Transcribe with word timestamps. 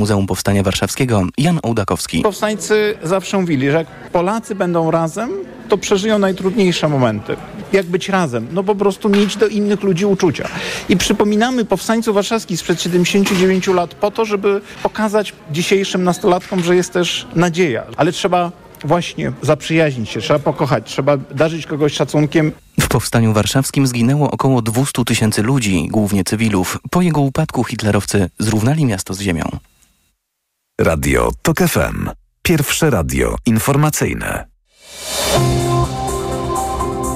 Muzeum 0.00 0.26
Powstania 0.26 0.62
Warszawskiego 0.62 1.22
Jan 1.38 1.60
Ołdakowski. 1.62 2.22
Powstańcy 2.22 2.94
zawsze 3.02 3.38
mówili, 3.38 3.70
że 3.70 3.76
jak 3.76 3.86
Polacy 4.12 4.54
będą 4.54 4.90
razem, 4.90 5.30
to 5.68 5.78
przeżyją 5.78 6.18
najtrudniejsze 6.18 6.88
momenty. 6.88 7.36
Jak 7.72 7.86
być 7.86 8.08
razem? 8.08 8.46
No 8.52 8.64
po 8.64 8.74
prostu 8.74 9.08
mieć 9.08 9.36
do 9.36 9.48
innych 9.48 9.82
ludzi 9.82 10.06
uczucia. 10.06 10.48
I 10.88 10.96
przypominamy 10.96 11.64
powstańców 11.64 12.14
warszawskich 12.14 12.60
sprzed 12.60 12.82
79 12.82 13.66
lat 13.66 13.94
po 13.94 14.10
to, 14.10 14.24
żeby 14.24 14.60
pokazać 14.82 15.32
dzisiejszym 15.52 16.04
nastolatkom, 16.04 16.62
że 16.62 16.76
jest 16.76 16.92
też 16.92 17.26
nadzieja. 17.34 17.82
Ale 17.96 18.12
trzeba 18.12 18.52
właśnie 18.84 19.32
zaprzyjaźnić 19.42 20.10
się, 20.10 20.20
trzeba 20.20 20.38
pokochać, 20.38 20.84
trzeba 20.86 21.16
darzyć 21.16 21.66
kogoś 21.66 21.92
szacunkiem. 21.92 22.52
W 22.80 22.88
powstaniu 22.88 23.32
warszawskim 23.32 23.86
zginęło 23.86 24.30
około 24.30 24.62
200 24.62 25.04
tysięcy 25.04 25.42
ludzi, 25.42 25.88
głównie 25.90 26.24
cywilów. 26.24 26.78
Po 26.90 27.02
jego 27.02 27.20
upadku 27.20 27.64
hitlerowcy 27.64 28.30
zrównali 28.38 28.84
miasto 28.84 29.14
z 29.14 29.20
ziemią. 29.20 29.44
Radio 30.80 31.30
TOK 31.42 31.58
FM. 31.58 32.10
Pierwsze 32.42 32.90
radio 32.90 33.36
informacyjne. 33.46 34.46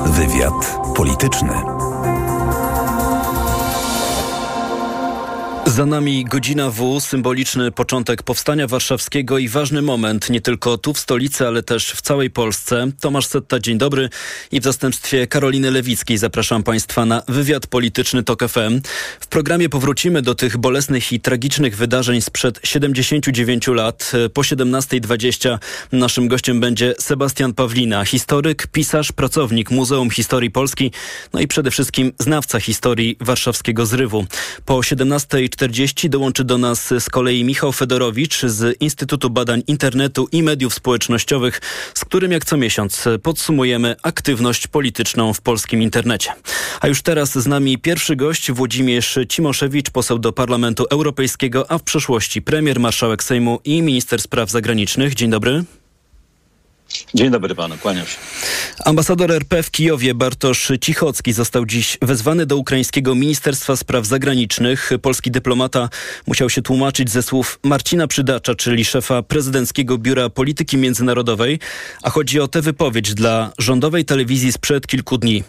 Wywiad 0.07 0.79
polityczny. 0.97 1.74
Za 5.75 5.87
nami 5.87 6.25
godzina 6.25 6.71
W, 6.71 7.01
symboliczny 7.01 7.73
początek 7.73 8.23
powstania 8.23 8.67
warszawskiego 8.67 9.39
i 9.39 9.49
ważny 9.49 9.83
moment 9.83 10.31
nie 10.31 10.41
tylko 10.41 10.79
tu 10.79 10.93
w 10.93 10.99
stolicy, 10.99 11.47
ale 11.47 11.63
też 11.63 11.91
w 11.91 12.03
całej 12.03 12.31
Polsce. 12.31 12.91
Tomasz 13.01 13.27
Setta, 13.27 13.61
dzień 13.61 13.79
dobry 13.79 14.09
i 14.53 14.61
w 14.61 14.65
zastępstwie 14.65 15.27
Karoliny 15.27 15.71
Lewickiej 15.71 16.19
zapraszam 16.19 16.63
Państwa 16.63 17.05
na 17.05 17.23
wywiad 17.29 17.67
polityczny 17.67 18.23
TOK 18.23 18.49
FM. 18.49 18.81
W 19.21 19.27
programie 19.27 19.69
powrócimy 19.69 20.23
do 20.23 20.35
tych 20.35 20.57
bolesnych 20.57 21.13
i 21.13 21.21
tragicznych 21.21 21.77
wydarzeń 21.77 22.21
sprzed 22.21 22.61
79 22.65 23.67
lat. 23.67 24.13
Po 24.35 24.41
17.20 24.41 25.59
naszym 25.93 26.29
gościem 26.29 26.61
będzie 26.61 26.95
Sebastian 26.99 27.55
Pawlina, 27.55 28.05
historyk, 28.05 28.67
pisarz, 28.67 29.13
pracownik 29.13 29.71
Muzeum 29.71 30.11
Historii 30.11 30.51
Polski, 30.51 30.93
no 31.33 31.41
i 31.41 31.49
przede 31.49 31.71
wszystkim 31.71 32.13
znawca 32.19 32.61
historii 32.61 33.17
warszawskiego 33.21 33.87
zrywu. 33.87 34.27
Po 34.65 34.75
17.40 34.75 35.64
40 35.65 36.11
dołączy 36.11 36.45
do 36.45 36.59
nas 36.59 36.95
z 36.99 37.11
kolei 37.11 37.45
Michał 37.45 37.73
Fedorowicz 37.73 38.43
z 38.43 38.83
Instytutu 38.83 39.31
Badań 39.31 39.63
Internetu 39.67 40.29
i 40.33 40.43
Mediów 40.43 40.75
Społecznościowych, 40.75 41.61
z 41.95 42.05
którym 42.05 42.33
jak 42.33 42.45
co 42.45 42.57
miesiąc 42.57 43.05
podsumujemy 43.23 43.97
aktywność 44.03 44.67
polityczną 44.67 45.35
w 45.35 45.41
polskim 45.41 45.83
internecie. 45.83 46.31
A 46.81 46.89
już 46.89 47.03
teraz 47.03 47.39
z 47.39 47.47
nami 47.47 47.79
pierwszy 47.79 48.17
gość 48.17 48.53
Włodzimierz 48.53 49.19
Cimoszewicz, 49.29 49.91
poseł 49.91 50.19
do 50.19 50.33
Parlamentu 50.33 50.87
Europejskiego, 50.91 51.71
a 51.71 51.79
w 51.79 51.83
przeszłości 51.83 52.43
premier, 52.43 52.81
marszałek 52.81 53.25
Sejmu 53.25 53.61
i 53.65 53.83
minister 53.83 54.21
spraw 54.21 54.51
zagranicznych. 54.51 55.15
Dzień 55.15 55.31
dobry. 55.31 55.65
Dzień 57.15 57.31
dobry 57.31 57.55
panu, 57.55 57.75
kłaniam 57.79 58.07
się. 58.07 58.17
Ambasador 58.85 59.33
RP 59.33 59.63
w 59.63 59.71
Kijowie 59.71 60.15
Bartosz 60.15 60.73
Cichocki 60.81 61.33
został 61.33 61.67
dziś 61.67 61.99
wezwany 62.03 62.47
do 62.47 62.57
ukraińskiego 62.57 63.15
Ministerstwa 63.15 63.77
Spraw 63.77 64.07
Zagranicznych. 64.07 64.91
Polski 65.03 65.31
dyplomata 65.31 65.89
musiał 66.27 66.51
się 66.51 66.63
tłumaczyć 66.63 67.11
ze 67.11 67.23
słów 67.23 67.59
Marcina 67.63 68.07
Przydacza, 68.07 68.55
czyli 68.55 68.85
szefa 68.85 69.23
prezydenckiego 69.23 69.99
Biura 69.99 70.31
Polityki 70.31 70.77
Międzynarodowej, 70.77 71.59
a 72.03 72.11
chodzi 72.11 72.41
o 72.41 72.49
tę 72.49 72.63
wypowiedź 72.63 73.15
dla 73.15 73.53
rządowej 73.59 74.05
telewizji 74.05 74.53
sprzed 74.53 74.87
kilku 74.87 75.19
dni. 75.19 75.43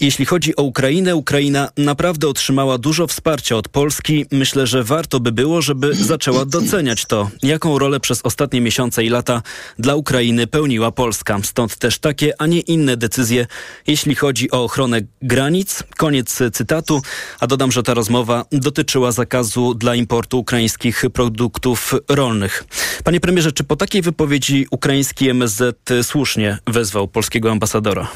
Jeśli 0.00 0.26
chodzi 0.26 0.56
o 0.56 0.62
Ukrainę, 0.62 1.16
Ukraina 1.16 1.68
naprawdę 1.76 2.28
otrzymała 2.28 2.78
dużo 2.78 3.06
wsparcia 3.06 3.56
od 3.56 3.68
Polski. 3.68 4.26
Myślę, 4.32 4.66
że 4.66 4.84
warto 4.84 5.20
by 5.20 5.32
było, 5.32 5.62
żeby 5.62 5.94
zaczęła 5.94 6.44
doceniać 6.44 7.04
to, 7.04 7.30
jaką 7.42 7.78
rolę 7.78 8.00
przez 8.00 8.20
ostatnie 8.24 8.60
miesiące 8.60 9.04
i 9.04 9.08
lata 9.08 9.42
dla 9.78 9.94
Ukrainy 9.94 10.46
pełniła 10.46 10.92
Polska. 10.92 11.05
Stąd 11.42 11.76
też 11.76 11.98
takie, 11.98 12.32
a 12.38 12.46
nie 12.46 12.60
inne 12.60 12.96
decyzje, 12.96 13.46
jeśli 13.86 14.14
chodzi 14.14 14.50
o 14.50 14.64
ochronę 14.64 15.00
granic. 15.22 15.82
Koniec 15.96 16.42
cytatu. 16.52 17.02
A 17.40 17.46
dodam, 17.46 17.72
że 17.72 17.82
ta 17.82 17.94
rozmowa 17.94 18.44
dotyczyła 18.52 19.12
zakazu 19.12 19.74
dla 19.74 19.94
importu 19.94 20.38
ukraińskich 20.38 21.04
produktów 21.12 21.94
rolnych. 22.08 22.64
Panie 23.04 23.20
premierze, 23.20 23.52
czy 23.52 23.64
po 23.64 23.76
takiej 23.76 24.02
wypowiedzi 24.02 24.66
ukraiński 24.70 25.28
MSZ 25.28 25.62
słusznie 26.02 26.58
wezwał 26.66 27.08
polskiego 27.08 27.50
ambasadora? 27.50 28.08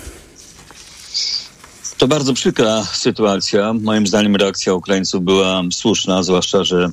To 1.99 2.09
bardzo 2.09 2.35
przykra 2.35 2.85
sytuacja. 2.85 3.73
Moim 3.73 4.07
zdaniem 4.07 4.37
reakcja 4.37 4.75
Ukraińców 4.75 5.25
była 5.25 5.63
słuszna, 5.73 6.23
zwłaszcza, 6.23 6.65
że 6.65 6.91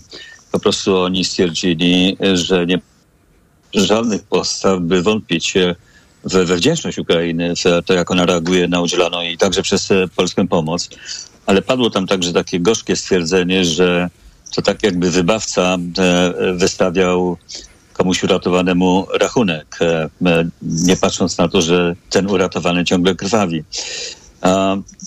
po 0.51 0.59
prostu 0.59 0.97
oni 0.97 1.25
stwierdzili, 1.25 2.17
że 2.33 2.65
nie 2.65 2.79
żadnych 3.73 4.23
podstaw, 4.23 4.79
by 4.81 5.01
wątpić 5.01 5.53
we, 6.31 6.45
we 6.45 6.55
wdzięczność 6.55 6.97
Ukrainy, 6.97 7.53
w 7.55 7.85
to, 7.85 7.93
jak 7.93 8.11
ona 8.11 8.25
reaguje 8.25 8.67
na 8.67 8.81
udzielaną 8.81 9.21
jej 9.21 9.37
także 9.37 9.61
przez 9.61 9.89
polską 10.15 10.47
pomoc. 10.47 10.89
Ale 11.45 11.61
padło 11.61 11.89
tam 11.89 12.07
także 12.07 12.33
takie 12.33 12.59
gorzkie 12.59 12.95
stwierdzenie, 12.95 13.65
że 13.65 14.09
to 14.55 14.61
tak 14.61 14.83
jakby 14.83 15.11
wybawca 15.11 15.77
wystawiał 16.53 17.37
komuś 17.93 18.23
uratowanemu 18.23 19.07
rachunek, 19.19 19.79
nie 20.61 20.97
patrząc 20.97 21.37
na 21.37 21.47
to, 21.47 21.61
że 21.61 21.95
ten 22.09 22.29
uratowany 22.29 22.85
ciągle 22.85 23.15
krwawi. 23.15 23.63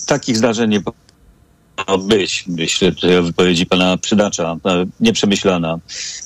Takich 0.07 0.37
zdarzeń 0.37 0.69
nie 0.69 0.81
być, 1.99 2.45
myślę 2.47 2.91
tutaj 2.91 3.17
o 3.17 3.23
wypowiedzi 3.23 3.65
pana 3.65 3.97
Przydacza, 3.97 4.57
nieprzemyślana. 4.99 5.79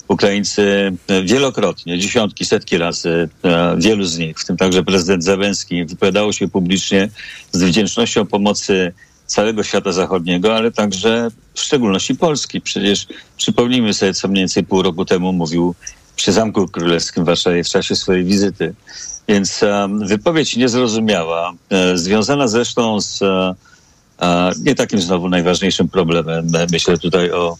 Ukraińcy 0.07 0.93
wielokrotnie, 1.23 1.99
dziesiątki, 1.99 2.45
setki 2.45 2.77
razy, 2.77 3.29
wielu 3.77 4.05
z 4.05 4.17
nich, 4.17 4.39
w 4.39 4.45
tym 4.45 4.57
także 4.57 4.83
prezydent 4.83 5.23
Zawęski, 5.23 5.85
wypowiadało 5.85 6.33
się 6.33 6.47
publicznie 6.47 7.09
z 7.51 7.63
wdzięcznością 7.63 8.25
pomocy 8.25 8.93
całego 9.25 9.63
świata 9.63 9.91
zachodniego, 9.91 10.55
ale 10.55 10.71
także 10.71 11.31
w 11.53 11.59
szczególności 11.59 12.15
Polski. 12.15 12.61
Przecież 12.61 13.07
przypomnijmy 13.37 13.93
sobie, 13.93 14.13
co 14.13 14.27
mniej 14.27 14.41
więcej 14.41 14.63
pół 14.63 14.81
roku 14.81 15.05
temu 15.05 15.33
mówił 15.33 15.75
przy 16.15 16.31
Zamku 16.31 16.67
Królewskim 16.67 17.23
w 17.23 17.25
Warszawie 17.27 17.63
w 17.63 17.69
czasie 17.69 17.95
swojej 17.95 18.23
wizyty. 18.23 18.73
Więc 19.27 19.61
wypowiedź 20.05 20.55
niezrozumiała, 20.55 21.53
e, 21.69 21.97
związana 21.97 22.47
zresztą 22.47 23.01
z 23.01 23.23
e, 24.21 24.51
nie 24.61 24.75
takim 24.75 25.01
znowu 25.01 25.29
najważniejszym 25.29 25.89
problemem. 25.89 26.47
Myślę 26.71 26.97
tutaj 26.97 27.31
o, 27.31 27.57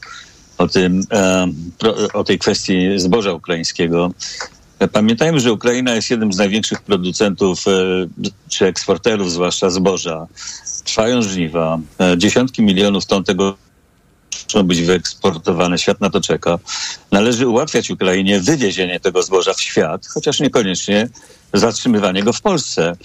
o, 0.57 0.67
tym, 0.67 1.01
o 2.13 2.23
tej 2.23 2.39
kwestii 2.39 2.89
zboża 2.99 3.33
ukraińskiego. 3.33 4.11
Pamiętajmy, 4.91 5.39
że 5.39 5.53
Ukraina 5.53 5.95
jest 5.95 6.09
jednym 6.09 6.33
z 6.33 6.37
największych 6.37 6.81
producentów 6.81 7.67
e, 7.67 7.71
czy 8.49 8.65
eksporterów, 8.65 9.31
zwłaszcza 9.31 9.69
zboża. 9.69 10.27
Trwają 10.83 11.21
żniwa. 11.21 11.79
E, 11.99 12.17
dziesiątki 12.17 12.61
milionów 12.61 13.05
ton 13.05 13.23
tego 13.23 13.57
muszą 14.45 14.63
być 14.63 14.81
wyeksportowane. 14.81 15.77
Świat 15.77 16.01
na 16.01 16.09
to 16.09 16.21
czeka. 16.21 16.59
Należy 17.11 17.47
ułatwiać 17.47 17.89
Ukrainie 17.89 18.39
wywiezienie 18.39 18.99
tego 18.99 19.23
zboża 19.23 19.53
w 19.53 19.61
świat, 19.61 20.07
chociaż 20.07 20.39
niekoniecznie 20.39 21.09
zatrzymywanie 21.53 22.23
go 22.23 22.33
w 22.33 22.41
Polsce. 22.41 22.95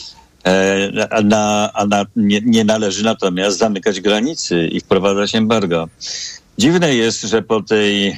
E, 0.45 1.23
na, 1.25 1.71
a 1.75 1.87
na, 1.87 2.07
nie, 2.17 2.41
nie 2.45 2.65
należy 2.65 3.05
natomiast 3.05 3.59
zamykać 3.59 4.01
granicy 4.01 4.67
i 4.67 4.81
wprowadzać 4.81 5.35
embarga. 5.35 5.87
Dziwne 6.59 6.95
jest, 6.95 7.23
że 7.23 7.43
po 7.43 7.63
tej 7.63 8.09
e, 8.09 8.17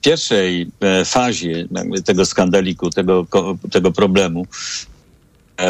pierwszej 0.00 0.70
e, 0.80 1.04
fazie 1.04 1.68
tego 2.04 2.26
skandaliku, 2.26 2.90
tego, 2.90 3.26
tego 3.70 3.92
problemu, 3.92 4.46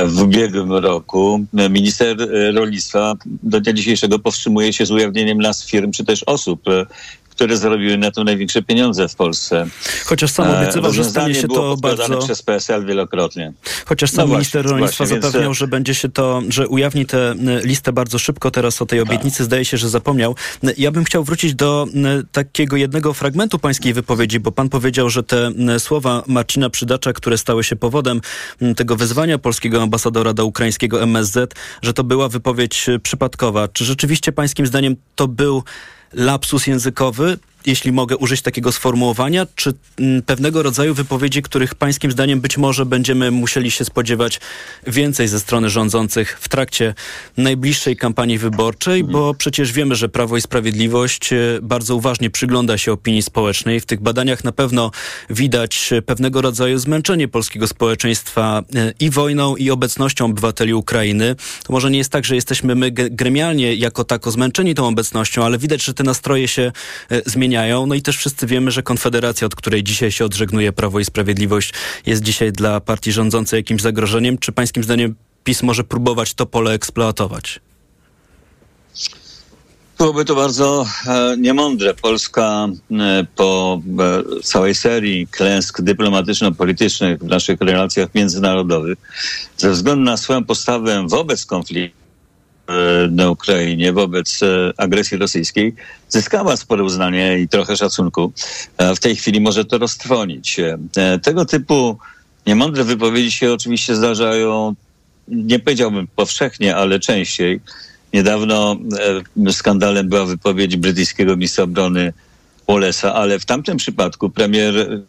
w 0.06 0.22
ubiegłym 0.22 0.72
roku 0.72 1.44
minister 1.53 2.16
rolnictwa 2.54 3.15
do 3.27 3.60
dnia 3.60 3.72
dzisiejszego 3.72 4.19
powstrzymuje 4.19 4.72
się 4.72 4.87
z 4.87 4.91
ujawnieniem 4.91 5.38
nazw 5.38 5.71
firm 5.71 5.93
czy 5.93 6.04
też 6.04 6.22
osób, 6.22 6.62
które 7.34 7.56
zarobiły 7.56 7.99
na 7.99 8.11
to 8.11 8.25
największe 8.25 8.62
pieniądze 8.62 9.09
w 9.09 9.15
Polsce. 9.15 9.67
Chociaż 10.05 10.31
sam 10.31 10.49
e, 10.49 10.59
obiecywał, 10.59 10.93
że 10.93 11.05
stanie 11.05 11.34
się 11.34 11.48
to 11.48 11.77
bardzo... 11.77 12.19
przez 12.19 12.42
PSL 12.42 12.86
wielokrotnie. 12.86 13.53
Chociaż 13.86 14.10
sam 14.10 14.28
no 14.28 14.34
minister 14.34 14.63
właśnie, 14.63 14.72
rolnictwa 14.72 15.04
właśnie, 15.04 15.22
zapewniał, 15.22 15.51
więc... 15.51 15.59
że 15.59 15.69
będzie 15.69 15.95
się 15.95 16.09
to, 16.09 16.42
że 16.48 16.69
ujawni 16.69 17.07
tę 17.07 17.34
listę 17.65 17.92
bardzo 17.92 18.19
szybko. 18.19 18.51
Teraz 18.51 18.83
o 18.83 18.86
tej 18.86 18.98
tak. 18.98 19.09
obietnicy 19.09 19.39
tak. 19.39 19.47
zdaje 19.47 19.65
się, 19.65 19.77
że 19.77 19.89
zapomniał. 19.89 20.36
Ja 20.77 20.91
bym 20.91 21.04
chciał 21.04 21.25
wrócić 21.25 21.54
do 21.54 21.86
takiego 22.33 22.77
jednego 22.77 23.15
fragmentu 23.15 23.59
pańskiej 23.59 23.92
wypowiedzi, 23.92 24.41
bo 24.41 24.53
pan 24.53 24.69
powiedział, 24.69 25.10
że 25.10 25.22
te 25.22 25.51
słowa 25.78 26.22
Marcina 26.27 26.71
Przydacza, 26.71 27.13
które 27.13 27.39
stały 27.39 27.65
się 27.65 27.77
powodem 27.77 28.21
tego 28.77 28.97
wezwania 28.97 29.39
polskiego 29.39 29.83
ambasadora 29.83 30.33
do 30.33 30.47
ukraińskiego 30.47 31.03
MSZ, 31.03 31.54
że 31.83 31.92
to 31.92 32.04
była 32.04 32.28
wypowiedź 32.28 32.86
przypadkowa. 33.03 33.69
Czy 33.69 33.84
rzeczywiście 33.84 34.33
pańskim 34.33 34.66
zdaniem 34.66 34.97
to 35.15 35.28
był 35.28 35.63
lapsus 36.15 36.66
językowy, 36.66 37.39
jeśli 37.66 37.93
mogę 37.93 38.16
użyć 38.16 38.43
takiego 38.43 38.72
sformułowania, 38.72 39.47
czy 39.55 39.75
mm, 39.99 40.22
pewnego 40.22 40.63
rodzaju 40.63 40.95
wypowiedzi, 40.95 41.43
których 41.43 41.75
pańskim 41.75 42.11
zdaniem 42.11 42.41
być 42.41 42.59
może 42.59 42.87
będziemy 42.87 43.31
musieli 43.31 43.71
się 43.71 43.84
spodziewać 43.84 44.41
więcej 44.87 45.28
ze 45.28 45.41
strony 45.41 45.71
rządzących 45.71 46.39
w 46.41 46.49
trakcie 46.49 46.95
najbliższej 47.37 47.97
kampanii 47.97 48.39
wyborczej, 48.39 49.05
bo 49.05 49.34
przecież 49.34 49.72
wiemy, 49.72 49.95
że 49.95 50.09
Prawo 50.09 50.37
i 50.37 50.41
Sprawiedliwość 50.41 51.33
e, 51.33 51.37
bardzo 51.63 51.97
uważnie 51.97 52.31
przygląda 52.31 52.78
się 52.78 52.93
opinii 52.93 53.22
społecznej. 53.22 53.81
W 53.81 53.87
tych 53.87 54.01
badaniach 54.01 54.45
na 54.45 54.53
pewno 54.53 54.91
widać 55.31 55.91
pewnego 56.07 56.41
rodzaju 56.43 56.78
zmęczenie 56.78 57.28
polskiego 57.28 57.67
społeczeństwa 57.67 58.63
e, 58.75 58.93
i 59.01 59.10
wojną, 59.10 59.57
i 59.57 59.71
obecnością 59.71 60.25
obywateli 60.25 60.75
Ukrainy. 60.75 61.37
To 61.65 61.72
może 61.72 61.91
nie 61.91 61.99
jest 61.99 62.10
tak, 62.10 62.25
że 62.25 62.34
jesteśmy 62.34 62.75
my 62.75 62.91
gremialnie 62.91 63.75
jako 63.75 64.05
tako 64.05 64.31
zmęczeni 64.31 64.75
tą 64.75 64.89
obecnością, 64.89 65.45
ale 65.45 65.59
widać, 65.59 65.84
że 65.84 65.95
te 65.95 66.05
nastroje 66.05 66.49
się 66.49 66.72
e, 67.10 67.31
zmieniają. 67.54 67.86
No 67.86 67.95
i 67.95 68.03
też 68.03 68.16
wszyscy 68.16 68.47
wiemy, 68.47 68.71
że 68.71 68.83
Konfederacja, 68.83 69.47
od 69.47 69.54
której 69.54 69.83
dzisiaj 69.83 70.12
się 70.12 70.24
odżegnuje 70.24 70.72
Prawo 70.72 71.01
i 71.01 71.04
Sprawiedliwość, 71.04 71.72
jest 72.06 72.22
dzisiaj 72.22 72.53
dla 72.53 72.80
partii 72.80 73.12
rządzącej 73.12 73.59
jakimś 73.59 73.83
zagrożeniem. 73.83 74.39
Czy 74.39 74.53
pańskim 74.53 74.84
zdaniem 74.84 75.15
PiS 75.45 75.62
może 75.62 75.84
próbować 75.84 76.34
to 76.34 76.47
pole 76.47 76.72
eksploatować? 76.72 77.60
Byłoby 79.98 80.24
to 80.24 80.34
bardzo 80.34 80.86
e, 81.06 81.36
niemądre. 81.39 81.95
Polska 81.95 82.68
e, 82.91 83.27
po 83.36 83.80
e, 84.39 84.42
całej 84.42 84.74
serii 84.74 85.27
klęsk 85.27 85.83
dyplomatyczno-politycznych 85.83 87.18
w 87.18 87.27
naszych 87.27 87.60
relacjach 87.60 88.15
międzynarodowych, 88.15 88.98
ze 89.57 89.71
względu 89.71 90.04
na 90.04 90.16
swoją 90.16 90.45
postawę 90.45 91.07
wobec 91.09 91.47
konfliktu 91.47 92.03
na 93.11 93.31
Ukrainie, 93.31 93.93
wobec 93.93 94.43
e, 94.43 94.72
agresji 94.77 95.16
rosyjskiej, 95.16 95.75
zyskała 96.09 96.57
spore 96.57 96.84
uznanie 96.84 97.39
i 97.39 97.49
trochę 97.49 97.77
szacunku. 97.77 98.33
E, 98.78 98.95
w 98.95 99.01
tej 99.01 99.16
chwili 99.16 99.41
może 99.41 99.65
to 99.65 99.78
roztrwonić. 99.78 100.61
E, 100.97 101.19
Tego 101.19 101.45
typu 101.45 101.99
niemądre 102.47 102.84
wypowiedzi 102.84 103.31
się 103.31 103.53
oczywiście 103.53 103.97
zdarzają, 103.97 104.75
nie 105.28 105.59
powiedziałbym 105.59 106.09
powszechnie, 106.16 106.77
ale 106.77 107.01
częściej. 107.01 107.61
Niedawno 108.13 108.77
e, 109.47 109.53
skandalem 109.53 110.09
była 110.09 110.25
wypowiedź 110.25 110.77
brytyjskiego 110.77 111.37
ministra 111.37 111.65
obrony 111.65 112.13
Wallace'a, 112.69 113.09
ale 113.15 113.39
w 113.39 113.45
tamtym 113.45 113.77
przypadku 113.77 114.31
premier 114.31 115.03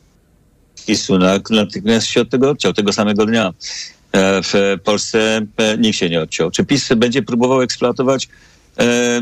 Sunak 0.96 1.50
natychmiast 1.50 2.08
się 2.08 2.22
od 2.22 2.30
tego 2.30 2.50
odciął, 2.50 2.74
tego 2.74 2.94
samego 2.94 3.26
dnia. 3.26 3.54
E, 4.16 4.42
W 4.44 4.78
Polsce 4.84 5.42
e, 5.58 5.78
nikt 5.78 5.98
się 5.98 6.10
nie 6.10 6.22
odciął. 6.22 6.52
Czy 6.52 6.66
PiS 6.66 6.90
będzie 6.98 7.22
próbował 7.22 7.62
eksploatować 7.62 8.28
e, 8.80 9.22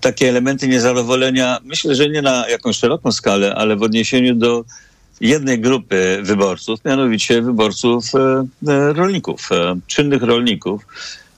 takie 0.00 0.28
elementy 0.28 0.68
niezadowolenia? 0.68 1.58
Myślę, 1.64 1.94
że 1.94 2.08
nie 2.08 2.22
na 2.22 2.48
jakąś 2.48 2.76
szeroką 2.76 3.12
skalę, 3.12 3.54
ale 3.54 3.76
w 3.76 3.82
odniesieniu 3.82 4.34
do 4.34 4.64
jednej 5.20 5.60
grupy 5.60 6.20
wyborców, 6.22 6.84
mianowicie 6.84 7.42
wyborców 7.42 8.04
rolników, 8.94 9.48
czynnych 9.86 10.22
rolników, 10.22 10.86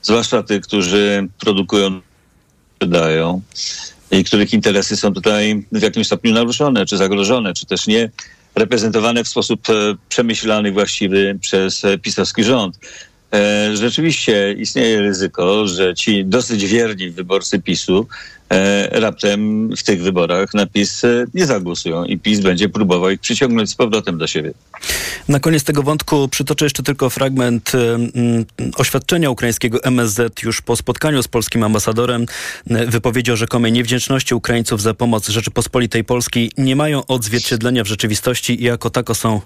zwłaszcza 0.01 0.43
tych, 0.43 0.61
którzy 0.61 1.27
produkują, 1.39 2.01
wydają 2.81 3.41
i 4.11 4.23
których 4.23 4.53
interesy 4.53 4.97
są 4.97 5.13
tutaj 5.13 5.65
w 5.71 5.81
jakimś 5.81 6.07
stopniu 6.07 6.33
naruszone, 6.33 6.85
czy 6.85 6.97
zagrożone, 6.97 7.53
czy 7.53 7.65
też 7.65 7.87
nie 7.87 8.09
reprezentowane 8.55 9.23
w 9.23 9.27
sposób 9.27 9.69
e, 9.69 9.73
przemyślany, 10.09 10.71
właściwy 10.71 11.37
przez 11.41 11.85
e, 11.85 11.97
pisowski 11.97 12.43
rząd. 12.43 12.79
E, 13.33 13.75
Rzeczywiście 13.77 14.53
istnieje 14.53 15.01
ryzyko, 15.01 15.67
że 15.67 15.93
ci 15.93 16.25
dosyć 16.25 16.65
wierni 16.65 17.09
wyborcy 17.09 17.61
PiSu 17.61 18.07
raptem 18.91 19.69
w 19.75 19.83
tych 19.83 20.01
wyborach 20.01 20.53
na 20.53 20.65
PiS 20.65 21.03
e, 21.03 21.25
nie 21.33 21.45
zagłosują 21.45 22.05
i 22.05 22.17
PiS 22.17 22.39
będzie 22.39 22.69
próbował 22.69 23.09
ich 23.09 23.19
przyciągnąć 23.19 23.69
z 23.69 23.75
powrotem 23.75 24.17
do 24.17 24.27
siebie. 24.27 24.53
Na 25.27 25.39
koniec 25.39 25.63
tego 25.63 25.83
wątku 25.83 26.27
przytoczę 26.27 26.65
jeszcze 26.65 26.83
tylko 26.83 27.09
fragment 27.09 27.71
mm, 27.75 28.45
oświadczenia 28.75 29.29
ukraińskiego 29.29 29.83
MSZ 29.83 30.43
już 30.43 30.61
po 30.61 30.75
spotkaniu 30.75 31.23
z 31.23 31.27
polskim 31.27 31.63
ambasadorem. 31.63 32.25
Wypowiedzi 32.65 33.31
o 33.31 33.35
rzekomej 33.35 33.71
niewdzięczności 33.71 34.35
Ukraińców 34.35 34.81
za 34.81 34.93
pomoc 34.93 35.29
Rzeczypospolitej 35.29 36.03
Polskiej 36.03 36.51
nie 36.57 36.75
mają 36.75 37.05
odzwierciedlenia 37.05 37.83
w 37.83 37.87
rzeczywistości 37.87 38.61
i 38.61 38.63
jako 38.63 38.89
tako 38.89 39.15
są 39.15 39.41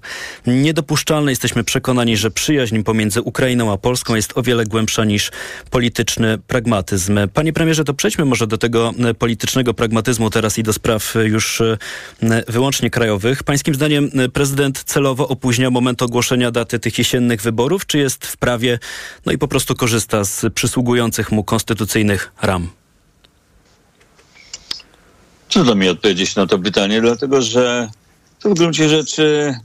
niedopuszczalne. 0.47 1.31
Jesteśmy 1.31 1.63
przekonani, 1.63 2.17
że 2.17 2.31
przyjaźń 2.31 2.83
pomiędzy 2.83 3.21
Ukrainą 3.21 3.73
a 3.73 3.77
Polską 3.77 4.15
jest 4.15 4.37
o 4.37 4.43
wiele 4.43 4.65
głębsza 4.65 5.05
niż 5.05 5.31
polityczny 5.69 6.37
pragmatyzm. 6.37 7.19
Panie 7.33 7.53
premierze, 7.53 7.83
to 7.83 7.93
przejdźmy 7.93 8.25
może 8.25 8.47
do 8.47 8.57
tego 8.57 8.92
y, 9.09 9.13
politycznego 9.13 9.73
pragmatyzmu 9.73 10.29
teraz 10.29 10.57
i 10.57 10.63
do 10.63 10.73
spraw 10.73 11.15
y, 11.15 11.27
już 11.27 11.61
y, 11.61 11.77
wyłącznie 12.47 12.89
krajowych. 12.89 13.43
Pańskim 13.43 13.75
zdaniem 13.75 14.11
prezydent 14.33 14.83
celowo 14.83 15.27
opóźnia 15.27 15.69
moment 15.69 16.01
ogłoszenia 16.01 16.51
daty 16.51 16.79
tych 16.79 16.97
jesiennych 16.97 17.41
wyborów, 17.41 17.85
czy 17.85 17.97
jest 17.97 18.25
w 18.25 18.37
prawie, 18.37 18.79
no 19.25 19.31
i 19.31 19.37
po 19.37 19.47
prostu 19.47 19.75
korzysta 19.75 20.23
z 20.23 20.53
przysługujących 20.53 21.31
mu 21.31 21.43
konstytucyjnych 21.43 22.31
ram? 22.41 22.69
Trudno 25.49 25.75
mi 25.75 25.89
odpowiedzieć 25.89 26.35
na 26.35 26.47
to 26.47 26.59
pytanie, 26.59 27.01
dlatego 27.01 27.41
że 27.41 27.89
to 28.39 28.49
w 28.49 28.53
gruncie 28.53 28.89
rzeczy 28.89 29.55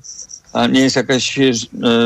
a 0.52 0.66
nie 0.66 0.80
jest 0.80 0.96
jakaś 0.96 1.38
e, 1.38 1.60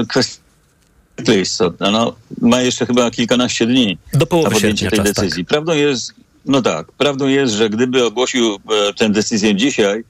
kwestia 0.09 1.35
istotna. 1.43 1.91
No, 1.91 2.17
ma 2.41 2.61
jeszcze 2.61 2.87
chyba 2.87 3.11
kilkanaście 3.11 3.67
dni 3.67 3.99
Do 4.13 4.19
na 4.19 4.27
połowy 4.27 4.51
podjęcie 4.51 4.91
tej 4.91 4.99
czas, 4.99 5.13
decyzji. 5.13 5.45
Prawdą 5.45 5.73
jest, 5.73 6.15
no 6.47 6.63
tak, 6.63 6.93
prawdą 6.93 7.27
jest, 7.27 7.55
że 7.55 7.71
gdyby 7.71 8.05
ogłosił 8.05 8.55
e, 8.55 8.95
tę 8.95 9.11
decyzję 9.11 9.55
dzisiaj, 9.55 10.05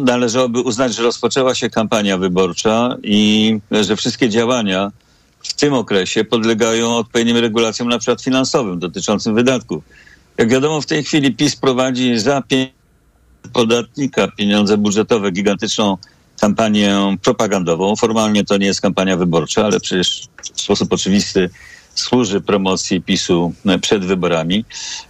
należałoby 0.00 0.60
uznać, 0.60 0.94
że 0.94 1.02
rozpoczęła 1.02 1.54
się 1.54 1.70
kampania 1.70 2.18
wyborcza 2.18 2.96
i 3.02 3.58
e, 3.72 3.84
że 3.84 3.96
wszystkie 3.96 4.28
działania 4.28 4.92
w 5.42 5.54
tym 5.54 5.74
okresie 5.74 6.24
podlegają 6.24 6.96
odpowiednim 6.96 7.36
regulacjom, 7.36 7.88
na 7.88 7.98
przykład 7.98 8.22
finansowym, 8.22 8.78
dotyczącym 8.78 9.34
wydatków. 9.34 9.84
Jak 10.38 10.48
wiadomo, 10.48 10.80
w 10.80 10.86
tej 10.86 11.04
chwili 11.04 11.34
PiS 11.34 11.56
prowadzi 11.56 12.18
za 12.18 12.42
pieniądze 12.42 12.80
podatnika, 13.52 14.28
pieniądze 14.28 14.78
budżetowe, 14.78 15.30
gigantyczną 15.30 15.96
kampanię 16.40 17.16
propagandową. 17.22 17.96
Formalnie 17.96 18.44
to 18.44 18.56
nie 18.56 18.66
jest 18.66 18.80
kampania 18.80 19.16
wyborcza, 19.16 19.64
ale 19.64 19.80
przecież 19.80 20.28
w 20.54 20.60
sposób 20.60 20.92
oczywisty 20.92 21.50
służy 22.00 22.40
promocji 22.40 23.02
PiSu 23.02 23.52
e, 23.66 23.78
przed 23.78 24.04
wyborami. 24.04 24.64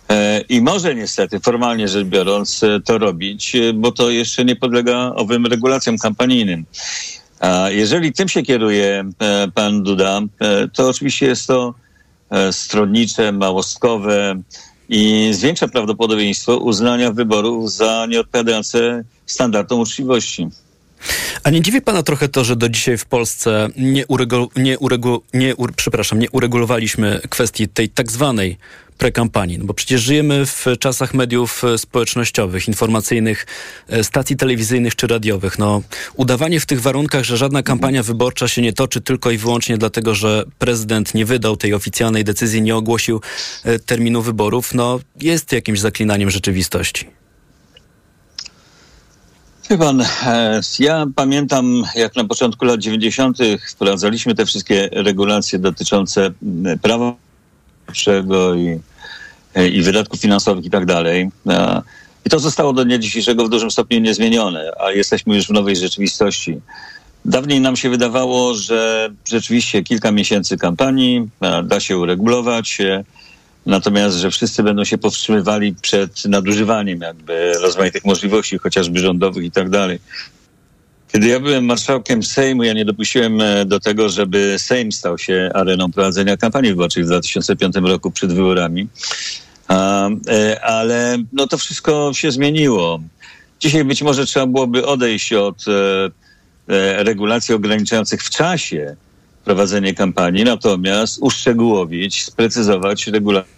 E, 0.08 0.40
I 0.48 0.60
może 0.60 0.94
niestety, 0.94 1.40
formalnie 1.40 1.88
rzecz 1.88 2.06
biorąc, 2.06 2.62
e, 2.62 2.80
to 2.80 2.98
robić, 2.98 3.52
bo 3.74 3.92
to 3.92 4.10
jeszcze 4.10 4.44
nie 4.44 4.56
podlega 4.56 5.12
owym 5.16 5.46
regulacjom 5.46 5.98
kampanijnym. 5.98 6.64
A 7.40 7.70
jeżeli 7.70 8.12
tym 8.12 8.28
się 8.28 8.42
kieruje 8.42 9.04
pan 9.54 9.82
Duda, 9.82 10.20
to 10.72 10.88
oczywiście 10.88 11.26
jest 11.26 11.46
to 11.46 11.74
stronnicze, 12.50 13.32
małostkowe 13.32 14.42
i 14.88 15.28
zwiększa 15.32 15.68
prawdopodobieństwo 15.68 16.56
uznania 16.56 17.12
wyborów 17.12 17.72
za 17.72 18.06
nieodpowiadające 18.08 19.04
standardom 19.26 19.80
uczciwości. 19.80 20.48
A 21.44 21.50
nie 21.50 21.60
dziwi 21.60 21.82
pana 21.82 22.02
trochę 22.02 22.28
to, 22.28 22.44
że 22.44 22.56
do 22.56 22.68
dzisiaj 22.68 22.98
w 22.98 23.04
Polsce 23.04 23.68
nie, 23.76 24.06
uregu, 24.06 24.50
nie, 24.56 24.78
uregu, 24.78 25.22
nie, 25.34 25.56
ur, 25.56 25.72
przepraszam, 25.74 26.18
nie 26.18 26.30
uregulowaliśmy 26.30 27.20
kwestii 27.30 27.68
tej 27.68 27.88
tak 27.88 28.12
zwanej 28.12 28.58
prekampanii? 28.98 29.58
No 29.58 29.64
bo 29.64 29.74
przecież 29.74 30.00
żyjemy 30.00 30.46
w 30.46 30.66
czasach 30.80 31.14
mediów 31.14 31.64
e, 31.64 31.78
społecznościowych, 31.78 32.68
informacyjnych, 32.68 33.46
e, 33.88 34.04
stacji 34.04 34.36
telewizyjnych 34.36 34.96
czy 34.96 35.06
radiowych. 35.06 35.58
No, 35.58 35.82
udawanie 36.14 36.60
w 36.60 36.66
tych 36.66 36.80
warunkach, 36.80 37.24
że 37.24 37.36
żadna 37.36 37.62
kampania 37.62 38.02
wyborcza 38.02 38.48
się 38.48 38.62
nie 38.62 38.72
toczy 38.72 39.00
tylko 39.00 39.30
i 39.30 39.38
wyłącznie 39.38 39.78
dlatego, 39.78 40.14
że 40.14 40.44
prezydent 40.58 41.14
nie 41.14 41.24
wydał 41.24 41.56
tej 41.56 41.74
oficjalnej 41.74 42.24
decyzji, 42.24 42.62
nie 42.62 42.76
ogłosił 42.76 43.20
e, 43.64 43.78
terminu 43.78 44.22
wyborów, 44.22 44.74
no 44.74 45.00
jest 45.20 45.52
jakimś 45.52 45.80
zaklinaniem 45.80 46.30
rzeczywistości. 46.30 47.20
Wie 49.70 49.78
pan, 49.78 50.00
e, 50.00 50.60
ja 50.78 51.06
pamiętam, 51.16 51.82
jak 51.96 52.16
na 52.16 52.24
początku 52.24 52.64
lat 52.64 52.80
90. 52.80 53.38
wprowadzaliśmy 53.70 54.34
te 54.34 54.46
wszystkie 54.46 54.88
regulacje 54.92 55.58
dotyczące 55.58 56.30
prawa 56.82 57.14
i, 58.56 58.78
e, 59.54 59.68
i 59.68 59.82
wydatków 59.82 60.20
finansowych 60.20 60.64
i 60.64 60.70
tak 60.70 60.86
dalej. 60.86 61.30
I 62.24 62.30
to 62.30 62.38
zostało 62.38 62.72
do 62.72 62.84
dnia 62.84 62.98
dzisiejszego 62.98 63.44
w 63.44 63.48
dużym 63.48 63.70
stopniu 63.70 64.00
niezmienione, 64.00 64.70
a 64.84 64.90
jesteśmy 64.90 65.36
już 65.36 65.46
w 65.46 65.50
nowej 65.50 65.76
rzeczywistości. 65.76 66.60
Dawniej 67.24 67.60
nam 67.60 67.76
się 67.76 67.90
wydawało, 67.90 68.54
że 68.54 69.10
rzeczywiście 69.28 69.82
kilka 69.82 70.12
miesięcy 70.12 70.56
kampanii 70.56 71.28
da 71.64 71.80
się 71.80 71.98
uregulować, 71.98 72.80
e, 72.80 73.04
natomiast, 73.66 74.16
że 74.16 74.30
wszyscy 74.30 74.62
będą 74.62 74.84
się 74.84 74.98
powstrzymywali 74.98 75.74
przed 75.82 76.24
nadużywaniem 76.24 77.00
jakby 77.00 77.52
rozmaitych 77.52 78.04
możliwości, 78.04 78.58
chociażby 78.58 79.00
rządowych 79.00 79.44
i 79.44 79.50
tak 79.50 79.70
dalej. 79.70 79.98
Kiedy 81.12 81.28
ja 81.28 81.40
byłem 81.40 81.64
marszałkiem 81.64 82.22
Sejmu, 82.22 82.62
ja 82.62 82.72
nie 82.72 82.84
dopuściłem 82.84 83.40
e, 83.40 83.64
do 83.64 83.80
tego, 83.80 84.08
żeby 84.08 84.56
Sejm 84.58 84.92
stał 84.92 85.18
się 85.18 85.50
areną 85.54 85.92
prowadzenia 85.92 86.36
kampanii 86.36 86.70
wyborczej 86.70 87.04
w 87.04 87.06
2005 87.06 87.76
roku 87.76 88.10
przed 88.10 88.32
wyborami. 88.32 88.88
E, 89.70 90.64
ale 90.64 91.18
no 91.32 91.46
to 91.46 91.58
wszystko 91.58 92.10
się 92.14 92.32
zmieniło. 92.32 93.00
Dzisiaj 93.60 93.84
być 93.84 94.02
może 94.02 94.26
trzeba 94.26 94.46
byłoby 94.46 94.86
odejść 94.86 95.32
od 95.32 95.64
regulacji 96.96 97.54
ograniczających 97.54 98.22
w 98.22 98.30
czasie 98.30 98.96
prowadzenie 99.50 99.94
kampanii, 99.94 100.44
natomiast 100.44 101.18
uszczegółowić, 101.22 102.24
sprecyzować 102.24 103.06
regulacje 103.06 103.52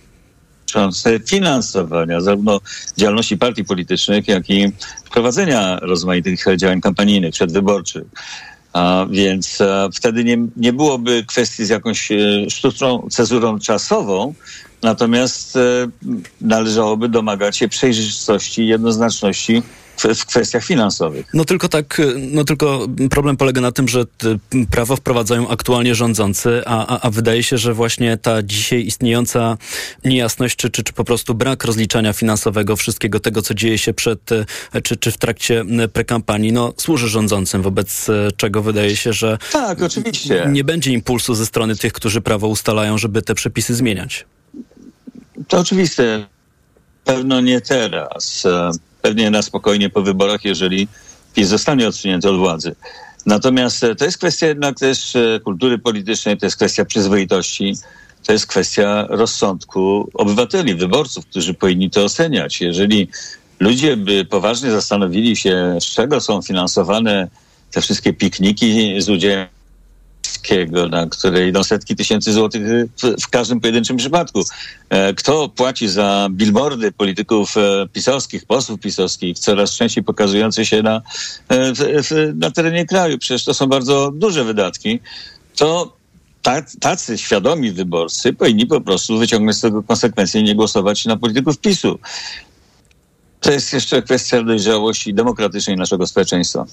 dotyczące 0.60 1.20
finansowania 1.20 2.20
zarówno 2.20 2.60
działalności 2.96 3.38
partii 3.38 3.64
politycznych, 3.64 4.28
jak 4.28 4.50
i 4.50 4.72
prowadzenia 5.10 5.78
rozmaitych 5.82 6.44
działań 6.56 6.80
kampanijnych, 6.80 7.32
przedwyborczych. 7.32 8.02
A 8.72 9.06
więc 9.10 9.60
a, 9.60 9.88
wtedy 9.94 10.24
nie, 10.24 10.38
nie 10.56 10.72
byłoby 10.72 11.24
kwestii 11.26 11.64
z 11.64 11.68
jakąś 11.68 12.12
e, 12.12 12.16
sztuczną 12.50 13.08
cezurą 13.10 13.58
czasową, 13.58 14.34
natomiast 14.82 15.56
e, 15.56 15.60
należałoby 16.40 17.08
domagać 17.08 17.56
się 17.56 17.68
przejrzystości 17.68 18.62
i 18.62 18.66
jednoznaczności 18.66 19.62
w 19.98 20.26
kwestiach 20.26 20.64
finansowych. 20.64 21.26
No 21.34 21.44
tylko 21.44 21.68
tak, 21.68 22.00
no 22.18 22.44
tylko 22.44 22.86
problem 23.10 23.36
polega 23.36 23.60
na 23.60 23.72
tym, 23.72 23.88
że 23.88 24.04
prawo 24.70 24.96
wprowadzają 24.96 25.48
aktualnie 25.48 25.94
rządzący, 25.94 26.62
a, 26.66 26.86
a, 26.86 27.00
a 27.00 27.10
wydaje 27.10 27.42
się, 27.42 27.58
że 27.58 27.74
właśnie 27.74 28.16
ta 28.16 28.42
dzisiaj 28.42 28.86
istniejąca 28.86 29.56
niejasność, 30.04 30.56
czy, 30.56 30.70
czy, 30.70 30.82
czy 30.82 30.92
po 30.92 31.04
prostu 31.04 31.34
brak 31.34 31.64
rozliczania 31.64 32.12
finansowego 32.12 32.76
wszystkiego 32.76 33.20
tego, 33.20 33.42
co 33.42 33.54
dzieje 33.54 33.78
się 33.78 33.94
przed, 33.94 34.30
czy, 34.82 34.96
czy 34.96 35.10
w 35.12 35.18
trakcie 35.18 35.64
prekampanii, 35.92 36.52
no 36.52 36.72
służy 36.76 37.08
rządzącym, 37.08 37.62
wobec 37.62 38.06
czego 38.36 38.62
wydaje 38.62 38.96
się, 38.96 39.12
że 39.12 39.38
tak, 39.52 39.82
oczywiście. 39.82 40.46
nie 40.48 40.64
będzie 40.64 40.92
impulsu 40.92 41.34
ze 41.34 41.46
strony 41.46 41.76
tych, 41.76 41.92
którzy 41.92 42.20
prawo 42.20 42.48
ustalają, 42.48 42.98
żeby 42.98 43.22
te 43.22 43.34
przepisy 43.34 43.74
zmieniać. 43.74 44.26
To 45.48 45.58
oczywiste. 45.58 46.26
Pewno 47.04 47.40
nie 47.40 47.60
teraz 47.60 48.44
pewnie 49.02 49.30
na 49.30 49.42
spokojnie 49.42 49.90
po 49.90 50.02
wyborach, 50.02 50.44
jeżeli 50.44 50.88
PiS 51.34 51.48
zostanie 51.48 51.88
odsunięty 51.88 52.30
od 52.30 52.38
władzy. 52.38 52.74
Natomiast 53.26 53.84
e, 53.84 53.94
to 53.94 54.04
jest 54.04 54.18
kwestia 54.18 54.46
jednak 54.46 54.78
też 54.78 55.16
e, 55.16 55.40
kultury 55.44 55.78
politycznej, 55.78 56.38
to 56.38 56.46
jest 56.46 56.56
kwestia 56.56 56.84
przyzwoitości, 56.84 57.74
to 58.26 58.32
jest 58.32 58.46
kwestia 58.46 59.06
rozsądku 59.08 60.10
obywateli, 60.14 60.74
wyborców, 60.74 61.26
którzy 61.26 61.54
powinni 61.54 61.90
to 61.90 62.04
oceniać. 62.04 62.60
Jeżeli 62.60 63.08
ludzie 63.60 63.96
by 63.96 64.24
poważnie 64.24 64.70
zastanowili 64.70 65.36
się, 65.36 65.78
z 65.80 65.84
czego 65.84 66.20
są 66.20 66.42
finansowane 66.42 67.28
te 67.70 67.80
wszystkie 67.80 68.12
pikniki 68.12 68.94
z 68.98 69.08
udziałem 69.08 69.61
na 70.90 71.06
które 71.06 71.48
idą 71.48 71.64
setki 71.64 71.96
tysięcy 71.96 72.32
złotych 72.32 72.62
w, 73.02 73.22
w, 73.22 73.28
każdym 73.28 73.60
pojedynczym 73.60 73.96
przypadku. 73.96 74.42
E, 74.90 75.14
kto 75.14 75.48
płaci 75.48 75.88
za 75.88 76.28
billboardy 76.30 76.92
polityków 76.92 77.56
e, 77.56 77.88
pisowskich, 77.92 78.46
posłów 78.46 78.80
pisowskich, 78.80 79.38
coraz 79.38 79.76
częściej 79.76 80.04
pokazujące 80.04 80.66
się 80.66 80.82
na, 80.82 81.02
e, 81.48 81.72
na 82.34 82.50
terenie 82.50 82.86
kraju? 82.86 83.18
Przecież 83.18 83.44
to 83.44 83.54
są 83.54 83.66
bardzo 83.66 84.12
duże 84.14 84.44
wydatki. 84.44 85.00
To 85.56 85.96
tacy 86.80 87.18
świadomi 87.18 87.72
wyborcy 87.72 88.32
powinni 88.32 88.66
po 88.66 88.80
prostu 88.80 89.18
wyciągnąć 89.18 89.56
z 89.56 89.60
tego 89.60 89.82
konsekwencje 89.82 90.40
i 90.40 90.44
nie 90.44 90.54
głosować 90.54 91.04
na 91.04 91.16
polityków 91.16 91.58
PiSu. 91.58 91.98
To 93.40 93.52
jest 93.52 93.72
jeszcze 93.72 94.02
kwestia 94.02 94.42
dojrzałości 94.42 95.14
demokratycznej 95.14 95.76
naszego 95.76 96.06
społeczeństwa. 96.06 96.66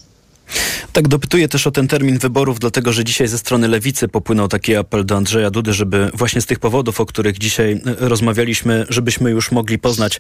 Tak, 0.94 1.08
dopytuję 1.08 1.48
też 1.48 1.68
o 1.68 1.72
ten 1.72 1.88
termin 1.88 2.20
wyborów, 2.20 2.60
dlatego 2.60 2.94
że 2.94 3.04
dzisiaj 3.04 3.28
ze 3.28 3.38
strony 3.38 3.68
lewicy 3.68 4.08
popłynął 4.08 4.48
taki 4.48 4.76
apel 4.76 5.06
do 5.06 5.16
Andrzeja 5.16 5.52
Dudy, 5.52 5.74
żeby 5.74 6.12
właśnie 6.14 6.42
z 6.42 6.46
tych 6.46 6.60
powodów, 6.60 7.02
o 7.02 7.06
których 7.06 7.38
dzisiaj 7.38 7.72
e, 7.72 7.80
rozmawialiśmy, 8.00 8.86
żebyśmy 8.90 9.32
już 9.32 9.52
mogli 9.52 9.80
poznać 9.80 10.20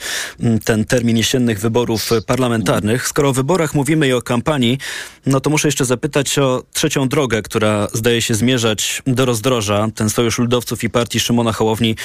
ten 0.65 0.85
termin 0.85 1.17
jesiennych 1.17 1.59
wyborów 1.59 2.09
parlamentarnych. 2.25 3.07
Skoro 3.07 3.29
o 3.29 3.33
wyborach 3.33 3.73
mówimy 3.73 4.07
i 4.07 4.13
o 4.13 4.21
kampanii, 4.21 4.77
no 5.25 5.39
to 5.39 5.49
muszę 5.49 5.67
jeszcze 5.67 5.85
zapytać 5.85 6.39
o 6.39 6.63
trzecią 6.73 7.07
drogę, 7.07 7.41
która 7.41 7.87
zdaje 7.93 8.21
się 8.21 8.35
zmierzać 8.35 9.01
do 9.07 9.25
rozdroża. 9.25 9.87
Ten 9.95 10.09
Sojusz 10.09 10.39
Ludowców 10.39 10.83
i 10.83 10.89
Partii 10.89 11.19
Szymona 11.19 11.53
Hołowni 11.53 11.95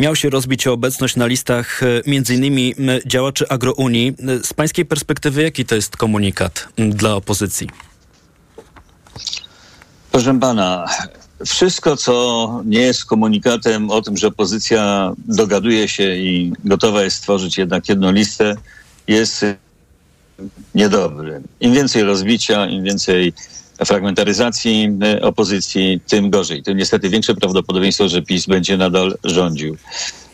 miał 0.00 0.16
się 0.16 0.30
rozbić 0.30 0.66
o 0.66 0.72
obecność 0.72 1.16
na 1.16 1.26
listach 1.26 1.82
e, 1.82 2.34
innymi 2.34 2.74
działaczy 3.06 3.48
Agrounii. 3.48 4.14
E, 4.28 4.44
z 4.44 4.52
pańskiej 4.52 4.84
perspektywy, 4.84 5.42
jaki 5.42 5.64
to 5.64 5.74
jest 5.74 5.96
komunikat 5.96 6.68
dla 6.76 7.14
opozycji? 7.14 7.67
Proszę 10.12 10.38
pana, 10.40 10.86
wszystko, 11.46 11.96
co 11.96 12.62
nie 12.64 12.80
jest 12.80 13.04
komunikatem 13.04 13.90
o 13.90 14.02
tym, 14.02 14.16
że 14.16 14.26
opozycja 14.26 15.12
dogaduje 15.18 15.88
się 15.88 16.16
i 16.16 16.52
gotowa 16.64 17.02
jest 17.02 17.16
stworzyć 17.16 17.58
jednak 17.58 17.88
jedną 17.88 18.12
listę, 18.12 18.54
jest 19.08 19.44
niedobry. 20.74 21.42
Im 21.60 21.72
więcej 21.72 22.02
rozbicia, 22.02 22.66
im 22.66 22.84
więcej 22.84 23.32
fragmentaryzacji 23.86 24.98
opozycji, 25.22 26.00
tym 26.06 26.30
gorzej. 26.30 26.62
Tym 26.62 26.76
niestety 26.76 27.08
większe 27.08 27.34
prawdopodobieństwo, 27.34 28.08
że 28.08 28.22
PiS 28.22 28.46
będzie 28.46 28.76
nadal 28.76 29.18
rządził. 29.24 29.76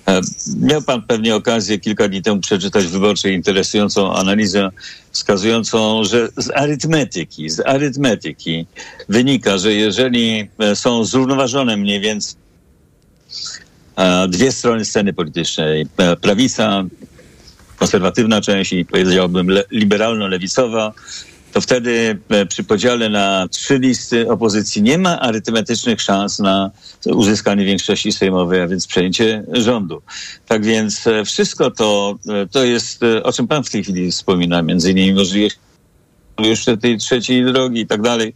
E, 0.08 0.20
miał 0.60 0.82
pan 0.82 1.02
pewnie 1.02 1.36
okazję 1.36 1.78
kilka 1.78 2.08
dni 2.08 2.22
temu 2.22 2.40
przeczytać 2.40 2.86
wyborczej 2.86 3.34
interesującą 3.34 4.14
analizę 4.14 4.70
wskazującą, 5.12 6.04
że 6.04 6.28
z 6.36 6.50
arytmetyki, 6.50 7.50
z 7.50 7.60
arytmetyki 7.60 8.66
wynika, 9.08 9.58
że 9.58 9.72
jeżeli 9.72 10.48
e, 10.58 10.76
są 10.76 11.04
zrównoważone 11.04 11.76
mniej 11.76 12.00
więcej 12.00 12.36
e, 13.96 14.28
dwie 14.28 14.52
strony 14.52 14.84
sceny 14.84 15.12
politycznej, 15.12 15.86
prawica, 16.20 16.84
konserwatywna 17.76 18.40
część 18.40 18.72
i 18.72 18.84
powiedziałbym 18.84 19.48
liberalno-lewicowa, 19.70 20.92
to 21.54 21.60
wtedy 21.60 22.18
e, 22.28 22.46
przy 22.46 22.64
podziale 22.64 23.08
na 23.08 23.48
trzy 23.48 23.78
listy 23.78 24.30
opozycji 24.30 24.82
nie 24.82 24.98
ma 24.98 25.20
arytmetycznych 25.20 26.00
szans 26.00 26.38
na 26.38 26.70
uzyskanie 27.06 27.64
większości 27.64 28.12
sejmowej, 28.12 28.60
a 28.60 28.66
więc 28.66 28.86
przejęcie 28.86 29.44
rządu. 29.52 30.02
Tak 30.48 30.64
więc 30.64 31.06
e, 31.06 31.24
wszystko 31.24 31.70
to, 31.70 32.18
e, 32.28 32.46
to 32.46 32.64
jest, 32.64 33.00
o 33.22 33.32
czym 33.32 33.48
pan 33.48 33.64
w 33.64 33.70
tej 33.70 33.82
chwili 33.82 34.12
wspomina, 34.12 34.62
między 34.62 34.90
innymi 34.90 35.14
możliwość 35.14 35.58
jeszcze 36.38 36.76
tej 36.76 36.98
trzeciej 36.98 37.44
drogi 37.44 37.80
i 37.80 37.86
tak 37.86 38.02
dalej. 38.02 38.34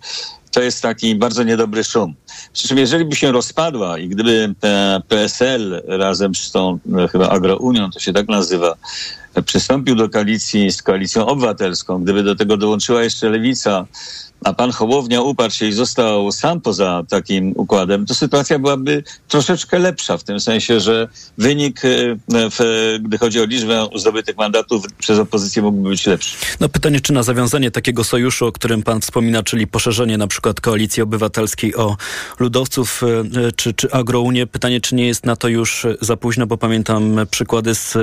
To 0.51 0.63
jest 0.63 0.83
taki 0.83 1.15
bardzo 1.15 1.43
niedobry 1.43 1.85
szum. 1.85 2.15
Przy 2.53 2.69
czym 2.69 2.79
jeżeli 2.79 3.05
by 3.05 3.17
się 3.17 3.33
rozpadła 3.33 3.99
i 3.99 4.09
gdyby 4.09 4.55
PSL 5.09 5.83
razem 5.87 6.35
z 6.35 6.51
tą 6.51 6.79
chyba 7.13 7.29
Agrounią, 7.29 7.91
to 7.91 8.01
się 8.01 8.13
tak 8.13 8.29
nazywa, 8.29 8.75
przystąpił 9.43 9.95
do 9.95 10.09
koalicji 10.09 10.73
z 10.73 10.83
koalicją 10.83 11.27
obywatelską, 11.27 12.03
gdyby 12.03 12.23
do 12.23 12.37
tego 12.37 12.57
dołączyła 12.57 13.03
jeszcze 13.03 13.31
lewica, 13.31 13.87
a 14.45 14.53
pan 14.53 14.73
Hołownia 14.73 15.23
uparł 15.23 15.51
się 15.51 15.67
i 15.67 15.73
został 15.73 16.33
sam 16.33 16.61
poza 16.61 17.03
takim 17.09 17.53
układem, 17.57 18.07
to 18.07 18.15
sytuacja 18.15 18.59
byłaby 18.59 19.05
troszeczkę 19.29 19.79
lepsza, 19.79 20.19
w 20.19 20.25
tym 20.25 20.41
sensie, 20.41 20.81
że 20.81 21.09
wynik, 21.39 21.85
e, 21.85 21.89
w, 22.29 22.99
gdy 23.03 23.19
chodzi 23.19 23.41
o 23.41 23.45
liczbę 23.45 23.89
zdobytych 23.97 24.37
mandatów 24.37 24.85
przez 24.99 25.19
opozycję 25.19 25.63
mógłby 25.63 25.89
być 25.89 26.07
lepszy. 26.07 26.37
No 26.61 26.69
pytanie, 26.69 27.01
czy 27.01 27.13
na 27.13 27.23
zawiązanie 27.23 27.71
takiego 27.71 28.05
sojuszu, 28.05 28.47
o 28.47 28.53
którym 28.53 28.83
pan 28.83 29.01
wspomina, 29.01 29.43
czyli 29.43 29.67
poszerzenie 29.67 30.19
na 30.19 30.27
przykład 30.27 30.61
koalicji 30.61 31.03
obywatelskiej 31.03 31.77
o 31.77 31.97
ludowców 32.39 33.03
e, 33.03 33.53
czy, 33.53 33.75
czy 33.75 33.93
agrounię, 33.93 34.47
pytanie, 34.47 34.81
czy 34.81 34.95
nie 34.95 35.07
jest 35.07 35.27
na 35.27 35.37
to 35.37 35.49
już 35.49 35.87
za 36.01 36.17
późno, 36.17 36.47
bo 36.47 36.57
pamiętam 36.57 37.27
przykłady 37.31 37.75
z 37.75 37.97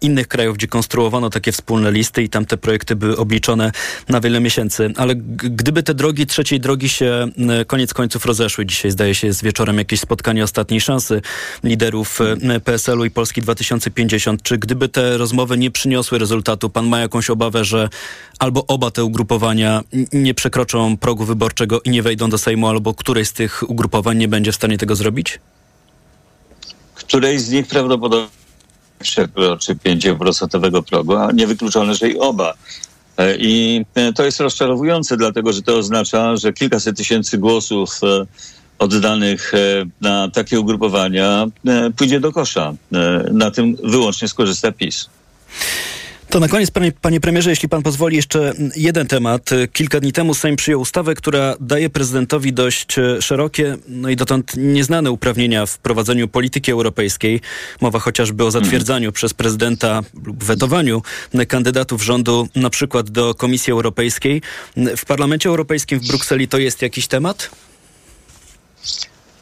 innych 0.00 0.28
krajów, 0.28 0.56
gdzie 0.56 0.68
konstruowano 0.78 1.30
takie 1.30 1.52
wspólne 1.52 1.92
listy 1.92 2.22
i 2.22 2.28
tam 2.28 2.46
te 2.46 2.56
projekty 2.56 2.96
były 2.96 3.16
obliczone 3.16 3.72
na 4.08 4.20
wiele 4.20 4.40
miesięcy, 4.40 4.92
ale 4.96 5.14
gdyby 5.16 5.82
te 5.82 5.94
drogi 5.94 6.26
trzeciej 6.26 6.60
drogi 6.60 6.88
się 6.88 7.28
koniec 7.66 7.94
końców 7.94 8.26
rozeszły, 8.26 8.66
dzisiaj 8.66 8.90
zdaje 8.90 9.14
się 9.14 9.26
jest 9.26 9.42
wieczorem 9.42 9.78
jakieś 9.78 10.00
spotkanie 10.00 10.44
ostatniej 10.44 10.80
szansy 10.80 11.22
liderów 11.64 12.18
PSL-u 12.64 13.04
i 13.04 13.10
Polski 13.10 13.40
2050. 13.42 14.42
Czy 14.42 14.58
gdyby 14.58 14.88
te 14.88 15.18
rozmowy 15.18 15.58
nie 15.58 15.70
przyniosły 15.70 16.18
rezultatu, 16.18 16.70
pan 16.70 16.86
ma 16.86 17.00
jakąś 17.00 17.30
obawę, 17.30 17.64
że 17.64 17.88
albo 18.38 18.66
oba 18.66 18.90
te 18.90 19.04
ugrupowania 19.04 19.82
nie 20.12 20.34
przekroczą 20.34 20.96
progu 20.96 21.24
wyborczego 21.24 21.80
i 21.80 21.90
nie 21.90 22.02
wejdą 22.02 22.30
do 22.30 22.38
Sejmu, 22.38 22.68
albo 22.68 22.94
któreś 22.94 23.28
z 23.28 23.32
tych 23.32 23.70
ugrupowań 23.70 24.18
nie 24.18 24.28
będzie 24.28 24.52
w 24.52 24.56
stanie 24.56 24.78
tego 24.78 24.96
zrobić? 24.96 25.40
Któreś 26.94 27.40
z 27.40 27.50
nich 27.50 27.66
prawdopodobnie 27.66 28.47
przekroczy 28.98 29.74
5% 29.74 30.82
progu, 30.82 31.16
a 31.16 31.32
niewykluczone, 31.32 31.94
że 31.94 32.08
i 32.08 32.18
oba. 32.18 32.54
E, 33.18 33.36
I 33.36 33.84
e, 33.94 34.12
to 34.12 34.24
jest 34.24 34.40
rozczarowujące, 34.40 35.16
dlatego 35.16 35.52
że 35.52 35.62
to 35.62 35.76
oznacza, 35.76 36.36
że 36.36 36.52
kilkaset 36.52 36.96
tysięcy 36.96 37.38
głosów 37.38 38.00
e, 38.02 38.26
oddanych 38.78 39.52
na 40.00 40.30
takie 40.30 40.60
ugrupowania 40.60 41.46
pójdzie 41.96 42.20
do 42.20 42.32
kosza. 42.32 42.74
Na 43.32 43.50
tym 43.50 43.76
wyłącznie 43.84 44.28
skorzysta 44.28 44.72
PiS. 44.72 45.08
To 46.30 46.40
na 46.40 46.48
koniec, 46.48 46.70
panie, 46.70 46.92
panie 46.92 47.20
premierze, 47.20 47.50
jeśli 47.50 47.68
pan 47.68 47.82
pozwoli, 47.82 48.16
jeszcze 48.16 48.52
jeden 48.76 49.06
temat. 49.06 49.50
Kilka 49.72 50.00
dni 50.00 50.12
temu 50.12 50.34
Sejm 50.34 50.56
przyjął 50.56 50.80
ustawę, 50.80 51.14
która 51.14 51.56
daje 51.60 51.90
prezydentowi 51.90 52.52
dość 52.52 52.98
e, 52.98 53.22
szerokie, 53.22 53.76
no 53.88 54.08
i 54.08 54.16
dotąd 54.16 54.52
nieznane 54.56 55.10
uprawnienia 55.10 55.66
w 55.66 55.78
prowadzeniu 55.78 56.28
polityki 56.28 56.72
europejskiej. 56.72 57.40
Mowa 57.80 57.98
chociażby 57.98 58.44
o 58.44 58.50
zatwierdzaniu 58.50 59.12
przez 59.12 59.34
prezydenta 59.34 60.02
lub 60.24 60.44
wetowaniu 60.44 61.02
kandydatów 61.48 62.02
rządu, 62.02 62.48
na 62.54 62.70
przykład 62.70 63.10
do 63.10 63.34
Komisji 63.34 63.72
Europejskiej. 63.72 64.42
W 64.96 65.04
Parlamencie 65.04 65.48
Europejskim 65.48 66.00
w 66.00 66.08
Brukseli 66.08 66.48
to 66.48 66.58
jest 66.58 66.82
jakiś 66.82 67.06
temat? 67.06 67.50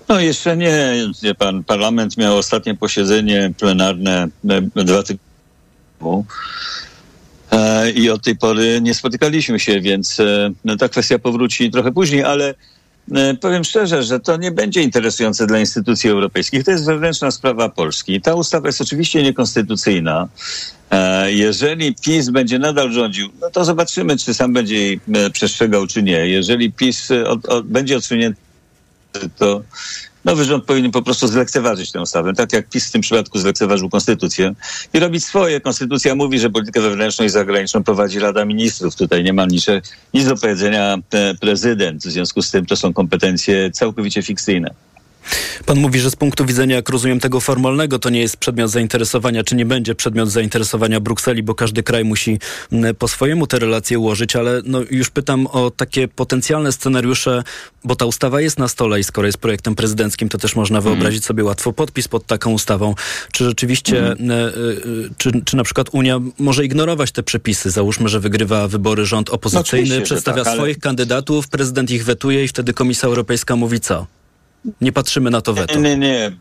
No 0.09 0.21
jeszcze 0.21 0.57
nie. 0.57 0.95
Pan, 1.39 1.65
parlament 1.65 2.17
miał 2.17 2.37
ostatnie 2.37 2.75
posiedzenie 2.75 3.53
plenarne 3.59 4.29
e, 4.49 4.63
dwa 4.85 5.03
tygodnie 5.03 5.26
E, 7.53 7.91
I 7.91 8.11
od 8.11 8.23
tej 8.23 8.37
pory 8.37 8.81
nie 8.83 8.95
spotykaliśmy 8.95 9.61
się, 9.61 9.81
więc 9.81 10.21
e, 10.21 10.51
no, 10.65 10.77
ta 10.77 10.89
kwestia 10.89 11.19
powróci 11.19 11.71
trochę 11.71 11.93
później, 11.93 12.25
ale 12.25 12.55
powiem 13.41 13.65
szczerze, 13.65 14.03
że 14.03 14.21
to 14.21 14.37
nie 14.37 14.51
będzie 14.51 14.83
interesujące 14.83 15.47
dla 15.47 15.61
instytucji 15.61 16.11
europejskich. 16.11 16.65
To 16.65 16.71
jest 16.71 16.87
wewnętrzna 16.87 17.31
sprawa 17.31 17.69
Polski. 17.69 18.21
Ta 18.21 18.35
ustawa 18.35 18.69
jest 18.69 18.81
oczywiście 18.81 19.23
niekonstytucyjna. 19.23 20.29
Jeżeli 21.27 21.95
PiS 21.95 22.31
będzie 22.31 22.59
nadal 22.59 22.93
rządził, 22.93 23.29
no 23.41 23.51
to 23.51 23.65
zobaczymy, 23.65 24.17
czy 24.17 24.35
sam 24.35 24.53
będzie 24.53 24.75
jej 24.75 25.01
przestrzegał, 25.33 25.87
czy 25.87 26.03
nie. 26.03 26.29
Jeżeli 26.29 26.73
PiS 26.73 27.09
od, 27.27 27.47
od, 27.47 27.67
będzie 27.67 27.97
odsunięty 27.97 28.41
to 29.39 29.63
nowy 30.25 30.45
rząd 30.45 30.65
powinien 30.65 30.91
po 30.91 31.03
prostu 31.03 31.29
zlekceważyć 31.29 31.93
tę 31.93 32.01
ustawę, 32.01 32.35
tak 32.35 32.53
jak 32.53 32.69
PiS 32.69 32.89
w 32.89 32.93
tym 32.93 33.01
przypadku 33.01 33.39
zlekceważył 33.39 33.89
konstytucję 33.91 34.55
i 34.95 34.99
robić 34.99 35.25
swoje. 35.25 35.61
Konstytucja 35.61 36.15
mówi, 36.15 36.39
że 36.39 36.51
politykę 36.51 36.81
wewnętrzną 36.81 37.25
i 37.25 37.29
zagraniczną 37.29 37.85
prowadzi 37.85 38.19
Rada 38.19 38.45
Ministrów. 38.45 38.97
Tutaj 38.97 39.25
nie 39.25 39.33
ma 39.33 39.47
nic, 39.47 39.67
nic 40.15 40.27
do 40.27 40.37
powiedzenia 40.37 40.99
prezydent. 41.41 42.03
W 42.03 42.11
związku 42.11 42.43
z 42.43 42.51
tym 42.51 42.67
to 42.67 42.77
są 42.77 42.93
kompetencje 42.93 43.71
całkowicie 43.71 44.23
fikcyjne. 44.23 44.75
Pan 45.67 45.79
mówi, 45.79 46.01
że 46.01 46.11
z 46.11 46.17
punktu 46.17 46.45
widzenia, 46.45 46.77
jak 46.77 46.89
rozumiem, 46.89 47.21
tego 47.21 47.41
formalnego, 47.41 47.99
to 47.99 48.11
nie 48.11 48.21
jest 48.21 48.37
przedmiot 48.37 48.71
zainteresowania, 48.71 49.45
czy 49.45 49.57
nie 49.57 49.67
będzie 49.67 49.95
przedmiot 49.95 50.31
zainteresowania 50.31 51.01
Brukseli, 51.01 51.43
bo 51.43 51.55
każdy 51.55 51.83
kraj 51.83 52.05
musi 52.05 52.39
po 52.99 53.09
swojemu 53.09 53.47
te 53.47 53.59
relacje 53.59 53.99
ułożyć, 53.99 54.37
ale 54.37 54.63
no 54.65 54.81
już 54.91 55.11
pytam 55.11 55.47
o 55.47 55.71
takie 55.71 56.09
potencjalne 56.09 56.73
scenariusze, 56.73 57.43
bo 57.85 57.97
ta 57.97 58.05
ustawa 58.05 58.41
jest 58.41 58.59
na 58.59 58.69
stole 58.69 59.01
i 59.01 59.05
skoro 59.05 59.27
jest 59.27 59.39
projektem 59.39 59.75
prezydenckim, 59.75 60.29
to 60.29 60.39
też 60.39 60.57
można 60.57 60.81
wyobrazić 60.81 61.25
sobie 61.25 61.45
łatwo 61.45 61.73
podpis 61.73 62.09
pod 62.09 62.27
taką 62.27 62.53
ustawą. 62.53 62.95
Czy 63.33 63.45
rzeczywiście, 63.45 64.13
mm. 64.13 64.53
czy, 65.19 65.33
czy 65.45 65.57
na 65.57 65.65
przykład 65.65 65.89
Unia 65.93 66.21
może 66.39 66.65
ignorować 66.65 67.13
te 67.13 67.23
przepisy? 67.23 67.71
Załóżmy, 67.71 68.09
że 68.09 68.21
wygrywa 68.21 68.69
wybory 68.69 69.07
rząd 69.07 69.31
opozycyjny, 69.31 69.99
no 69.99 70.05
przedstawia 70.05 70.45
tak, 70.45 70.47
ale... 70.47 70.57
swoich 70.57 70.79
kandydatów, 70.79 71.49
prezydent 71.49 71.91
ich 71.91 72.05
wetuje 72.05 72.45
i 72.45 72.49
wtedy 72.49 72.73
Komisja 72.73 73.07
Europejska 73.09 73.57
mówi 73.57 73.81
co? 73.81 74.07
Nie 74.81 74.93
patrzymy 74.93 75.31
na 75.31 75.41
to 75.41 75.55
weto. 75.55 75.81
Nie, 75.81 75.97
nie, 75.97 75.97
nie. 75.97 76.33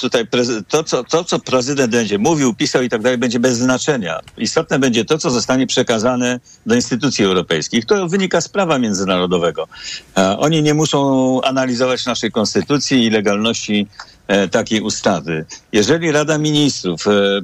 Tutaj 0.00 0.26
to 0.68 0.84
co, 0.84 1.04
to, 1.04 1.24
co 1.24 1.38
prezydent 1.38 1.92
będzie 1.92 2.18
mówił, 2.18 2.54
pisał 2.54 2.82
i 2.82 2.88
tak 2.88 3.02
dalej, 3.02 3.18
będzie 3.18 3.40
bez 3.40 3.58
znaczenia. 3.58 4.20
Istotne 4.38 4.78
będzie 4.78 5.04
to, 5.04 5.18
co 5.18 5.30
zostanie 5.30 5.66
przekazane 5.66 6.40
do 6.66 6.74
instytucji 6.74 7.24
europejskich. 7.24 7.86
To 7.86 8.08
wynika 8.08 8.40
z 8.40 8.48
prawa 8.48 8.78
międzynarodowego. 8.78 9.68
E, 10.16 10.38
oni 10.38 10.62
nie 10.62 10.74
muszą 10.74 11.40
analizować 11.42 12.06
naszej 12.06 12.32
konstytucji 12.32 13.04
i 13.04 13.10
legalności 13.10 13.86
e, 14.28 14.48
takiej 14.48 14.80
ustawy. 14.80 15.44
Jeżeli 15.72 16.12
Rada 16.12 16.38
Ministrów, 16.38 17.06
e, 17.06 17.40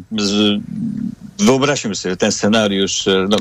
wyobraźmy 1.39 1.95
sobie 1.95 2.17
ten 2.17 2.33
scenariusz, 2.33 3.05
no, 3.29 3.37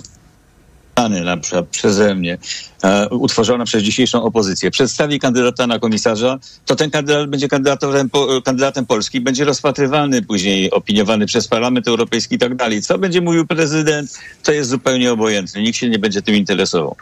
na 1.23 1.37
przykład 1.37 1.67
przeze 1.67 2.15
mnie, 2.15 2.37
e, 2.83 3.09
utworzona 3.09 3.65
przez 3.65 3.83
dzisiejszą 3.83 4.23
opozycję, 4.23 4.71
przedstawi 4.71 5.19
kandydata 5.19 5.67
na 5.67 5.79
komisarza, 5.79 6.39
to 6.65 6.75
ten 6.75 6.91
kandydat 6.91 7.29
będzie 7.29 7.47
kandydatem, 7.47 8.09
po, 8.09 8.41
kandydatem 8.41 8.85
Polski, 8.85 9.21
będzie 9.21 9.45
rozpatrywany, 9.45 10.21
później 10.21 10.71
opiniowany 10.71 11.25
przez 11.25 11.47
Parlament 11.47 11.87
Europejski 11.87 12.35
i 12.35 12.39
tak 12.39 12.55
dalej. 12.55 12.81
Co 12.81 12.97
będzie 12.97 13.21
mówił 13.21 13.47
prezydent, 13.47 14.19
to 14.43 14.51
jest 14.51 14.69
zupełnie 14.69 15.11
obojętne. 15.11 15.61
Nikt 15.61 15.77
się 15.77 15.89
nie 15.89 15.99
będzie 15.99 16.21
tym 16.21 16.35
interesował. 16.35 16.95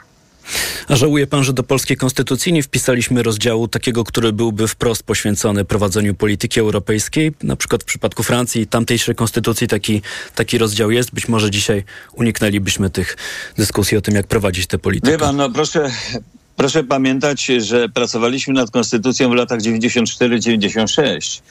A 0.87 0.95
żałuje 0.95 1.27
pan, 1.27 1.43
że 1.43 1.53
do 1.53 1.63
polskiej 1.63 1.97
konstytucji 1.97 2.53
nie 2.53 2.63
wpisaliśmy 2.63 3.23
rozdziału 3.23 3.67
takiego, 3.67 4.03
który 4.03 4.33
byłby 4.33 4.67
wprost 4.67 5.03
poświęcony 5.03 5.65
prowadzeniu 5.65 6.15
polityki 6.15 6.59
europejskiej? 6.59 7.31
Na 7.43 7.55
przykład 7.55 7.83
w 7.83 7.85
przypadku 7.85 8.23
Francji, 8.23 8.67
tamtejszej 8.67 9.15
konstytucji 9.15 9.67
taki, 9.67 10.01
taki 10.35 10.57
rozdział 10.57 10.91
jest. 10.91 11.13
Być 11.13 11.27
może 11.27 11.51
dzisiaj 11.51 11.83
uniknęlibyśmy 12.13 12.89
tych 12.89 13.17
dyskusji 13.57 13.97
o 13.97 14.01
tym, 14.01 14.15
jak 14.15 14.27
prowadzić 14.27 14.67
tę 14.67 14.77
politykę. 14.77 15.11
Wie 15.11 15.17
pan, 15.17 15.35
no 15.35 15.49
proszę, 15.49 15.91
proszę 16.55 16.83
pamiętać, 16.83 17.45
że 17.45 17.89
pracowaliśmy 17.89 18.53
nad 18.53 18.71
konstytucją 18.71 19.29
w 19.29 19.33
latach 19.33 19.59
94-96 19.59 21.41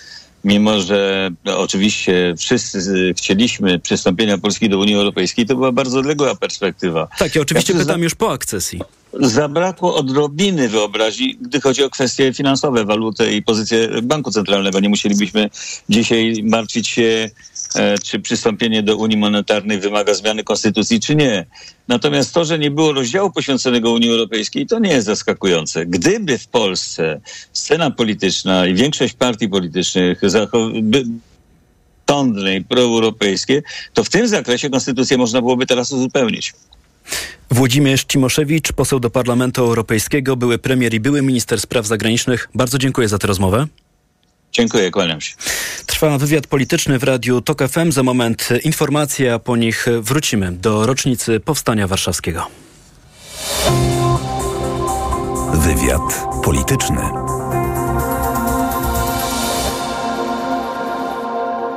mimo 0.44 0.80
że 0.80 1.30
no, 1.44 1.58
oczywiście 1.58 2.34
wszyscy 2.38 3.14
chcieliśmy 3.16 3.78
przystąpienia 3.78 4.38
Polski 4.38 4.68
do 4.68 4.78
Unii 4.78 4.94
Europejskiej, 4.94 5.46
to 5.46 5.54
była 5.54 5.72
bardzo 5.72 5.98
odległa 5.98 6.34
perspektywa. 6.34 7.08
Tak, 7.18 7.34
ja 7.34 7.42
oczywiście 7.42 7.72
ja 7.72 7.78
pytam 7.78 8.02
już 8.02 8.14
po 8.14 8.32
akcesji 8.32 8.80
zabrakło 9.20 9.96
odrobiny 9.96 10.68
wyobraźni, 10.68 11.36
gdy 11.40 11.60
chodzi 11.60 11.84
o 11.84 11.90
kwestie 11.90 12.32
finansowe, 12.32 12.84
walutę 12.84 13.34
i 13.34 13.42
pozycję 13.42 13.88
banku 14.02 14.30
centralnego. 14.30 14.80
Nie 14.80 14.88
musielibyśmy 14.88 15.50
dzisiaj 15.88 16.42
martwić 16.44 16.88
się, 16.88 17.30
e, 17.74 17.98
czy 17.98 18.20
przystąpienie 18.20 18.82
do 18.82 18.96
Unii 18.96 19.16
Monetarnej 19.16 19.78
wymaga 19.78 20.14
zmiany 20.14 20.44
konstytucji, 20.44 21.00
czy 21.00 21.16
nie. 21.16 21.46
Natomiast 21.88 22.34
to, 22.34 22.44
że 22.44 22.58
nie 22.58 22.70
było 22.70 22.92
rozdziału 22.92 23.30
poświęconego 23.30 23.92
Unii 23.92 24.10
Europejskiej, 24.10 24.66
to 24.66 24.78
nie 24.78 24.90
jest 24.90 25.06
zaskakujące. 25.06 25.86
Gdyby 25.86 26.38
w 26.38 26.48
Polsce 26.48 27.20
scena 27.52 27.90
polityczna 27.90 28.66
i 28.66 28.74
większość 28.74 29.14
partii 29.14 29.48
politycznych 29.48 30.30
zachowywały 30.30 31.04
sądnej, 32.10 32.64
proeuropejskie, 32.64 33.62
to 33.92 34.04
w 34.04 34.08
tym 34.08 34.28
zakresie 34.28 34.70
konstytucję 34.70 35.18
można 35.18 35.40
byłoby 35.40 35.66
teraz 35.66 35.92
uzupełnić. 35.92 36.52
Włodzimierz 37.50 38.04
Cimoszewicz, 38.04 38.72
poseł 38.72 39.00
do 39.00 39.10
Parlamentu 39.10 39.62
Europejskiego, 39.62 40.36
były 40.36 40.58
premier 40.58 40.94
i 40.94 41.00
były 41.00 41.22
minister 41.22 41.60
spraw 41.60 41.86
zagranicznych. 41.86 42.48
Bardzo 42.54 42.78
dziękuję 42.78 43.08
za 43.08 43.18
tę 43.18 43.26
rozmowę. 43.26 43.66
Dziękuję, 44.52 44.90
kłaniam 44.90 45.20
się. 45.20 45.34
Trwa 45.86 46.18
wywiad 46.18 46.46
polityczny 46.46 46.98
w 46.98 47.02
radiu 47.02 47.40
TOK 47.40 47.68
FM. 47.68 47.92
Za 47.92 48.02
moment 48.02 48.48
informacje, 48.64 49.34
a 49.34 49.38
po 49.38 49.56
nich 49.56 49.86
wrócimy 50.00 50.52
do 50.52 50.86
rocznicy 50.86 51.40
Powstania 51.40 51.86
Warszawskiego. 51.86 52.46
Wywiad 55.54 56.26
polityczny. 56.44 57.02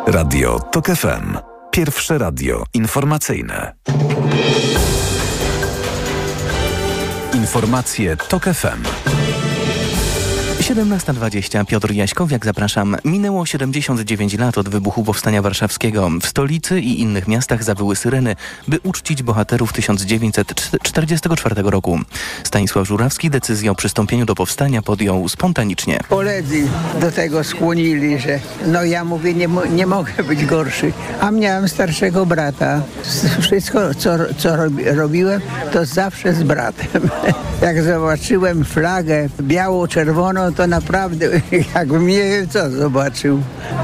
Radio 0.08 0.60
TOK 0.60 0.88
FM. 0.88 1.38
Pierwsze 1.72 2.18
radio 2.18 2.64
informacyjne. 2.74 3.74
Informacje 7.48 8.18
TOK 8.18 8.44
FM. 8.54 9.47
17.20 10.68 11.66
Piotr 11.66 11.92
Jaśkowiak, 11.92 12.46
zapraszam. 12.46 12.98
Minęło 13.06 13.46
79 13.46 14.38
lat 14.38 14.58
od 14.58 14.70
wybuchu 14.70 15.04
Powstania 15.04 15.42
Warszawskiego. 15.42 16.10
W 16.22 16.28
stolicy 16.28 16.80
i 16.80 17.02
innych 17.02 17.28
miastach 17.28 17.64
zawyły 17.64 17.96
syreny, 17.96 18.36
by 18.68 18.80
uczcić 18.84 19.24
bohaterów 19.24 19.74
1944 19.74 21.56
roku. 21.62 22.00
Stanisław 22.44 22.88
Żurawski 22.88 23.30
decyzję 23.30 23.72
o 23.72 23.76
przystąpieniu 23.76 24.26
do 24.26 24.36
powstania 24.36 24.82
podjął 24.82 25.30
spontanicznie. 25.30 26.00
Koledzy 26.10 26.68
do 27.02 27.12
tego 27.12 27.44
skłonili, 27.44 28.20
że 28.20 28.40
no 28.66 28.84
ja 28.84 29.04
mówię, 29.04 29.34
nie, 29.34 29.50
nie 29.70 29.86
mogę 29.86 30.24
być 30.24 30.46
gorszy. 30.46 30.94
A 31.22 31.32
miałem 31.32 31.70
starszego 31.70 32.26
brata. 32.26 32.82
Wszystko, 33.42 33.96
co, 33.96 34.10
co 34.38 34.56
robi, 34.56 34.84
robiłem, 34.84 35.42
to 35.74 35.86
zawsze 35.86 36.34
z 36.34 36.44
bratem. 36.44 37.10
Jak 37.62 37.84
zobaczyłem 37.84 38.66
flagę 38.66 39.30
biało-czerwoną, 39.42 40.54
to 40.58 40.68
naprawdę 40.68 41.26
jakbym 41.76 42.08
nie 42.08 42.24
wiem 42.24 42.50
co 42.50 42.70
zobaczył. 42.70 43.42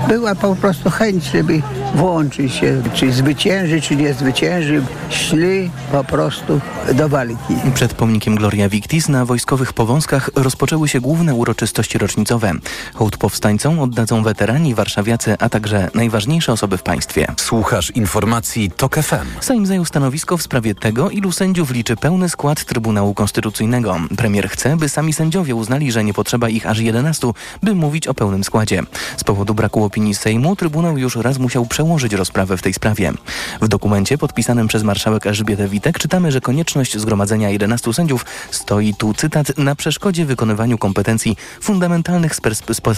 Była 0.08 0.36
po 0.36 0.56
prostu 0.56 0.90
chęć, 0.90 1.24
żeby 1.24 1.62
włączyć 1.96 2.54
się, 2.54 2.82
czy 2.94 3.12
zwycięży, 3.12 3.82
czy 3.82 3.96
nie 3.96 4.14
zwycięży. 4.14 4.82
Szli 5.10 5.72
po 5.92 6.04
prostu 6.04 6.62
do 6.94 7.10
walki. 7.10 7.56
Przed 7.74 7.94
pomnikiem 7.94 8.36
Gloria 8.36 8.70
Victis 8.70 9.10
na 9.10 9.26
wojskowych 9.26 9.74
powązkach 9.74 10.30
rozpoczęły 10.36 10.88
się 10.88 11.02
główne 11.02 11.36
uroczystości 11.36 11.98
rocznicowe. 11.98 12.52
Hołd 12.94 13.18
powstańcom 13.18 13.80
oddadzą 13.80 14.24
weterani, 14.24 14.76
warszawiacy, 14.76 15.36
a 15.40 15.50
także 15.50 15.90
najważniejsze 15.94 16.52
osoby 16.52 16.78
w 16.78 16.84
państwie. 16.84 17.28
Słuchasz 17.38 17.92
informacji 17.92 18.72
TOK 18.72 18.96
FM. 18.96 19.28
Sejm 19.42 19.66
zajął 19.66 19.86
stanowisko 19.86 20.38
w 20.38 20.42
sprawie 20.42 20.76
tego, 20.76 21.10
ilu 21.10 21.32
sędziów 21.32 21.72
liczy 21.72 21.96
pełny 21.96 22.30
skład 22.30 22.66
Trybunału 22.66 23.14
Konstytucyjnego. 23.14 23.98
Premier 24.18 24.50
chce, 24.50 24.78
by 24.78 24.90
sami 24.90 25.14
sędziowie 25.14 25.56
uznali, 25.56 25.92
że 25.92 26.04
nie 26.04 26.14
potrzeba 26.14 26.50
ich 26.50 26.63
aż 26.66 26.80
11, 26.80 27.32
by 27.64 27.76
mówić 27.76 28.08
o 28.08 28.14
pełnym 28.14 28.44
składzie. 28.44 28.84
Z 29.18 29.24
powodu 29.24 29.54
braku 29.54 29.84
opinii 29.84 30.16
Sejmu 30.16 30.56
Trybunał 30.56 30.98
już 30.98 31.16
raz 31.16 31.38
musiał 31.38 31.66
przełożyć 31.66 32.14
rozprawę 32.14 32.58
w 32.58 32.62
tej 32.62 32.74
sprawie. 32.74 33.14
W 33.62 33.68
dokumencie 33.68 34.18
podpisanym 34.18 34.68
przez 34.68 34.84
marszałek 34.84 35.28
Elżbietę 35.28 35.68
Witek 35.68 36.00
czytamy, 36.00 36.32
że 36.32 36.42
konieczność 36.42 36.98
zgromadzenia 36.98 37.50
11 37.50 37.94
sędziów 37.94 38.26
stoi 38.52 38.94
tu, 38.94 39.14
cytat, 39.14 39.58
na 39.58 39.76
przeszkodzie 39.76 40.26
wykonywaniu 40.26 40.78
kompetencji 40.78 41.38
fundamentalnych 41.62 42.36
z, 42.36 42.42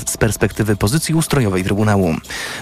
z 0.06 0.17
perspektywy 0.17 0.75
pozycji 0.75 1.15
ustrojowej 1.15 1.63
Trybunału. 1.63 2.15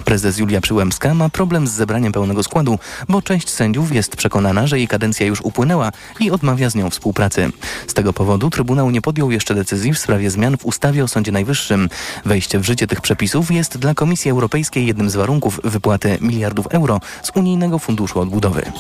Prezes 0.06 0.38
Julia 0.38 0.62
Przyłębska 0.62 1.14
ma 1.14 1.30
problem 1.30 1.68
z 1.68 1.72
zebraniem 1.72 2.12
pełnego 2.12 2.44
składu, 2.44 2.80
bo 3.10 3.22
część 3.22 3.50
sędziów 3.50 3.96
jest 3.96 4.16
przekonana, 4.16 4.68
że 4.68 4.78
jej 4.78 4.88
kadencja 4.88 5.26
już 5.26 5.42
upłynęła 5.42 5.92
i 6.20 6.32
odmawia 6.32 6.70
z 6.70 6.76
nią 6.76 6.90
współpracy. 6.90 7.52
Z 7.88 7.94
tego 7.94 8.14
powodu 8.14 8.50
Trybunał 8.50 8.92
nie 8.92 9.02
podjął 9.02 9.32
jeszcze 9.32 9.56
decyzji 9.56 9.94
w 9.94 10.00
sprawie 10.00 10.30
zmian 10.30 10.58
w 10.58 10.66
ustawie 10.66 10.93
o 11.02 11.08
Sądzie 11.08 11.32
Najwyższym. 11.32 11.90
Wejście 12.26 12.60
w 12.60 12.64
życie 12.64 12.88
tych 12.88 13.02
przepisów 13.02 13.52
jest 13.52 13.78
dla 13.78 13.94
Komisji 13.94 14.32
Europejskiej 14.32 14.88
jednym 14.88 15.10
z 15.10 15.16
warunków 15.16 15.60
wypłaty 15.64 16.18
miliardów 16.22 16.68
euro 16.68 17.00
z 17.24 17.32
Unijnego 17.36 17.80
Funduszu 17.80 18.20
Odbudowy. 18.20 18.72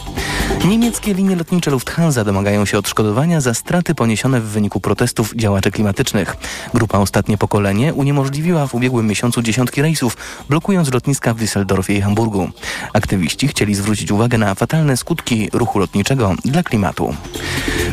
Niemieckie 0.65 1.13
linie 1.13 1.35
lotnicze 1.35 1.71
Lufthansa 1.71 2.23
domagają 2.23 2.65
się 2.65 2.77
odszkodowania 2.77 3.41
za 3.41 3.53
straty 3.53 3.95
poniesione 3.95 4.41
w 4.41 4.43
wyniku 4.43 4.79
protestów 4.79 5.33
działaczy 5.35 5.71
klimatycznych. 5.71 6.37
Grupa 6.73 6.97
Ostatnie 6.97 7.37
Pokolenie 7.37 7.93
uniemożliwiła 7.93 8.67
w 8.67 8.75
ubiegłym 8.75 9.07
miesiącu 9.07 9.41
dziesiątki 9.41 9.81
rejsów, 9.81 10.17
blokując 10.49 10.93
lotniska 10.93 11.33
w 11.33 11.37
Düsseldorfie 11.37 11.93
i 11.93 12.01
Hamburgu. 12.01 12.49
Aktywiści 12.93 13.47
chcieli 13.47 13.75
zwrócić 13.75 14.11
uwagę 14.11 14.37
na 14.37 14.55
fatalne 14.55 14.97
skutki 14.97 15.49
ruchu 15.53 15.79
lotniczego 15.79 16.35
dla 16.45 16.63
klimatu. 16.63 17.15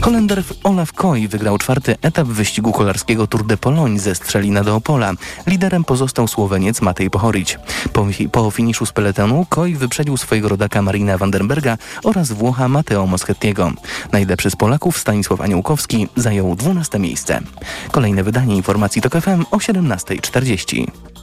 Holender 0.00 0.42
Olaf 0.64 0.92
Koy 0.92 1.28
wygrał 1.28 1.59
czwarty 1.59 1.96
etap 2.02 2.26
wyścigu 2.28 2.72
kolarskiego 2.72 3.26
Tour 3.26 3.46
de 3.46 3.56
Pologne 3.56 3.99
ze 4.00 4.14
Strzelina 4.14 4.64
do 4.64 4.76
Opola. 4.76 5.12
Liderem 5.46 5.84
pozostał 5.84 6.28
Słoweniec 6.28 6.80
Matej 6.80 7.10
Pohorić. 7.10 7.58
Po, 7.92 8.06
po 8.32 8.50
finiszu 8.50 8.86
z 8.86 8.92
peletonu 8.92 9.46
wyprzedził 9.74 10.16
swojego 10.16 10.48
rodaka 10.48 10.82
Marina 10.82 11.18
Vandenberga 11.18 11.78
oraz 12.04 12.32
Włocha 12.32 12.68
Mateo 12.68 13.06
Moschettiego. 13.06 13.72
Najlepszy 14.12 14.50
z 14.50 14.56
Polaków 14.56 14.98
Stanisław 14.98 15.40
Aniołkowski 15.40 16.08
zajął 16.16 16.56
12 16.56 16.98
miejsce. 16.98 17.40
Kolejne 17.90 18.22
wydanie 18.22 18.56
informacji 18.56 19.02
TOK 19.02 19.12
FM 19.12 19.44
o 19.50 19.56
17.40. 19.56 21.19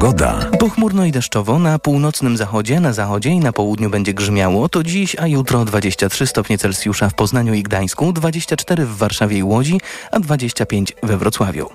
Pogoda. 0.00 0.50
Pochmurno 0.58 1.04
i 1.04 1.12
deszczowo 1.12 1.58
na 1.58 1.78
północnym 1.78 2.36
zachodzie, 2.36 2.80
na 2.80 2.92
zachodzie 2.92 3.30
i 3.30 3.38
na 3.38 3.52
południu 3.52 3.90
będzie 3.90 4.14
grzmiało. 4.14 4.68
To 4.68 4.82
dziś, 4.82 5.16
a 5.18 5.26
jutro 5.26 5.64
23 5.64 6.26
stopnie 6.26 6.58
Celsjusza 6.58 7.08
w 7.08 7.14
Poznaniu 7.14 7.54
i 7.54 7.62
Gdańsku, 7.62 8.12
24 8.12 8.86
w 8.86 8.96
Warszawie 8.96 9.38
i 9.38 9.42
Łodzi, 9.42 9.80
a 10.10 10.20
25 10.20 10.92
we 11.02 11.16
Wrocławiu. 11.16 11.70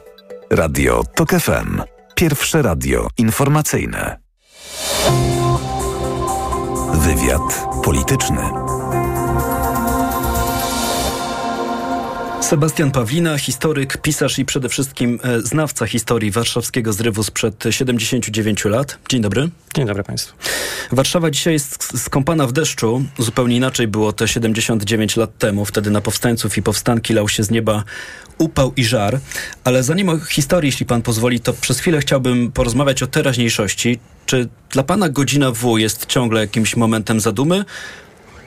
Radio 0.49 1.03
TOK 1.15 1.29
FM. 1.29 1.81
Pierwsze 2.15 2.61
radio 2.61 3.07
informacyjne. 3.17 4.17
Wywiad 6.93 7.67
polityczny. 7.83 8.41
Sebastian 12.45 12.91
Pawlina, 12.91 13.37
historyk, 13.37 13.97
pisarz 13.97 14.39
i 14.39 14.45
przede 14.45 14.69
wszystkim 14.69 15.19
e, 15.23 15.41
znawca 15.41 15.85
historii 15.85 16.31
warszawskiego 16.31 16.93
zrywu 16.93 17.23
sprzed 17.23 17.63
79 17.69 18.65
lat. 18.65 18.97
Dzień 19.09 19.21
dobry. 19.21 19.49
Dzień 19.75 19.85
dobry 19.85 20.03
Państwu. 20.03 20.35
Warszawa 20.91 21.31
dzisiaj 21.31 21.53
jest 21.53 22.01
skąpana 22.01 22.47
w 22.47 22.51
deszczu. 22.51 23.05
Zupełnie 23.17 23.55
inaczej 23.55 23.87
było 23.87 24.13
to 24.13 24.27
79 24.27 25.15
lat 25.17 25.37
temu. 25.37 25.65
Wtedy 25.65 25.91
na 25.91 26.01
powstańców 26.01 26.57
i 26.57 26.61
powstanki 26.61 27.13
lał 27.13 27.29
się 27.29 27.43
z 27.43 27.51
nieba 27.51 27.83
upał 28.37 28.73
i 28.75 28.83
żar. 28.83 29.19
Ale 29.63 29.83
zanim 29.83 30.09
o 30.09 30.19
historii, 30.19 30.67
jeśli 30.67 30.85
pan 30.85 31.01
pozwoli, 31.01 31.39
to 31.39 31.53
przez 31.53 31.79
chwilę 31.79 31.99
chciałbym 31.99 32.51
porozmawiać 32.51 33.03
o 33.03 33.07
teraźniejszości. 33.07 33.99
Czy 34.25 34.47
dla 34.69 34.83
pana 34.83 35.09
godzina 35.09 35.51
W 35.51 35.77
jest 35.77 36.05
ciągle 36.05 36.41
jakimś 36.41 36.75
momentem 36.75 37.19
zadumy? 37.19 37.65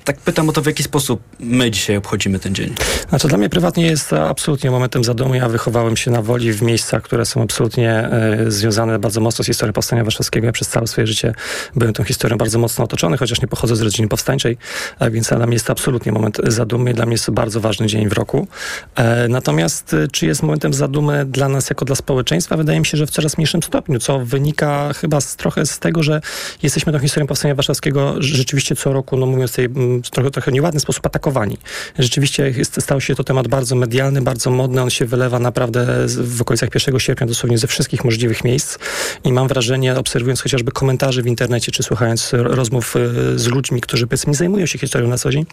Tak 0.09 0.21
pytam 0.21 0.49
o 0.49 0.53
to, 0.53 0.63
w 0.63 0.67
jaki 0.67 0.83
sposób 0.83 1.23
my 1.41 1.71
dzisiaj 1.71 1.97
obchodzimy 1.97 2.39
ten 2.39 2.55
dzień. 2.55 2.75
Znaczy, 3.09 3.29
dla 3.29 3.39
mnie 3.39 3.49
prywatnie 3.49 3.87
jest 3.87 4.13
absolutnie 4.13 4.71
momentem 4.71 5.05
zadumy. 5.05 5.37
Ja 5.37 5.49
wychowałem 5.49 5.97
się 5.97 6.11
na 6.11 6.23
woli 6.23 6.53
w 6.53 6.63
miejscach, 6.63 7.03
które 7.03 7.27
są 7.27 7.43
absolutnie 7.43 7.91
e, 7.93 8.51
związane 8.51 8.99
bardzo 8.99 9.21
mocno 9.21 9.45
z 9.45 9.47
historią 9.47 9.73
Powstania 9.73 10.05
Warszawskiego. 10.05 10.47
Ja 10.47 10.53
przez 10.53 10.69
całe 10.69 10.87
swoje 10.87 11.07
życie 11.07 11.35
byłem 11.77 11.95
tą 11.95 12.05
historią 12.05 12.39
bardzo 12.39 12.59
mocno 12.59 12.85
otoczony, 12.85 13.17
chociaż 13.17 13.43
nie 13.43 13.49
pochodzę 13.49 13.77
z 13.77 13.81
rodziny 13.81 14.09
powstańczej, 14.09 14.57
więc 15.11 15.29
dla 15.29 15.47
mnie 15.47 15.55
jest 15.55 15.67
to 15.67 15.73
absolutnie 15.73 16.13
moment 16.13 16.39
zadumy. 16.47 16.95
Dla 16.95 17.07
mnie 17.07 17.15
jest 17.15 17.27
to 17.27 17.33
bardzo 17.33 17.61
ważny 17.61 17.87
dzień 17.87 18.09
w 18.09 18.13
roku. 18.13 18.49
E, 18.95 19.29
natomiast 19.29 19.95
e, 19.95 20.09
czy 20.09 20.27
jest 20.27 20.43
momentem 20.43 20.75
zadumy 20.75 21.25
dla 21.25 21.49
nas 21.49 21.71
jako 21.71 21.85
dla 21.85 21.97
społeczeństwa? 21.97 22.57
Wydaje 22.57 22.81
mi 22.81 22.87
się, 22.87 22.99
że 22.99 23.07
w 23.07 23.11
coraz 23.11 23.39
mniejszym 23.39 23.63
stopniu, 23.63 23.99
co 23.99 24.19
wynika 24.19 24.93
chyba 24.93 25.21
z, 25.21 25.37
trochę 25.37 25.67
z 25.67 25.79
tego, 25.79 26.03
że 26.03 26.21
jesteśmy 26.63 26.93
tą 26.93 26.99
historią 26.99 27.27
Powstania 27.27 27.55
Warszawskiego 27.55 28.15
rzeczywiście 28.19 28.77
co 28.77 28.93
roku, 28.93 29.17
no 29.17 29.27
mówiąc 29.27 29.53
tej 29.53 29.69
trochę, 30.11 30.31
trochę 30.31 30.53
nieładny 30.53 30.81
sposób 30.81 31.07
atakowani. 31.07 31.59
Rzeczywiście 31.99 32.51
jest, 32.57 32.83
stał 32.83 33.01
się 33.01 33.15
to 33.15 33.25
temat 33.25 33.49
bardzo 33.49 33.77
medialny, 33.77 34.23
bardzo 34.23 34.51
modny. 34.51 34.83
On 34.83 34.91
się 34.91 35.07
wylewa 35.07 35.39
naprawdę 35.39 35.87
w 36.07 36.43
okolicach 36.43 36.69
1 36.75 37.01
sierpnia 37.01 37.27
dosłownie 37.27 37.59
ze 37.59 37.67
wszystkich 37.67 38.05
możliwych 38.05 38.45
miejsc 38.45 38.79
i 39.25 39.33
mam 39.33 39.49
wrażenie, 39.49 39.97
obserwując 39.97 40.41
chociażby 40.41 40.73
komentarze 40.73 41.23
w 41.23 41.27
internecie, 41.27 41.73
czy 41.73 41.83
słuchając 41.83 42.33
rozmów 42.33 42.97
e, 42.97 43.39
z 43.39 43.47
ludźmi, 43.47 43.81
którzy 43.81 44.07
powiedzmy 44.07 44.35
zajmują 44.35 44.67
się 44.67 44.79
historią 44.79 45.09
na 45.09 45.19
co 45.19 45.31
dzień, 45.31 45.47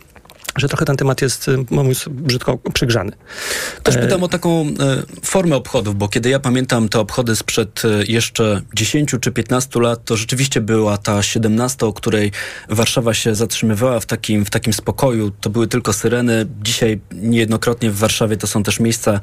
że 0.55 0.67
trochę 0.67 0.85
ten 0.85 0.97
temat 0.97 1.21
jest, 1.21 1.47
y, 1.47 1.57
mówiąc 1.69 2.05
brzydko, 2.09 2.57
przygrzany. 2.73 3.11
Też 3.83 3.97
pytam 3.97 4.23
o 4.23 4.27
taką 4.27 4.61
e, 4.61 4.73
formę 5.23 5.55
obchodów, 5.55 5.95
bo 5.95 6.07
kiedy 6.07 6.29
ja 6.29 6.39
pamiętam 6.39 6.89
te 6.89 6.99
obchody 6.99 7.35
sprzed 7.35 7.81
e, 7.85 8.03
jeszcze 8.07 8.61
10 8.73 9.15
czy 9.21 9.31
15 9.31 9.79
lat, 9.79 10.05
to 10.05 10.17
rzeczywiście 10.17 10.61
była 10.61 10.97
ta 10.97 11.23
17, 11.23 11.85
o 11.85 11.93
której 11.93 12.31
Warszawa 12.69 13.13
się 13.13 13.35
zatrzymywała 13.35 13.99
w 13.99 14.05
takim, 14.05 14.45
w 14.45 14.49
takim 14.49 14.73
spokoju. 14.73 15.31
To 15.41 15.49
były 15.49 15.67
tylko 15.67 15.93
syreny. 15.93 16.45
Dzisiaj 16.63 16.99
niejednokrotnie 17.11 17.91
w 17.91 17.97
Warszawie 17.97 18.37
to 18.37 18.47
są 18.47 18.63
też 18.63 18.79
miejsca 18.79 19.19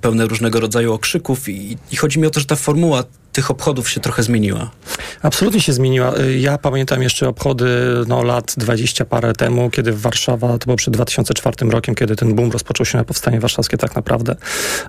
pełne 0.00 0.26
różnego 0.26 0.60
rodzaju 0.60 0.92
okrzyków 0.92 1.48
i, 1.48 1.76
i 1.92 1.96
chodzi 1.96 2.18
mi 2.18 2.26
o 2.26 2.30
to, 2.30 2.40
że 2.40 2.46
ta 2.46 2.56
formuła 2.56 3.04
tych 3.32 3.50
obchodów 3.50 3.90
się 3.90 4.00
trochę 4.00 4.22
zmieniła? 4.22 4.70
Absolutnie 5.22 5.60
się 5.60 5.72
zmieniła. 5.72 6.14
Ja 6.38 6.58
pamiętam 6.58 7.02
jeszcze 7.02 7.28
obchody 7.28 7.66
no, 8.06 8.22
lat 8.22 8.54
20 8.56 9.04
parę 9.04 9.32
temu, 9.32 9.70
kiedy 9.70 9.92
Warszawa, 9.92 10.58
to 10.58 10.64
było 10.64 10.76
przed 10.76 10.94
2004 10.94 11.70
rokiem, 11.70 11.94
kiedy 11.94 12.16
ten 12.16 12.34
boom 12.34 12.50
rozpoczął 12.50 12.86
się 12.86 12.98
na 12.98 13.04
powstanie 13.04 13.40
warszawskie 13.40 13.76
tak 13.76 13.94
naprawdę, 13.94 14.36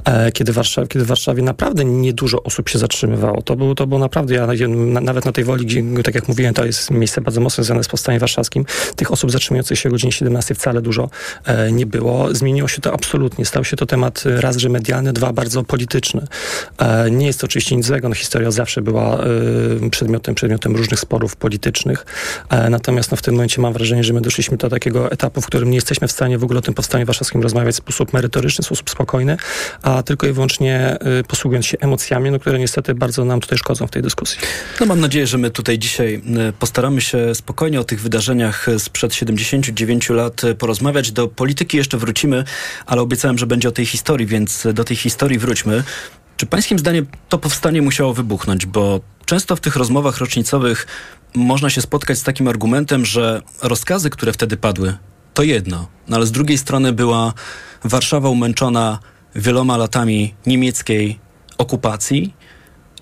e, 0.05 0.31
kiedy, 0.31 0.53
Warszaw, 0.53 0.87
kiedy 0.87 1.05
w 1.05 1.07
Warszawie 1.07 1.43
naprawdę 1.43 1.85
niedużo 1.85 2.43
osób 2.43 2.69
się 2.69 2.79
zatrzymywało. 2.79 3.41
To 3.41 3.55
było, 3.55 3.75
to 3.75 3.87
było 3.87 3.99
naprawdę, 3.99 4.35
ja 4.35 4.47
nawet 5.01 5.25
na 5.25 5.31
tej 5.31 5.43
woli, 5.43 5.65
gdzie, 5.65 6.03
tak 6.03 6.15
jak 6.15 6.27
mówiłem, 6.27 6.53
to 6.53 6.65
jest 6.65 6.91
miejsce 6.91 7.21
bardzo 7.21 7.41
mocno 7.41 7.63
związane 7.63 7.83
z 7.83 7.87
powstaniem 7.87 8.19
warszawskim, 8.19 8.65
tych 8.95 9.11
osób 9.11 9.31
zatrzymujących 9.31 9.79
się 9.79 9.89
o 9.89 9.91
godzinie 9.91 10.11
17 10.11 10.55
wcale 10.55 10.81
dużo 10.81 11.09
e, 11.45 11.71
nie 11.71 11.85
było. 11.85 12.35
Zmieniło 12.35 12.67
się 12.67 12.81
to 12.81 12.93
absolutnie. 12.93 13.45
Stał 13.45 13.63
się 13.63 13.77
to 13.77 13.85
temat 13.85 14.23
raz, 14.25 14.57
że 14.57 14.69
medialny, 14.69 15.13
dwa, 15.13 15.33
bardzo 15.33 15.63
polityczny. 15.63 16.27
E, 16.77 17.11
nie 17.11 17.25
jest 17.25 17.39
to 17.39 17.45
oczywiście 17.45 17.75
nic 17.75 17.85
złego. 17.85 18.09
No, 18.09 18.15
historia 18.33 18.51
zawsze 18.51 18.81
była 18.81 19.25
y, 19.85 19.89
przedmiotem, 19.89 20.35
przedmiotem 20.35 20.75
różnych 20.75 20.99
sporów 20.99 21.35
politycznych. 21.35 22.05
E, 22.49 22.69
natomiast 22.69 23.11
no, 23.11 23.17
w 23.17 23.21
tym 23.21 23.33
momencie 23.33 23.61
mam 23.61 23.73
wrażenie, 23.73 24.03
że 24.03 24.13
my 24.13 24.21
doszliśmy 24.21 24.57
do 24.57 24.69
takiego 24.69 25.11
etapu, 25.11 25.41
w 25.41 25.45
którym 25.45 25.69
nie 25.69 25.75
jesteśmy 25.75 26.07
w 26.07 26.11
stanie 26.11 26.37
w 26.37 26.43
ogóle 26.43 26.59
o 26.59 26.61
tym 26.61 26.73
powstaniu 26.73 27.05
warszawskim 27.05 27.41
rozmawiać 27.41 27.75
w 27.75 27.77
sposób 27.77 28.13
merytoryczny, 28.13 28.63
w 28.63 28.65
sposób 28.65 28.89
spokojny, 28.89 29.37
a 29.81 30.03
tylko 30.03 30.27
i 30.27 30.31
wyłącznie 30.33 30.97
y, 31.19 31.23
posługując 31.23 31.65
się 31.65 31.77
emocjami, 31.79 32.31
no, 32.31 32.39
które 32.39 32.59
niestety 32.59 32.95
bardzo 32.95 33.25
nam 33.25 33.41
tutaj 33.41 33.57
szkodzą 33.57 33.87
w 33.87 33.91
tej 33.91 34.01
dyskusji. 34.01 34.39
No 34.79 34.85
mam 34.85 34.99
nadzieję, 34.99 35.27
że 35.27 35.37
my 35.37 35.49
tutaj 35.49 35.79
dzisiaj 35.79 36.21
y, 36.49 36.53
postaramy 36.53 37.01
się 37.01 37.35
spokojnie 37.35 37.79
o 37.79 37.83
tych 37.83 38.01
wydarzeniach 38.01 38.67
sprzed 38.77 39.15
79 39.15 40.09
lat 40.09 40.41
porozmawiać. 40.57 41.11
Do 41.11 41.27
polityki 41.27 41.77
jeszcze 41.77 41.97
wrócimy, 41.97 42.43
ale 42.85 43.01
obiecałem, 43.01 43.37
że 43.37 43.47
będzie 43.47 43.69
o 43.69 43.71
tej 43.71 43.85
historii, 43.85 44.27
więc 44.27 44.67
do 44.73 44.83
tej 44.83 44.97
historii 44.97 45.39
wróćmy. 45.39 45.83
Czy 46.43 46.47
pańskim 46.47 46.79
zdaniem 46.79 47.07
to 47.29 47.37
powstanie 47.37 47.81
musiało 47.81 48.13
wybuchnąć? 48.13 48.65
Bo 48.65 48.99
często 49.25 49.55
w 49.55 49.59
tych 49.59 49.75
rozmowach 49.75 50.17
rocznicowych 50.17 50.87
można 51.35 51.69
się 51.69 51.81
spotkać 51.81 52.17
z 52.17 52.23
takim 52.23 52.47
argumentem, 52.47 53.05
że 53.05 53.41
rozkazy, 53.61 54.09
które 54.09 54.33
wtedy 54.33 54.57
padły, 54.57 54.97
to 55.33 55.43
jedno, 55.43 55.87
no 56.07 56.15
ale 56.15 56.25
z 56.25 56.31
drugiej 56.31 56.57
strony 56.57 56.93
była 56.93 57.33
Warszawa 57.83 58.29
umęczona 58.29 58.99
wieloma 59.35 59.77
latami 59.77 60.33
niemieckiej 60.45 61.19
okupacji 61.57 62.33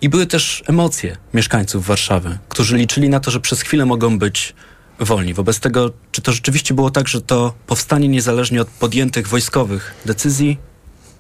i 0.02 0.10
były 0.10 0.28
też 0.28 0.64
emocje 0.68 1.18
mieszkańców 1.34 1.86
Warszawy, 1.86 2.38
którzy 2.50 2.78
liczyli 2.78 3.10
na 3.10 3.20
to, 3.20 3.32
że 3.32 3.40
przez 3.40 3.62
chwilę 3.62 3.86
mogą 3.86 4.20
być 4.20 4.56
wolni. 5.00 5.34
Wobec 5.34 5.60
tego, 5.60 5.92
czy 6.12 6.22
to 6.22 6.32
rzeczywiście 6.32 6.74
było 6.74 6.90
tak, 6.90 7.08
że 7.08 7.22
to 7.22 7.54
powstanie 7.68 8.08
niezależnie 8.08 8.62
od 8.62 8.68
podjętych 8.68 9.28
wojskowych 9.28 9.94
decyzji 10.06 10.71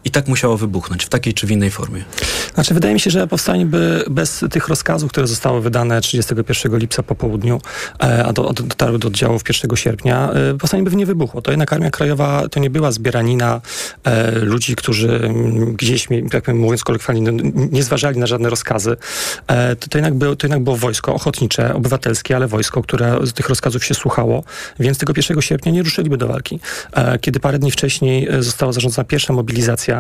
i 0.06 0.12
tak 0.12 0.28
musiało 0.28 0.58
wybuchnąć 0.58 1.06
w 1.06 1.10
takiej 1.10 1.34
czy 1.34 1.48
w 1.48 1.52
innej 1.52 1.72
formie. 1.72 2.04
Znaczy, 2.54 2.74
wydaje 2.74 2.94
mi 2.94 3.00
się, 3.00 3.12
że 3.12 3.28
powstanie 3.28 3.66
by 3.66 4.04
bez 4.10 4.46
tych 4.52 4.68
rozkazów, 4.68 5.12
które 5.12 5.28
zostały 5.28 5.62
wydane 5.62 6.02
31 6.02 6.78
lipca 6.78 7.04
po 7.04 7.16
południu, 7.16 7.62
e, 8.04 8.26
a 8.26 8.34
do, 8.34 8.54
dotarły 8.54 9.00
do 9.00 9.08
oddziałów 9.08 9.42
1 9.50 9.76
sierpnia, 9.76 10.32
e, 10.32 10.58
powstanie 10.58 10.84
by 10.84 10.96
nie 10.96 11.06
wybuchło. 11.06 11.42
To 11.42 11.52
jednak 11.52 11.74
Armia 11.74 11.92
Krajowa 11.92 12.50
to 12.50 12.60
nie 12.60 12.70
była 12.70 12.92
zbieranina 12.92 13.62
e, 14.04 14.32
ludzi, 14.32 14.76
którzy 14.76 15.10
mm, 15.10 15.74
gdzieś, 15.74 16.08
jak 16.34 16.48
mówiąc 16.48 16.84
kolokwialnie, 16.84 17.32
no, 17.32 17.44
nie 17.72 17.84
zważali 17.84 18.20
na 18.20 18.28
żadne 18.28 18.50
rozkazy. 18.50 18.98
E, 19.48 19.76
to, 19.76 19.88
to, 19.88 19.98
jednak 19.98 20.14
było, 20.14 20.36
to 20.36 20.48
jednak 20.48 20.64
było 20.64 20.76
wojsko 20.76 21.14
ochotnicze, 21.14 21.74
obywatelskie, 21.74 22.36
ale 22.36 22.48
wojsko, 22.48 22.84
które 22.84 23.20
z 23.24 23.34
tych 23.34 23.50
rozkazów 23.50 23.86
się 23.86 23.94
słuchało, 23.94 24.44
więc 24.80 24.98
tego 24.98 25.14
1 25.18 25.42
sierpnia 25.42 25.72
nie 25.72 25.84
ruszyliby 25.84 26.18
do 26.18 26.28
walki. 26.28 26.60
E, 26.94 27.20
kiedy 27.20 27.40
parę 27.40 27.60
dni 27.60 27.72
wcześniej 27.72 28.28
e, 28.30 28.44
została 28.44 28.74
zarządzona 28.74 29.06
pierwsza 29.06 29.34
mobilizacja, 29.34 29.91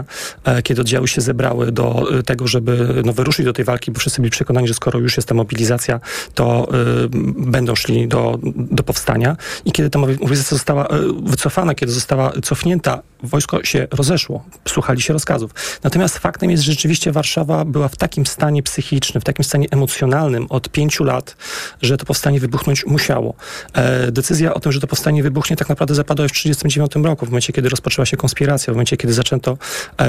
e, 0.43 0.61
kiedy 0.61 0.81
oddziały 0.81 1.07
się 1.07 1.21
zebrały 1.21 1.71
do 1.71 2.05
e, 2.19 2.23
tego, 2.23 2.47
żeby 2.47 3.01
no, 3.05 3.13
wyruszyć 3.13 3.45
do 3.45 3.53
tej 3.53 3.65
walki, 3.65 3.91
bo 3.91 3.99
wszyscy 3.99 4.21
byli 4.21 4.31
przekonani, 4.31 4.67
że 4.67 4.73
skoro 4.73 4.99
już 4.99 5.17
jest 5.17 5.27
ta 5.27 5.35
mobilizacja, 5.35 5.99
to 6.33 6.67
y, 7.05 7.09
będą 7.37 7.75
szli 7.75 8.07
do, 8.07 8.39
do 8.55 8.83
powstania. 8.83 9.37
I 9.65 9.71
kiedy 9.71 9.89
ta 9.89 9.99
mobilizacja 9.99 10.57
została 10.57 10.87
wycofana, 11.23 11.75
kiedy 11.75 11.91
została 11.91 12.33
cofnięta, 12.43 13.01
wojsko 13.23 13.63
się 13.63 13.87
rozeszło, 13.91 14.45
słuchali 14.67 15.01
się 15.01 15.13
rozkazów. 15.13 15.51
Natomiast 15.83 16.17
faktem 16.17 16.51
jest, 16.51 16.63
że 16.63 16.71
rzeczywiście 16.71 17.11
Warszawa 17.11 17.65
była 17.65 17.87
w 17.87 17.95
takim 17.95 18.25
stanie 18.25 18.63
psychicznym, 18.63 19.21
w 19.21 19.23
takim 19.23 19.45
stanie 19.45 19.67
emocjonalnym 19.71 20.47
od 20.49 20.69
pięciu 20.69 21.03
lat, 21.03 21.35
że 21.81 21.97
to 21.97 22.05
powstanie 22.05 22.39
wybuchnąć 22.39 22.85
musiało. 22.85 23.33
E, 23.73 24.11
decyzja 24.11 24.53
o 24.53 24.59
tym, 24.59 24.71
że 24.71 24.79
to 24.79 24.87
powstanie 24.87 25.23
wybuchnie 25.23 25.55
tak 25.55 25.69
naprawdę 25.69 25.95
zapadła 25.95 26.23
już 26.23 26.31
w 26.31 26.35
1939 26.35 27.05
roku, 27.09 27.25
w 27.25 27.29
momencie, 27.29 27.53
kiedy 27.53 27.69
rozpoczęła 27.69 28.05
się 28.05 28.17
konspiracja, 28.17 28.73
w 28.73 28.75
momencie, 28.75 28.97
kiedy 28.97 29.13
zaczęto 29.13 29.51
e, 29.51 29.57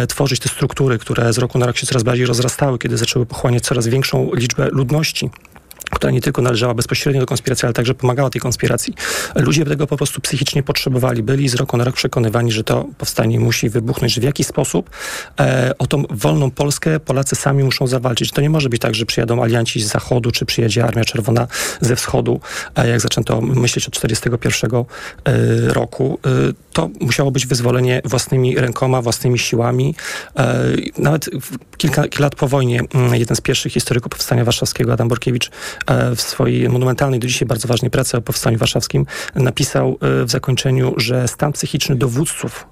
tworzyć 0.08 0.40
te 0.40 0.48
struktury, 0.48 0.98
które 0.98 1.32
z 1.32 1.38
roku 1.38 1.58
na 1.58 1.66
rok 1.66 1.76
się 1.76 1.87
coraz 1.87 2.02
bardziej 2.02 2.26
rozrastały, 2.26 2.78
kiedy 2.78 2.96
zaczęły 2.96 3.26
pochłaniać 3.26 3.62
coraz 3.62 3.87
większą 3.87 4.30
liczbę 4.35 4.68
ludności 4.72 5.30
która 5.94 6.11
nie 6.11 6.20
tylko 6.20 6.42
należała 6.42 6.74
bezpośrednio 6.74 7.20
do 7.20 7.26
konspiracji, 7.26 7.66
ale 7.66 7.74
także 7.74 7.94
pomagała 7.94 8.31
tej 8.31 8.40
konspiracji. 8.40 8.94
Ludzie 9.35 9.64
tego 9.64 9.87
po 9.87 9.96
prostu 9.96 10.20
psychicznie 10.20 10.62
potrzebowali. 10.62 11.22
Byli 11.22 11.48
z 11.48 11.55
roku 11.55 11.76
na 11.76 11.85
rok 11.85 11.94
przekonywani, 11.94 12.52
że 12.52 12.64
to 12.64 12.87
powstanie 12.98 13.40
musi 13.40 13.70
wybuchnąć, 13.70 14.14
że 14.14 14.20
w 14.20 14.24
jakiś 14.24 14.46
sposób 14.46 14.90
e, 15.40 15.72
o 15.78 15.87
tą 15.87 16.05
wolną 16.11 16.50
Polskę 16.50 17.00
Polacy 17.00 17.37
sami 17.37 17.64
muszą 17.64 17.87
zawalczyć. 17.87 18.31
To 18.31 18.40
nie 18.40 18.50
może 18.50 18.68
być 18.68 18.83
tak, 18.83 18.94
że 18.94 19.07
przyjadą 19.07 19.42
alianci 19.42 19.81
z 19.81 19.87
zachodu, 19.87 20.31
czy 20.31 20.44
przyjedzie 20.44 20.85
Armia 20.85 21.05
Czerwona 21.05 21.46
ze 21.81 21.96
wschodu, 21.96 22.40
e, 22.76 22.88
jak 22.88 23.00
zaczęto 23.00 23.40
myśleć 23.40 23.87
od 23.87 23.94
1941 23.94 24.85
e, 25.24 25.72
roku. 25.72 26.18
E, 26.26 26.31
to 26.72 26.90
musiało 27.00 27.31
być 27.31 27.46
wyzwolenie 27.46 28.02
własnymi 28.05 28.57
rękoma, 28.57 29.02
własnymi 29.02 29.38
siłami. 29.38 29.94
E, 30.37 30.64
nawet 30.98 31.31
kilka, 31.76 32.02
kilka 32.02 32.22
lat 32.22 32.35
po 32.35 32.48
wojnie 32.48 32.81
mm, 32.94 33.14
jeden 33.14 33.37
z 33.37 33.40
pierwszych 33.40 33.72
historyków 33.72 34.11
Powstania 34.11 34.44
Warszawskiego, 34.44 34.92
Adam 34.92 35.09
Borkiewicz, 35.09 35.50
w 36.16 36.21
swojej 36.21 36.68
monumentalnej 36.68 37.21
do 37.21 37.27
dzisiaj 37.27 37.49
bardzo 37.49 37.68
ważnej 37.68 37.90
pracy 37.90 38.16
o 38.16 38.21
Powstaniu 38.21 38.59
Warszawskim 38.59 39.07
napisał 39.35 39.99
e, 40.01 40.25
w 40.25 40.31
zakończeniu, 40.31 40.95
że 40.97 41.29
stan 41.29 41.53
psychiczny 41.53 41.97
dowódców 41.97 42.71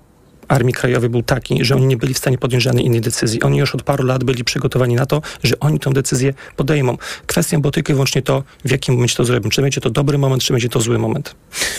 Armii 0.50 0.74
Krajowej 0.74 1.10
był 1.10 1.22
taki, 1.22 1.64
że 1.64 1.76
oni 1.76 1.86
nie 1.86 1.96
byli 1.96 2.14
w 2.14 2.18
stanie 2.18 2.38
podjąć 2.38 2.64
żadnej 2.64 2.86
innej 2.86 3.00
decyzji. 3.00 3.42
Oni 3.42 3.58
już 3.58 3.74
od 3.74 3.82
paru 3.82 4.04
lat 4.04 4.24
byli 4.24 4.44
przygotowani 4.44 4.94
na 4.94 5.06
to, 5.06 5.22
że 5.42 5.60
oni 5.60 5.80
tę 5.80 5.92
decyzję 5.92 6.34
podejmą. 6.56 6.98
Kwestia 7.26 7.58
było 7.58 7.70
tylko 7.70 7.92
i 7.92 7.94
wyłącznie 7.94 8.22
to, 8.22 8.42
w 8.64 8.70
jakim 8.70 8.94
momencie 8.94 9.16
to 9.16 9.24
zrobią. 9.24 9.50
Czy 9.50 9.62
będzie 9.62 9.80
to 9.80 9.90
dobry 9.90 10.18
moment, 10.18 10.42
czy 10.42 10.52
będzie 10.52 10.68
to 10.68 10.80
zły 10.80 10.98
moment. 10.98 11.34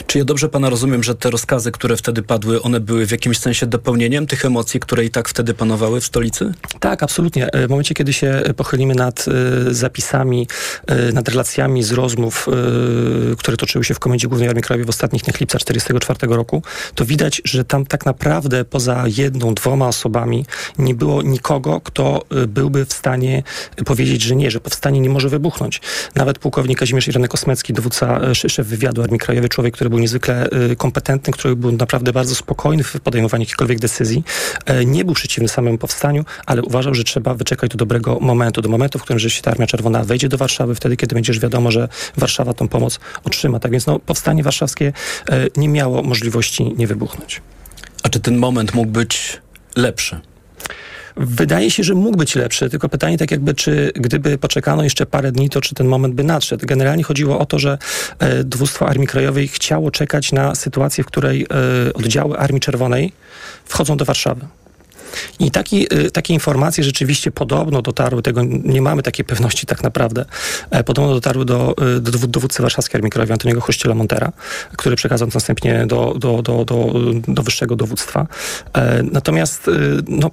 Czy 0.07 0.17
ja 0.17 0.25
dobrze 0.25 0.49
pana 0.49 0.69
rozumiem, 0.69 1.03
że 1.03 1.15
te 1.15 1.29
rozkazy, 1.29 1.71
które 1.71 1.97
wtedy 1.97 2.23
padły, 2.23 2.62
one 2.62 2.79
były 2.79 3.07
w 3.07 3.12
jakimś 3.12 3.38
sensie 3.38 3.65
dopełnieniem 3.65 4.27
tych 4.27 4.45
emocji, 4.45 4.79
które 4.79 5.05
i 5.05 5.10
tak 5.10 5.29
wtedy 5.29 5.53
panowały 5.53 6.01
w 6.01 6.05
stolicy? 6.05 6.53
Tak, 6.79 7.03
absolutnie. 7.03 7.51
E, 7.51 7.67
w 7.67 7.69
momencie, 7.69 7.95
kiedy 7.95 8.13
się 8.13 8.41
pochylimy 8.55 8.95
nad 8.95 9.25
y, 9.27 9.73
zapisami, 9.73 10.47
nad 11.13 11.29
relacjami 11.29 11.84
z 11.84 11.91
rozmów, 11.91 12.47
które 13.38 13.57
toczyły 13.57 13.84
się 13.84 13.93
w 13.93 13.99
Komendzie 13.99 14.27
Głównej 14.27 14.49
Armii 14.49 14.63
Krajowej 14.63 14.86
w 14.86 14.89
ostatnich 14.89 15.23
dniach 15.23 15.39
lipca 15.39 15.60
1944 15.60 16.36
roku, 16.36 16.63
to 16.95 17.05
widać, 17.05 17.41
że 17.45 17.65
tam 17.65 17.86
tak 17.86 18.05
naprawdę 18.05 18.61
poza 18.65 19.04
jedną, 19.08 19.54
dwoma 19.54 19.88
osobami 19.88 20.45
nie 20.78 20.95
było 20.95 21.21
nikogo, 21.21 21.82
kto 21.82 22.24
y, 22.43 22.47
byłby 22.47 22.86
w 22.86 22.93
stanie 22.93 23.43
powiedzieć, 23.86 24.21
że 24.21 24.36
nie, 24.36 24.52
że 24.52 24.60
powstanie 24.60 25.00
nie 25.00 25.10
może 25.10 25.30
wybuchnąć. 25.30 25.82
Nawet 26.15 26.39
pułkownik 26.39 26.80
Kazimierz 26.80 27.08
Iranek 27.08 27.32
Kosmecki, 27.32 27.74
dowódca, 27.74 28.21
y, 28.45 28.50
szef 28.50 28.67
wywiadu 28.67 29.04
Armii 29.04 29.19
Krajowej, 29.19 29.50
człowiek, 29.50 29.74
który 29.74 29.89
był 29.89 30.00
niezwykle 30.00 30.50
y, 30.71 30.76
kompetentny, 30.76 31.34
który 31.34 31.56
był 31.56 31.71
naprawdę 31.71 32.13
bardzo 32.13 32.36
spokojny 32.36 32.84
w 32.84 33.00
podejmowaniu 33.00 33.41
jakichkolwiek 33.41 33.80
decyzji, 33.80 34.24
nie 34.86 35.06
był 35.06 35.13
przeciwny 35.13 35.50
samemu 35.50 35.78
powstaniu, 35.78 36.26
ale 36.45 36.62
uważał, 36.62 36.93
że 36.93 37.04
trzeba 37.04 37.34
wyczekać 37.34 37.71
do 37.71 37.78
dobrego 37.78 38.19
momentu, 38.19 38.62
do 38.62 38.69
momentu, 38.69 39.00
w 39.00 39.02
którym 39.02 39.19
rzeczywiście 39.19 39.52
Armia 39.52 39.67
Czerwona 39.67 40.04
wejdzie 40.04 40.30
do 40.30 40.38
Warszawy, 40.38 40.76
wtedy, 40.76 40.97
kiedy 40.97 41.15
będzie 41.15 41.34
już 41.34 41.39
wiadomo, 41.39 41.71
że 41.71 41.88
Warszawa 42.17 42.54
tą 42.54 42.67
pomoc 42.67 43.00
otrzyma. 43.24 43.60
Tak 43.60 43.71
więc 43.71 43.86
no, 43.86 44.00
powstanie 44.00 44.43
warszawskie 44.43 44.93
nie 45.58 45.69
miało 45.69 46.04
możliwości 46.04 46.74
nie 46.78 46.88
wybuchnąć. 46.88 47.41
A 48.03 48.09
czy 48.09 48.19
ten 48.19 48.37
moment 48.37 48.73
mógł 48.73 48.91
być 48.91 49.41
lepszy? 49.75 50.19
Wydaje 51.17 51.71
się, 51.71 51.83
że 51.83 51.95
mógł 51.95 52.17
być 52.17 52.35
lepszy, 52.35 52.69
tylko 52.69 52.89
pytanie 52.89 53.17
tak 53.17 53.31
jakby, 53.31 53.53
czy 53.53 53.91
gdyby 53.95 54.37
poczekano 54.37 54.83
jeszcze 54.83 55.05
parę 55.05 55.31
dni, 55.31 55.49
to 55.49 55.61
czy 55.61 55.75
ten 55.75 55.87
moment 55.87 56.15
by 56.15 56.23
nadszedł. 56.23 56.65
Generalnie 56.65 57.03
chodziło 57.03 57.39
o 57.39 57.45
to, 57.45 57.59
że 57.59 57.77
e, 58.19 58.43
dowództwo 58.43 58.87
Armii 58.87 59.07
Krajowej 59.07 59.47
chciało 59.47 59.91
czekać 59.91 60.31
na 60.31 60.55
sytuację, 60.55 61.03
w 61.03 61.07
której 61.07 61.47
e, 61.87 61.93
oddziały 61.93 62.37
Armii 62.37 62.61
Czerwonej 62.61 63.13
wchodzą 63.65 63.97
do 63.97 64.05
Warszawy. 64.05 64.47
I 65.39 65.52
taki, 65.52 65.93
y, 65.93 66.12
takie 66.12 66.34
informacje 66.34 66.84
rzeczywiście 66.84 67.32
podobno 67.32 67.82
dotarły, 67.82 68.21
tego 68.21 68.41
nie 68.43 68.82
mamy 68.82 69.04
takiej 69.04 69.26
pewności 69.26 69.65
tak 69.65 69.84
naprawdę, 69.84 70.26
e, 70.71 70.84
podobno 70.84 71.13
dotarły 71.13 71.45
do, 71.45 71.76
y, 71.97 72.02
do 72.02 72.28
dowódcy 72.28 72.62
warszawskiej 72.62 72.97
Armii 73.00 73.12
Krajowej 73.12 73.34
Antoniego 73.34 73.62
Chościela 73.62 73.95
Montera, 73.95 74.32
który 74.78 74.95
przekazał 74.95 75.28
następnie 75.34 75.86
do, 75.88 76.13
do, 76.17 76.41
do, 76.41 76.65
do, 76.65 76.93
do 77.28 77.43
wyższego 77.43 77.76
dowództwa. 77.76 78.28
E, 78.74 79.04
natomiast 79.04 79.67
y, 79.67 79.71
no, 80.08 80.32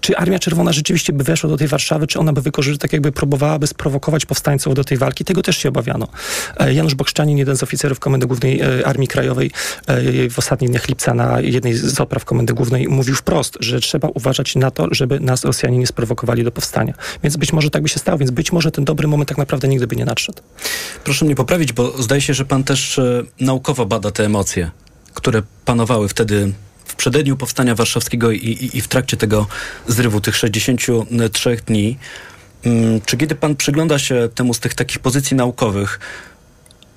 czy 0.00 0.16
Armia 0.16 0.38
Czerwona 0.38 0.72
rzeczywiście 0.72 1.12
by 1.12 1.24
weszła 1.24 1.50
do 1.50 1.56
tej 1.56 1.68
Warszawy, 1.68 2.06
czy 2.06 2.18
ona 2.18 2.32
by 2.32 2.42
wykorzystała, 2.42 2.78
tak 2.78 2.92
jakby 2.92 3.12
próbowałaby 3.12 3.66
sprowokować 3.66 4.26
powstańców 4.26 4.74
do 4.74 4.84
tej 4.84 4.98
walki. 4.98 5.24
Tego 5.24 5.42
też 5.42 5.58
się 5.58 5.68
obawiano. 5.68 6.08
E, 6.56 6.74
Janusz 6.74 6.94
Bokszczanin, 6.94 7.38
jeden 7.38 7.56
z 7.56 7.62
oficerów 7.62 8.00
Komendy 8.00 8.26
Głównej 8.26 8.60
e, 8.60 8.86
Armii 8.86 9.08
Krajowej 9.08 9.50
e, 9.86 10.30
w 10.30 10.38
ostatnich 10.38 10.70
dniach 10.70 10.88
lipca 10.88 11.14
na 11.14 11.40
jednej 11.40 11.74
z 11.74 12.00
opraw 12.00 12.24
Komendy 12.24 12.54
Głównej 12.54 12.88
mówił 12.88 13.14
wprost, 13.14 13.56
że 13.60 13.80
trzeba 13.80 14.08
uważać 14.08 14.56
na 14.56 14.70
to, 14.70 14.86
żeby 14.90 15.20
nas 15.20 15.44
Rosjanie 15.44 15.78
nie 15.78 15.86
sprowokowali 15.86 16.44
do 16.44 16.50
powstania. 16.50 16.94
Więc 17.22 17.36
być 17.36 17.52
może 17.52 17.70
tak 17.70 17.82
by 17.82 17.88
się 17.88 17.98
stało, 17.98 18.18
więc 18.18 18.30
być 18.30 18.52
może 18.52 18.70
ten 18.70 18.84
dobry 18.84 19.08
moment 19.08 19.28
tak 19.28 19.38
naprawdę 19.38 19.68
nigdy 19.68 19.86
by 19.86 19.96
nie 19.96 20.04
nadszedł. 20.04 20.42
Proszę 21.04 21.24
mnie 21.24 21.34
poprawić, 21.34 21.72
bo 21.72 22.02
zdaje 22.02 22.20
się, 22.20 22.34
że 22.34 22.44
pan 22.44 22.64
też 22.64 23.00
naukowo 23.40 23.86
bada 23.86 24.10
te 24.10 24.24
emocje, 24.24 24.70
które 25.14 25.42
panowały 25.64 26.08
wtedy 26.08 26.52
w 26.88 26.94
przededniu 26.94 27.36
powstania 27.36 27.74
warszawskiego 27.74 28.30
i, 28.30 28.36
i, 28.36 28.76
i 28.78 28.80
w 28.80 28.88
trakcie 28.88 29.16
tego 29.16 29.46
zrywu, 29.88 30.20
tych 30.20 30.36
63 30.36 31.56
dni, 31.66 31.98
mm, 32.64 33.00
czy 33.00 33.16
kiedy 33.16 33.34
pan 33.34 33.56
przygląda 33.56 33.98
się 33.98 34.28
temu 34.34 34.54
z 34.54 34.60
tych 34.60 34.74
takich 34.74 34.98
pozycji 34.98 35.36
naukowych, 35.36 36.00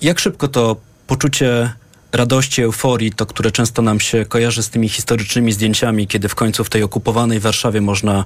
jak 0.01 0.19
szybko 0.19 0.47
to 0.47 0.75
poczucie 1.07 1.73
radości, 2.11 2.61
euforii, 2.61 3.11
to 3.11 3.25
które 3.25 3.51
często 3.51 3.81
nam 3.81 3.99
się 3.99 4.25
kojarzy 4.25 4.63
z 4.63 4.69
tymi 4.69 4.89
historycznymi 4.89 5.53
zdjęciami, 5.53 6.07
kiedy 6.07 6.29
w 6.29 6.35
końcu 6.35 6.63
w 6.63 6.69
tej 6.69 6.83
okupowanej 6.83 7.39
Warszawie 7.39 7.81
można 7.81 8.25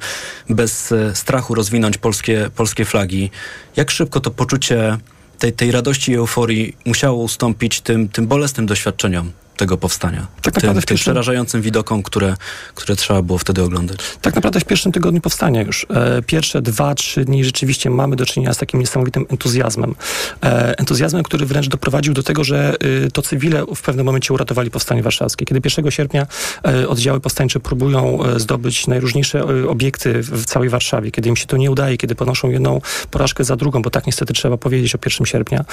bez 0.49 0.91
e, 0.91 1.15
strachu 1.15 1.55
rozwinąć 1.55 1.97
polskie, 1.97 2.49
polskie 2.55 2.85
flagi. 2.85 3.31
Jak 3.75 3.91
szybko 3.91 4.19
to 4.19 4.31
poczucie 4.31 4.97
tej, 5.39 5.53
tej 5.53 5.71
radości 5.71 6.11
i 6.11 6.15
euforii 6.15 6.77
musiało 6.85 7.23
ustąpić 7.23 7.81
tym, 7.81 8.09
tym 8.09 8.27
bolesnym 8.27 8.65
doświadczeniom 8.65 9.31
tego 9.57 9.77
powstania. 9.77 10.27
Tak 10.41 10.53
tym, 10.53 10.61
tym 10.61 10.73
pierwszym... 10.73 10.97
przerażającym 10.97 11.61
widokom, 11.61 12.03
które, 12.03 12.35
które 12.75 12.95
trzeba 12.95 13.21
było 13.21 13.39
wtedy 13.39 13.63
oglądać. 13.63 13.97
Tak 14.21 14.35
naprawdę 14.35 14.59
w 14.59 14.65
pierwszym 14.65 14.91
tygodniu 14.91 15.21
powstania 15.21 15.61
już. 15.61 15.85
E, 15.89 16.21
pierwsze 16.21 16.61
dwa, 16.61 16.95
trzy 16.95 17.25
dni 17.25 17.45
rzeczywiście 17.45 17.89
mamy 17.89 18.15
do 18.15 18.25
czynienia 18.25 18.53
z 18.53 18.57
takim 18.57 18.79
niesamowitym 18.79 19.25
entuzjazmem. 19.29 19.95
E, 20.43 20.79
entuzjazmem, 20.79 21.23
który 21.23 21.45
wręcz 21.45 21.67
doprowadził 21.67 22.13
do 22.13 22.23
tego, 22.23 22.43
że 22.43 22.75
y, 23.05 23.11
to 23.11 23.21
cywile 23.21 23.65
w 23.75 23.81
pewnym 23.81 24.05
momencie 24.05 24.33
uratowali 24.33 24.71
powstanie 24.71 25.03
warszawskie. 25.03 25.45
Kiedy 25.45 25.61
1 25.65 25.91
sierpnia 25.91 26.27
e, 26.65 26.87
oddziały 26.87 27.19
powstańcze 27.19 27.59
próbują 27.59 28.19
zdobyć 28.37 28.87
najróżniejsze 28.87 29.43
obiekty 29.67 30.21
w 30.23 30.45
całej 30.45 30.69
Warszawie, 30.69 31.11
kiedy 31.11 31.29
im 31.29 31.35
się 31.35 31.45
to 31.45 31.57
nie 31.57 31.71
udaje, 31.71 31.97
kiedy 31.97 32.15
ponoszą 32.15 32.49
jedną 32.49 32.81
porażkę 33.11 33.43
za 33.43 33.55
drugą, 33.55 33.81
bo 33.81 33.89
tak 33.89 34.07
niestety 34.07 34.33
trzeba 34.33 34.57
powiedzieć 34.57 34.95
o 34.95 34.99
1 35.05 35.25
sierpnia, 35.25 35.65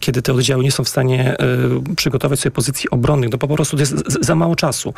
kiedy 0.00 0.22
te 0.22 0.32
oddziały 0.32 0.64
nie 0.64 0.72
są 0.72 0.84
w 0.84 0.88
stanie 0.88 1.36
przygotować 1.96 2.40
sobie 2.40 2.50
pozycji 2.50 2.75
pozycji 2.76 2.90
obronnych, 2.90 3.30
no 3.32 3.38
po 3.38 3.48
prostu 3.48 3.76
to 3.76 3.82
jest 3.82 4.24
za 4.24 4.34
mało 4.34 4.56
czasu. 4.56 4.94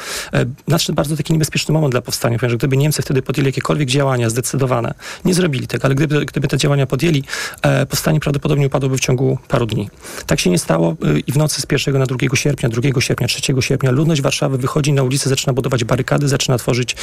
Nadszedł 0.68 0.96
bardzo 0.96 1.16
taki 1.16 1.32
niebezpieczny 1.32 1.74
moment 1.74 1.92
dla 1.92 2.02
powstania, 2.02 2.38
ponieważ 2.38 2.56
gdyby 2.56 2.76
Niemcy 2.76 3.02
wtedy 3.02 3.22
podjęli 3.22 3.46
jakiekolwiek 3.46 3.88
działania 3.88 4.30
zdecydowane, 4.30 4.94
nie 5.24 5.34
zrobili 5.34 5.66
tego, 5.66 5.84
ale 5.84 5.94
gdyby, 5.94 6.24
gdyby 6.26 6.48
te 6.48 6.58
działania 6.58 6.86
podjęli, 6.86 7.24
e, 7.62 7.86
powstanie 7.86 8.20
prawdopodobnie 8.20 8.66
upadłoby 8.66 8.96
w 8.96 9.00
ciągu 9.00 9.38
paru 9.48 9.66
dni. 9.66 9.90
Tak 10.26 10.40
się 10.40 10.50
nie 10.50 10.58
stało 10.58 10.96
e, 11.04 11.18
i 11.18 11.32
w 11.32 11.36
nocy 11.36 11.62
z 11.62 11.66
1 11.72 11.98
na 11.98 12.06
2 12.06 12.16
sierpnia, 12.34 12.68
2 12.68 13.00
sierpnia, 13.00 13.28
3 13.28 13.40
sierpnia 13.60 13.90
ludność 13.90 14.22
Warszawy 14.22 14.58
wychodzi 14.58 14.92
na 14.92 15.02
ulicę, 15.02 15.28
zaczyna 15.28 15.52
budować 15.52 15.84
barykady, 15.84 16.28
zaczyna 16.28 16.58
tworzyć 16.58 16.96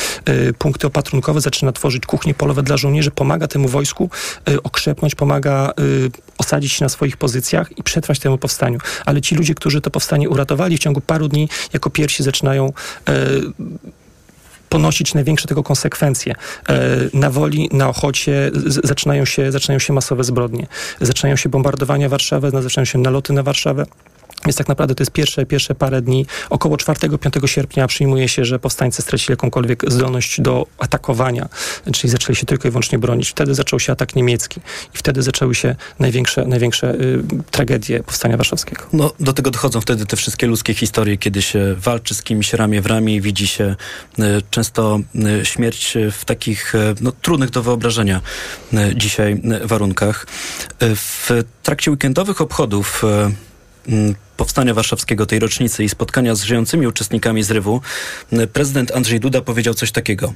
punkty 0.60 0.88
opatrunkowe, 0.88 1.42
zaczyna 1.42 1.72
tworzyć 1.72 2.06
kuchnie 2.06 2.34
polowe 2.34 2.64
dla 2.64 2.78
żołnierzy, 2.78 3.12
pomaga 3.12 3.48
temu 3.48 3.68
wojsku 3.68 4.10
okrzepnąć, 4.64 5.16
pomaga 5.16 5.74
osadzić 6.38 6.74
się 6.74 6.86
na 6.86 6.90
swoich 6.90 7.18
pozycjach 7.18 7.78
i 7.78 7.84
przetrwać 7.84 8.20
temu 8.20 8.38
powstaniu. 8.38 8.80
Ale 9.06 9.22
ci 9.22 9.36
ludzie, 9.36 9.56
którzy 9.56 9.82
to 9.82 9.92
powstanie 9.92 10.30
uratowali 10.30 10.78
w 10.78 10.80
ciągu 10.80 11.02
paru 11.02 11.28
dni, 11.28 11.50
jako 11.74 11.90
pierwsi 11.90 12.24
zaczynają 12.24 12.74
e, 13.08 13.14
ponosić 14.70 15.14
największe 15.14 15.48
tego 15.48 15.64
konsekwencje. 15.64 16.36
E, 16.70 16.78
na 17.14 17.30
woli, 17.30 17.70
na 17.72 17.90
Ochocie 17.90 18.52
zaczynają 18.84 19.26
się, 19.26 19.52
zaczynają 19.52 19.80
się 19.80 19.94
masowe 19.94 20.24
zbrodnie. 20.24 20.68
Zaczynają 21.02 21.36
się 21.36 21.50
bombardowania 21.50 22.10
Warszawy, 22.10 22.52
zaczynają 22.62 22.86
się 22.86 23.00
naloty 23.00 23.34
na 23.34 23.44
Warszawę. 23.44 23.86
Więc 24.46 24.56
tak 24.56 24.68
naprawdę 24.68 24.96
to 24.96 25.02
jest 25.02 25.12
pierwsze, 25.12 25.46
pierwsze 25.46 25.76
parę 25.76 26.02
dni. 26.02 26.26
Około 26.50 26.76
4-5 26.76 27.48
sierpnia 27.48 27.88
przyjmuje 27.88 28.28
się, 28.30 28.46
że 28.46 28.60
powstańcy 28.60 29.02
stracili 29.02 29.32
jakąkolwiek 29.32 29.92
zdolność 29.92 30.42
do 30.42 30.66
atakowania, 30.78 31.50
czyli 31.94 32.12
zaczęli 32.12 32.36
się 32.36 32.46
tylko 32.46 32.68
i 32.68 32.72
wyłącznie 32.72 33.00
bronić. 33.00 33.30
Wtedy 33.30 33.56
zaczął 33.56 33.80
się 33.80 33.92
atak 33.92 34.16
niemiecki 34.16 34.62
i 34.96 34.98
wtedy 34.98 35.22
zaczęły 35.22 35.56
się 35.56 35.76
największe, 36.00 36.46
największe 36.46 36.96
y, 36.96 37.24
tragedie 37.52 38.04
powstania 38.04 38.38
warszawskiego. 38.38 38.86
No, 38.94 39.12
do 39.20 39.34
tego 39.34 39.52
dochodzą 39.52 39.82
wtedy 39.82 40.06
te 40.06 40.18
wszystkie 40.18 40.48
ludzkie 40.48 40.74
historie, 40.74 41.18
kiedy 41.18 41.42
się 41.42 41.76
walczy 41.78 42.16
z 42.16 42.24
kimś 42.24 42.54
ramię 42.54 42.82
w 42.82 42.86
ramię 42.86 43.16
i 43.16 43.22
widzi 43.22 43.48
się 43.48 43.76
y, 44.20 44.24
często 44.50 45.00
y, 45.42 45.46
śmierć 45.46 45.98
w 46.12 46.26
takich 46.26 46.76
y, 46.76 46.96
no, 47.02 47.12
trudnych 47.12 47.50
do 47.50 47.64
wyobrażenia 47.64 48.22
y, 48.74 48.96
dzisiaj 48.96 49.42
y, 49.64 49.68
warunkach. 49.68 50.28
w 50.80 51.44
trakcie 51.64 51.92
weekendowych 51.92 52.42
obchodów 52.42 53.04
powstania 54.38 54.74
warszawskiego, 54.74 55.26
tej 55.26 55.40
rocznicy 55.40 55.84
i 55.84 55.90
spotkania 55.90 56.36
z 56.36 56.44
żyjącymi 56.44 56.88
uczestnikami 56.88 57.44
zrywu, 57.44 57.82
prezydent 58.54 58.92
Andrzej 58.92 59.20
Duda 59.20 59.42
powiedział 59.42 59.74
coś 59.74 59.92
takiego. 59.92 60.34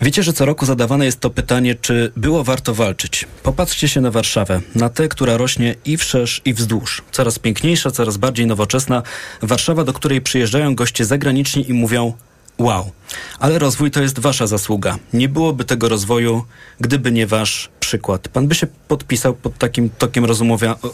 Wiecie, 0.00 0.22
że 0.22 0.32
co 0.32 0.44
roku 0.44 0.66
zadawane 0.66 1.04
jest 1.04 1.20
to 1.20 1.30
pytanie, 1.30 1.74
czy 1.74 2.12
było 2.16 2.44
warto 2.44 2.74
walczyć. 2.74 3.26
Popatrzcie 3.42 3.88
się 3.88 4.00
na 4.00 4.10
Warszawę, 4.10 4.60
na 4.74 4.88
tę, 4.88 5.08
która 5.08 5.36
rośnie 5.36 5.74
i 5.84 5.96
wszerz, 5.96 6.40
i 6.44 6.54
wzdłuż. 6.54 7.02
Coraz 7.12 7.38
piękniejsza, 7.38 7.90
coraz 7.90 8.16
bardziej 8.16 8.46
nowoczesna. 8.46 9.02
Warszawa, 9.42 9.84
do 9.84 9.92
której 9.92 10.20
przyjeżdżają 10.20 10.74
goście 10.74 11.04
zagraniczni 11.04 11.70
i 11.70 11.72
mówią 11.72 12.12
wow. 12.58 12.90
Ale 13.38 13.58
rozwój 13.58 13.90
to 13.90 14.02
jest 14.02 14.18
wasza 14.18 14.46
zasługa. 14.46 14.98
Nie 15.12 15.28
byłoby 15.28 15.64
tego 15.64 15.88
rozwoju, 15.88 16.44
gdyby 16.80 17.12
nie 17.12 17.26
wasz 17.26 17.70
przykład. 17.80 18.28
Pan 18.28 18.48
by 18.48 18.54
się 18.54 18.66
podpisał 18.88 19.34
pod 19.34 19.58
takim 19.58 19.90
tokiem 19.90 20.26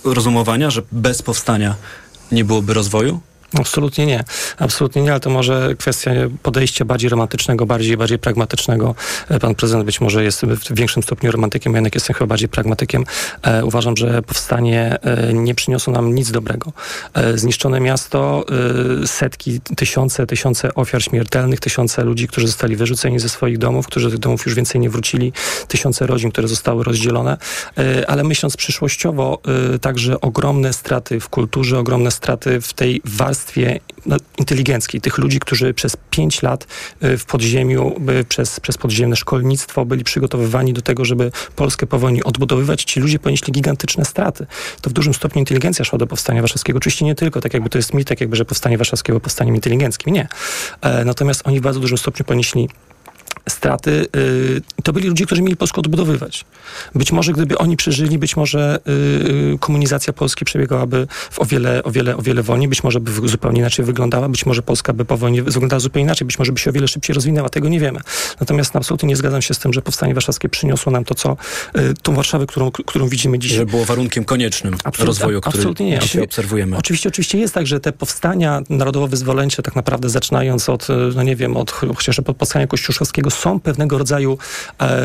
rozumowania, 0.04 0.70
że 0.70 0.82
bez 0.92 1.22
powstania 1.22 1.74
nie 2.32 2.44
byłoby 2.44 2.74
rozwoju? 2.74 3.20
Absolutnie 3.54 4.06
nie. 4.06 4.24
Absolutnie 4.58 5.02
nie, 5.02 5.10
ale 5.10 5.20
to 5.20 5.30
może 5.30 5.74
kwestia 5.78 6.10
podejścia 6.42 6.84
bardziej 6.84 7.10
romantycznego, 7.10 7.66
bardziej, 7.66 7.96
bardziej 7.96 8.18
pragmatycznego. 8.18 8.94
E, 9.28 9.38
pan 9.38 9.54
prezydent 9.54 9.84
być 9.84 10.00
może 10.00 10.24
jest 10.24 10.44
w 10.44 10.74
większym 10.74 11.02
stopniu 11.02 11.32
romantykiem, 11.32 11.72
ja 11.72 11.76
jednak 11.76 11.94
jestem 11.94 12.14
chyba 12.14 12.26
bardziej 12.26 12.48
pragmatykiem. 12.48 13.04
E, 13.42 13.64
uważam, 13.64 13.96
że 13.96 14.22
powstanie 14.22 14.96
e, 15.02 15.32
nie 15.32 15.54
przyniosło 15.54 15.92
nam 15.92 16.14
nic 16.14 16.30
dobrego. 16.30 16.72
E, 17.14 17.38
zniszczone 17.38 17.80
miasto, 17.80 18.44
e, 19.02 19.06
setki, 19.06 19.60
tysiące, 19.60 20.26
tysiące 20.26 20.74
ofiar 20.74 21.02
śmiertelnych, 21.02 21.60
tysiące 21.60 22.04
ludzi, 22.04 22.28
którzy 22.28 22.46
zostali 22.46 22.76
wyrzuceni 22.76 23.18
ze 23.18 23.28
swoich 23.28 23.58
domów, 23.58 23.86
którzy 23.86 24.06
do 24.06 24.10
tych 24.10 24.20
domów 24.20 24.46
już 24.46 24.54
więcej 24.54 24.80
nie 24.80 24.90
wrócili, 24.90 25.32
tysiące 25.68 26.06
rodzin, 26.06 26.30
które 26.30 26.48
zostały 26.48 26.84
rozdzielone, 26.84 27.36
e, 27.78 28.10
ale 28.10 28.24
myśląc 28.24 28.56
przyszłościowo, 28.56 29.38
także 29.80 30.20
ogromne 30.20 30.72
straty 30.72 31.20
w 31.20 31.28
kulturze, 31.28 31.78
ogromne 31.78 32.10
straty 32.10 32.60
w 32.60 32.72
tej 32.72 33.00
warstwie 33.04 33.37
warstwie 33.38 33.80
no, 34.06 34.16
inteligenckiej, 34.38 35.00
tych 35.00 35.18
ludzi, 35.18 35.40
którzy 35.40 35.74
przez 35.74 35.96
pięć 36.10 36.42
lat 36.42 36.66
y, 37.02 37.18
w 37.18 37.24
podziemiu, 37.24 38.00
przez, 38.28 38.60
przez 38.60 38.78
podziemne 38.78 39.16
szkolnictwo 39.16 39.84
byli 39.84 40.04
przygotowywani 40.04 40.72
do 40.72 40.82
tego, 40.82 41.04
żeby 41.04 41.32
Polskę 41.56 41.86
po 41.86 41.98
wojnie 41.98 42.24
odbudowywać. 42.24 42.84
Ci 42.84 43.00
ludzie 43.00 43.18
ponieśli 43.18 43.52
gigantyczne 43.52 44.04
straty. 44.04 44.46
To 44.80 44.90
w 44.90 44.92
dużym 44.92 45.14
stopniu 45.14 45.38
inteligencja 45.38 45.84
szła 45.84 45.98
do 45.98 46.06
powstania 46.06 46.40
warszawskiego. 46.42 46.76
Oczywiście 46.76 47.04
nie 47.04 47.14
tylko, 47.14 47.40
tak 47.40 47.54
jakby 47.54 47.70
to 47.70 47.78
jest 47.78 47.94
mit, 47.94 48.08
tak 48.08 48.20
jakby, 48.20 48.36
że 48.36 48.44
powstanie 48.44 48.78
warszawskiego 48.78 49.20
powstaniem 49.20 49.54
inteligenckim. 49.54 50.12
Nie. 50.12 50.28
E, 50.80 51.04
natomiast 51.04 51.42
oni 51.44 51.60
w 51.60 51.62
bardzo 51.62 51.80
dużym 51.80 51.98
stopniu 51.98 52.24
ponieśli 52.24 52.68
straty, 53.48 54.06
y, 54.16 54.82
to 54.82 54.92
byli 54.92 55.08
ludzie, 55.08 55.26
którzy 55.26 55.42
mieli 55.42 55.56
Polskę 55.56 55.80
odbudowywać. 55.80 56.44
Być 56.94 57.12
może 57.12 57.32
gdyby 57.32 57.58
oni 57.58 57.76
przeżyli, 57.76 58.18
być 58.18 58.36
może 58.36 58.80
y, 59.54 59.58
komunizacja 59.58 60.12
Polski 60.12 60.44
przebiegałaby 60.44 61.06
w 61.30 61.40
o 61.40 61.44
wiele, 61.44 61.82
o 61.82 61.90
wiele, 61.90 62.16
o 62.16 62.22
wiele 62.22 62.42
wolniej, 62.42 62.68
być 62.68 62.84
może 62.84 63.00
by 63.00 63.28
zupełnie 63.28 63.60
inaczej 63.60 63.84
wyglądała, 63.84 64.28
być 64.28 64.46
może 64.46 64.62
Polska 64.62 64.92
by 64.92 65.04
po 65.04 65.16
wojnie 65.16 65.42
wyglądała 65.42 65.80
zupełnie 65.80 66.04
inaczej, 66.04 66.26
być 66.26 66.38
może 66.38 66.52
by 66.52 66.58
się 66.58 66.70
o 66.70 66.72
wiele 66.72 66.88
szybciej 66.88 67.14
rozwinęła, 67.14 67.48
tego 67.48 67.68
nie 67.68 67.80
wiemy. 67.80 68.00
Natomiast 68.40 68.76
absolutnie 68.76 69.08
nie 69.08 69.16
zgadzam 69.16 69.42
się 69.42 69.54
z 69.54 69.58
tym, 69.58 69.72
że 69.72 69.82
Powstanie 69.82 70.14
Warszawskie 70.14 70.48
przyniosło 70.48 70.92
nam 70.92 71.04
to, 71.04 71.14
co 71.14 71.36
y, 71.78 71.94
tą 72.02 72.14
Warszawę, 72.14 72.46
którą, 72.46 72.70
którą 72.70 73.08
widzimy 73.08 73.38
dzisiaj. 73.38 73.58
Że 73.58 73.66
było 73.66 73.84
warunkiem 73.84 74.24
koniecznym 74.24 74.76
Absolut, 74.84 75.06
rozwoju, 75.08 75.40
który 75.40 75.56
absolutnie 75.56 75.90
nie. 75.90 75.98
dzisiaj 75.98 76.22
obserwujemy. 76.22 76.76
Oczywiście, 76.76 77.08
oczywiście 77.08 77.38
jest 77.38 77.54
tak, 77.54 77.66
że 77.66 77.80
te 77.80 77.92
powstania 77.92 78.62
narodowo-wyzwoleńcze 78.70 79.62
tak 79.62 79.76
naprawdę 79.76 80.08
zaczynając 80.08 80.68
od, 80.68 80.88
no 81.14 81.22
nie 81.22 81.36
wiem, 81.36 81.56
od 81.56 81.70
chociażby 81.70 82.22
pod 82.22 82.36
powstania 82.36 82.66
kościuszkowskiego 82.66 83.17
są 83.30 83.60
pewnego 83.60 83.98
rodzaju 83.98 84.38
e, 84.80 85.02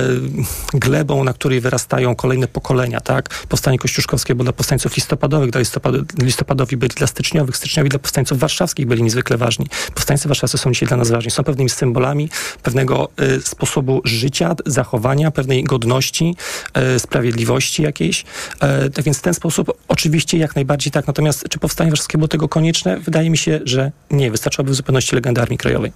glebą, 0.74 1.24
na 1.24 1.34
której 1.34 1.62
wyrastają 1.62 2.16
kolejne 2.16 2.48
pokolenia, 2.48 3.02
tak? 3.02 3.30
Powstanie 3.50 3.80
kościuszkowskie 3.80 4.36
było 4.36 4.44
dla 4.44 4.54
powstańców 4.54 4.96
listopadowych, 4.96 5.52
dla 5.52 5.60
listopad 5.60 5.96
listopadowi 6.24 6.78
byli 6.78 6.96
dla 6.96 7.08
styczniowych, 7.08 7.58
styczniowi 7.58 7.90
dla 7.90 8.00
powstańców 8.00 8.40
warszawskich 8.40 8.86
byli 8.86 9.04
niezwykle 9.04 9.38
ważni. 9.38 9.68
Powstańcy 9.94 10.28
warszawscy 10.28 10.58
są 10.58 10.72
dzisiaj 10.72 10.88
dla 10.88 10.98
nas 10.98 11.12
ważni. 11.12 11.32
Są 11.32 11.44
pewnymi 11.44 11.70
symbolami 11.70 12.30
pewnego 12.64 13.10
e, 13.18 13.42
sposobu 13.42 14.02
życia, 14.04 14.56
zachowania, 14.66 15.32
pewnej 15.32 15.64
godności, 15.64 16.36
e, 16.74 17.00
sprawiedliwości 17.00 17.84
jakiejś. 17.84 18.26
E, 18.60 18.90
tak 18.90 19.06
więc 19.06 19.18
w 19.18 19.22
ten 19.22 19.34
sposób 19.34 19.72
oczywiście 19.88 20.38
jak 20.38 20.56
najbardziej 20.56 20.92
tak. 20.92 21.08
Natomiast 21.08 21.50
czy 21.50 21.60
powstanie 21.60 21.90
warszawskie 21.90 22.18
było 22.18 22.28
tego 22.28 22.50
konieczne? 22.50 23.00
Wydaje 23.00 23.30
mi 23.30 23.38
się, 23.38 23.60
że 23.64 23.92
nie. 24.12 24.32
Wystarczyłoby 24.32 24.72
w 24.72 24.76
zupełności 24.76 25.16
legendy 25.16 25.42
Armii 25.42 25.58
Krajowej. 25.58 25.92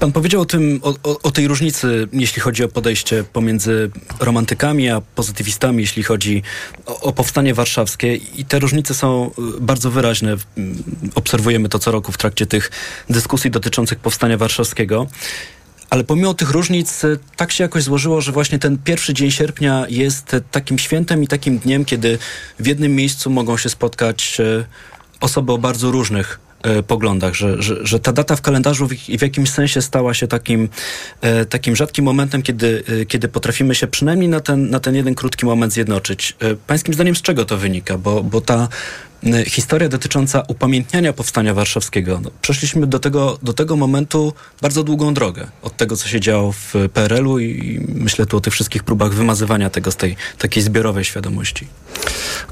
Pan 0.00 0.12
powiedział 0.12 0.40
o 0.40 0.44
tym, 0.44 0.80
o, 0.82 0.94
o, 1.02 1.22
o 1.22 1.30
tej 1.34 1.48
różnicy, 1.48 2.08
jeśli 2.12 2.42
chodzi 2.42 2.64
o 2.64 2.68
podejście 2.68 3.24
pomiędzy 3.32 3.90
romantykami 4.20 4.90
a 4.90 5.00
pozytywistami, 5.00 5.82
jeśli 5.82 6.02
chodzi 6.02 6.42
o, 6.86 7.00
o 7.00 7.12
powstanie 7.12 7.54
warszawskie. 7.54 8.14
I 8.14 8.44
te 8.44 8.58
różnice 8.58 8.94
są 8.94 9.30
y, 9.56 9.60
bardzo 9.60 9.90
wyraźne. 9.90 10.36
Obserwujemy 11.14 11.68
to 11.68 11.78
co 11.78 11.90
roku 11.90 12.12
w 12.12 12.18
trakcie 12.18 12.46
tych 12.46 12.70
dyskusji 13.10 13.50
dotyczących 13.50 13.98
powstania 13.98 14.36
warszawskiego. 14.36 15.06
Ale 15.90 16.04
pomimo 16.04 16.34
tych 16.34 16.50
różnic, 16.50 17.04
y, 17.04 17.18
tak 17.36 17.52
się 17.52 17.64
jakoś 17.64 17.82
złożyło, 17.82 18.20
że 18.20 18.32
właśnie 18.32 18.58
ten 18.58 18.78
pierwszy 18.78 19.14
dzień 19.14 19.30
sierpnia 19.30 19.86
jest 19.88 20.36
takim 20.50 20.78
świętem 20.78 21.22
i 21.22 21.28
takim 21.28 21.58
dniem, 21.58 21.84
kiedy 21.84 22.18
w 22.58 22.66
jednym 22.66 22.94
miejscu 22.94 23.30
mogą 23.30 23.56
się 23.56 23.68
spotkać 23.68 24.36
y, 24.40 24.64
osoby 25.20 25.52
o 25.52 25.58
bardzo 25.58 25.90
różnych 25.90 26.43
poglądach, 26.86 27.34
że, 27.34 27.62
że, 27.62 27.86
że 27.86 28.00
ta 28.00 28.12
data 28.12 28.36
w 28.36 28.42
kalendarzu 28.42 28.88
w, 28.88 28.94
w 28.94 29.22
jakimś 29.22 29.50
sensie 29.50 29.82
stała 29.82 30.14
się 30.14 30.26
takim, 30.26 30.68
e, 31.20 31.44
takim 31.44 31.76
rzadkim 31.76 32.04
momentem, 32.04 32.42
kiedy, 32.42 32.82
e, 33.02 33.06
kiedy 33.06 33.28
potrafimy 33.28 33.74
się 33.74 33.86
przynajmniej 33.86 34.28
na 34.28 34.40
ten, 34.40 34.70
na 34.70 34.80
ten 34.80 34.94
jeden 34.94 35.14
krótki 35.14 35.46
moment 35.46 35.72
zjednoczyć. 35.72 36.36
Pańskim 36.66 36.94
zdaniem 36.94 37.16
z 37.16 37.22
czego 37.22 37.44
to 37.44 37.56
wynika? 37.56 37.98
Bo, 37.98 38.22
bo 38.22 38.40
ta 38.40 38.68
historia 39.46 39.88
dotycząca 39.88 40.42
upamiętniania 40.48 41.12
powstania 41.12 41.54
warszawskiego. 41.54 42.20
No, 42.22 42.30
przeszliśmy 42.42 42.86
do 42.86 42.98
tego, 42.98 43.38
do 43.42 43.52
tego 43.52 43.76
momentu 43.76 44.32
bardzo 44.62 44.82
długą 44.82 45.14
drogę. 45.14 45.46
Od 45.62 45.76
tego, 45.76 45.96
co 45.96 46.08
się 46.08 46.20
działo 46.20 46.52
w 46.52 46.74
PRL-u 46.92 47.38
i 47.38 47.80
myślę 47.88 48.26
tu 48.26 48.36
o 48.36 48.40
tych 48.40 48.52
wszystkich 48.52 48.84
próbach 48.84 49.14
wymazywania 49.14 49.70
tego 49.70 49.90
z 49.90 49.96
tej 49.96 50.16
takiej 50.38 50.62
zbiorowej 50.62 51.04
świadomości. 51.04 51.66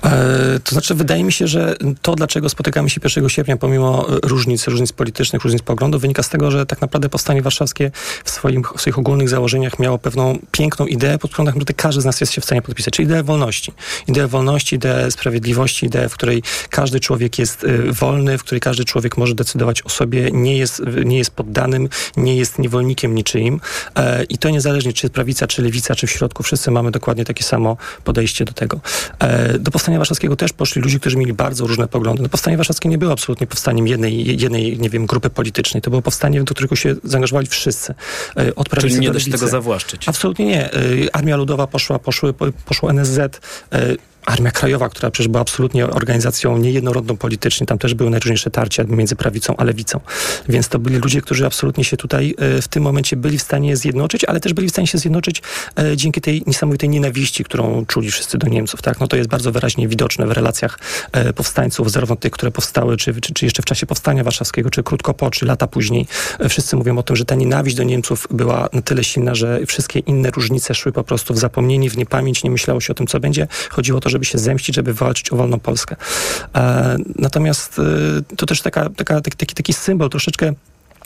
E, 0.05 0.61
to 0.65 0.73
znaczy, 0.73 0.95
wydaje 0.95 1.25
mi 1.25 1.33
się, 1.33 1.47
że 1.47 1.77
to, 2.03 2.15
dlaczego 2.15 2.49
spotykamy 2.49 2.91
się 2.91 3.01
1 3.05 3.29
sierpnia, 3.29 3.57
pomimo 3.57 4.07
różnic, 4.23 4.69
różnic 4.69 4.93
politycznych, 4.93 5.43
różnic 5.43 5.63
poglądów, 5.63 6.03
wynika 6.03 6.23
z 6.23 6.29
tego, 6.29 6.51
że 6.51 6.67
tak 6.67 6.81
naprawdę 6.81 7.09
powstanie 7.09 7.43
warszawskie 7.43 7.91
w, 8.25 8.31
swoim, 8.31 8.63
w 8.77 8.81
swoich 8.81 8.99
ogólnych 8.99 9.29
założeniach 9.29 9.79
miało 9.79 9.99
pewną 9.99 10.39
piękną 10.51 10.87
ideę, 10.87 11.19
pod 11.19 11.33
którą 11.33 11.47
tak 11.47 11.77
każdy 11.77 12.01
z 12.01 12.05
nas 12.05 12.21
jest 12.21 12.33
się 12.33 12.41
w 12.41 12.45
stanie 12.45 12.63
podpisać, 12.63 12.95
czyli 12.95 13.07
ideę 13.07 13.23
wolności. 13.23 13.73
Ideę 14.09 14.27
wolności, 14.27 14.77
ideę 14.77 15.11
sprawiedliwości, 15.11 15.87
ideę, 15.87 16.09
w 16.09 16.15
której 16.15 16.43
każdy 16.71 17.01
człowiek 17.01 17.39
jest 17.39 17.65
y, 17.65 17.93
wolny, 17.93 18.39
w 18.39 18.43
której 18.43 18.61
każdy 18.61 18.85
człowiek 18.85 19.17
może 19.17 19.35
decydować 19.35 19.83
o 19.83 19.89
sobie, 19.89 20.31
nie 20.33 20.57
jest, 20.59 20.83
nie 21.05 21.19
jest 21.19 21.31
poddanym, 21.31 21.89
nie 22.17 22.37
jest 22.37 22.59
niewolnikiem 22.59 23.15
niczyim. 23.15 23.61
E, 23.97 24.25
I 24.25 24.39
to 24.39 24.51
niezależnie, 24.51 24.93
czy 24.93 25.11
prawica, 25.11 25.47
czy 25.47 25.63
lewica, 25.63 25.95
czy 25.95 26.07
w 26.07 26.11
środku, 26.11 26.43
wszyscy 26.43 26.71
mamy 26.71 26.91
dokładnie 26.91 27.25
takie 27.25 27.45
samo 27.45 27.77
podejście 28.05 28.45
do 28.45 28.53
tego. 28.53 28.81
E, 29.19 29.59
do 29.59 29.71
Powstania 29.71 29.99
Warszawskiego 29.99 30.37
też 30.37 30.53
poszli 30.53 30.83
ludzie, 30.83 31.01
którzy 31.01 31.17
mieli 31.17 31.33
bardzo 31.33 31.67
różne 31.67 31.89
poglądy. 31.89 32.23
No, 32.23 32.29
Powstanie 32.29 32.57
Warszawskie 32.57 32.89
nie 32.89 32.99
było 32.99 33.13
absolutnie 33.13 33.47
powstaniem 33.47 33.87
jednej, 33.87 34.41
jednej, 34.41 34.79
nie 34.79 34.91
wiem, 34.91 35.07
grupy 35.07 35.31
politycznej. 35.31 35.83
To 35.83 35.91
było 35.91 36.03
powstanie, 36.03 36.45
do 36.45 36.55
którego 36.55 36.77
się 36.77 36.95
zaangażowali 37.05 37.47
wszyscy. 37.47 37.95
E, 38.37 38.55
Od 38.55 38.69
prawicy 38.69 38.89
Czyli 38.89 39.01
nie 39.01 39.09
do 39.09 39.15
da 39.15 39.21
się 39.21 39.31
tego 39.31 39.49
zawłaszczyć. 39.49 40.09
Absolutnie 40.09 40.47
nie. 40.47 40.71
Armia 41.13 41.37
Ludowa 41.37 41.67
poszła, 41.67 41.99
poszły, 41.99 42.33
po- 42.33 42.53
poszło 42.67 42.91
NSZ. 42.91 43.41
Armia 44.27 44.51
Krajowa, 44.51 44.89
która 44.89 45.11
przecież 45.11 45.29
była 45.29 45.41
absolutnie 45.41 45.87
organizacją 45.87 46.59
niejednorodną 46.59 47.17
politycznie, 47.17 47.67
tam 47.67 47.79
też 47.79 47.95
były 47.95 48.11
najróżniejsze 48.11 48.51
tarcia 48.51 48.85
między 48.85 49.17
prawicą 49.17 49.57
a 49.57 49.65
lewicą. 49.65 50.01
Więc 50.49 50.69
to 50.69 50.79
byli 50.79 50.97
ludzie, 50.97 51.21
którzy 51.21 51.47
absolutnie 51.47 51.85
się 51.85 51.97
tutaj 51.97 52.35
y, 52.59 52.63
w 52.63 52.69
tym 52.69 52.83
momencie 52.83 53.17
byli 53.17 53.39
w 53.39 53.43
stanie 53.43 53.77
zjednoczyć, 53.77 54.25
ale 54.25 54.41
też 54.41 54.53
byli 54.53 54.69
w 54.69 54.71
stanie 54.71 54.87
się 54.87 54.99
zjednoczyć 54.99 55.43
y, 55.93 55.97
dzięki 55.97 56.21
tej 56.21 56.43
niesamowitej 56.47 56.89
nienawiści, 56.89 57.45
którą 57.45 57.87
czuli 57.87 58.11
wszyscy 58.11 58.39
do 58.39 58.49
Niemców. 58.49 58.83
Tak? 58.83 59.01
No 59.01 59.09
to 59.09 59.17
jest 59.17 59.29
bardzo 59.29 59.53
wyraźnie 59.53 59.89
widoczne 59.89 60.27
w 60.27 60.31
relacjach 60.31 60.79
y, 61.29 61.33
powstańców, 61.33 61.91
zarówno 61.91 62.17
tych, 62.17 62.33
które 62.33 62.51
powstały, 62.53 62.97
czy, 62.97 63.21
czy, 63.21 63.35
czy 63.35 63.45
jeszcze 63.45 63.63
w 63.63 63.65
czasie 63.65 63.87
powstania 63.87 64.25
warszawskiego, 64.25 64.71
czy 64.71 64.83
krótko 64.83 65.15
po, 65.15 65.31
czy 65.31 65.47
lata 65.47 65.67
później. 65.67 66.07
Wszyscy 66.49 66.77
mówią 66.77 66.99
o 66.99 67.03
tym, 67.03 67.17
że 67.17 67.25
ta 67.25 67.35
nienawiść 67.35 67.77
do 67.77 67.83
Niemców 67.83 68.27
była 68.31 68.69
na 68.73 68.83
tyle 68.83 69.05
silna, 69.05 69.35
że 69.35 69.67
wszystkie 69.67 69.99
inne 69.99 70.31
różnice 70.31 70.75
szły 70.75 70.93
po 70.93 71.05
prostu 71.05 71.35
w 71.35 71.39
zapomnienie, 71.39 71.91
w 71.91 71.97
niepamięć, 71.97 72.45
nie 72.45 72.51
myślało 72.51 72.81
się 72.81 72.93
o 72.93 72.95
tym, 72.95 73.07
co 73.07 73.21
będzie. 73.21 73.49
Chodziło 73.71 73.99
o 73.99 74.01
to, 74.01 74.11
żeby 74.13 74.25
się 74.25 74.39
zemścić, 74.39 74.75
żeby 74.75 74.95
walczyć 74.95 75.33
o 75.33 75.37
wolną 75.37 75.61
Polskę. 75.61 75.97
E, 76.55 76.97
natomiast 77.17 77.79
e, 77.79 78.37
to 78.37 78.47
też 78.47 78.63
taka, 78.63 78.91
taka, 78.91 79.21
taki, 79.21 79.37
taki, 79.37 79.55
taki 79.55 79.73
symbol 79.73 80.11
troszeczkę 80.11 80.53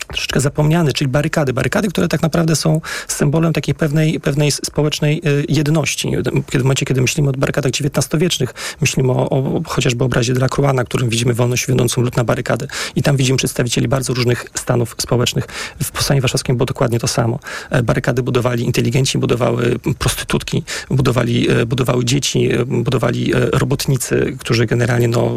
troszeczkę 0.08 0.40
zapomniany, 0.40 0.92
czyli 0.92 1.10
barykady. 1.10 1.52
Barykady, 1.52 1.88
które 1.88 2.08
tak 2.08 2.22
naprawdę 2.22 2.56
są 2.56 2.80
symbolem 3.08 3.52
takiej 3.52 3.74
pewnej, 3.74 4.20
pewnej 4.20 4.52
społecznej 4.52 5.22
y, 5.26 5.44
jedności. 5.48 6.10
Kiedy, 6.50 6.62
w 6.62 6.62
momencie, 6.62 6.86
kiedy 6.86 7.00
myślimy 7.00 7.28
o 7.28 7.32
barykadach 7.32 7.72
XIX-wiecznych, 7.80 8.54
myślimy 8.80 9.12
o, 9.12 9.30
o 9.30 9.62
chociażby 9.66 10.04
obrazie 10.04 10.34
Delacroix, 10.34 10.74
na 10.74 10.84
którym 10.84 11.08
widzimy 11.08 11.34
wolność 11.34 11.66
wiodącą 11.66 12.02
lud 12.02 12.16
na 12.16 12.24
barykady. 12.24 12.66
I 12.96 13.02
tam 13.02 13.16
widzimy 13.16 13.36
przedstawicieli 13.36 13.88
bardzo 13.88 14.14
różnych 14.14 14.46
stanów 14.54 14.94
społecznych. 14.98 15.46
W 15.82 15.90
Powstaniu 15.90 16.20
Warszawskim 16.20 16.56
było 16.56 16.66
dokładnie 16.66 16.98
to 16.98 17.08
samo. 17.08 17.38
E, 17.70 17.82
Barykady 17.82 18.22
budowali 18.22 18.64
inteligenci, 18.64 19.18
budowały 19.18 19.78
prostytutki, 19.98 20.62
budowali, 20.90 21.50
e, 21.50 21.66
budowały 21.66 22.04
dzieci, 22.04 22.52
e, 22.52 22.64
budowali 22.64 23.34
e, 23.34 23.50
robotnicy, 23.50 24.36
którzy 24.38 24.66
generalnie 24.66 25.08
no, 25.08 25.32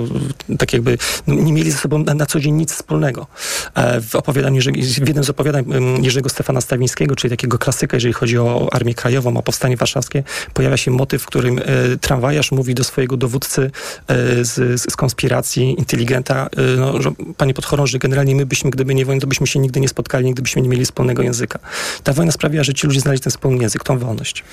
tak 0.57 0.73
jakby 0.73 0.97
no, 1.27 1.35
nie 1.35 1.53
mieli 1.53 1.71
ze 1.71 1.77
sobą 1.77 1.97
na, 1.99 2.13
na 2.13 2.25
co 2.25 2.39
dzień 2.39 2.55
nic 2.55 2.73
wspólnego. 2.73 3.27
E, 3.75 4.01
W 4.01 4.15
opowiadaniu, 4.15 4.58
W 4.67 5.07
jednym 5.07 5.23
z 5.23 5.29
opowiadań 5.29 5.65
Jerzego 6.01 6.29
Stefana 6.29 6.61
Stawińskiego, 6.61 7.15
czyli 7.15 7.29
takiego 7.29 7.57
klasyka, 7.57 7.97
jeżeli 7.97 8.13
chodzi 8.13 8.37
o 8.37 8.69
Armię 8.71 8.93
Krajową, 8.93 9.37
o 9.37 9.43
Powstanie 9.43 9.77
Warszawskie, 9.77 10.23
pojawia 10.53 10.77
się 10.77 10.91
motyw, 10.91 11.21
w 11.21 11.25
którym 11.25 11.59
e, 11.59 11.63
tramwajarz 12.01 12.51
mówi 12.51 12.75
do 12.75 12.83
swojego 12.83 13.17
dowódcy 13.17 13.71
e, 14.07 14.45
z, 14.45 14.81
z 14.91 14.95
konspiracji, 14.95 15.75
inteligenta, 15.77 16.49
e, 16.57 16.61
no, 16.77 17.01
że, 17.01 17.11
panie 17.37 17.53
podchorąży, 17.53 17.99
generalnie 17.99 18.35
my 18.35 18.45
byśmy, 18.45 18.69
gdyby 18.69 18.95
nie 18.95 19.05
wojna, 19.05 19.21
to 19.21 19.27
byśmy 19.27 19.47
się 19.47 19.59
nigdy 19.59 19.79
nie 19.79 19.87
spotkali, 19.87 20.25
nigdy 20.25 20.41
byśmy 20.41 20.61
nie 20.61 20.69
mieli 20.69 20.85
wspólnego 20.85 21.23
języka. 21.23 21.59
Ta 22.03 22.13
wojna 22.13 22.31
sprawiła, 22.31 22.63
że 22.63 22.73
ci 22.73 22.87
ludzie 22.87 22.99
znaleźli 22.99 23.23
ten 23.23 23.31
wspólny 23.31 23.61
język, 23.61 23.83
tą 23.83 23.97
wolność. 23.97 24.43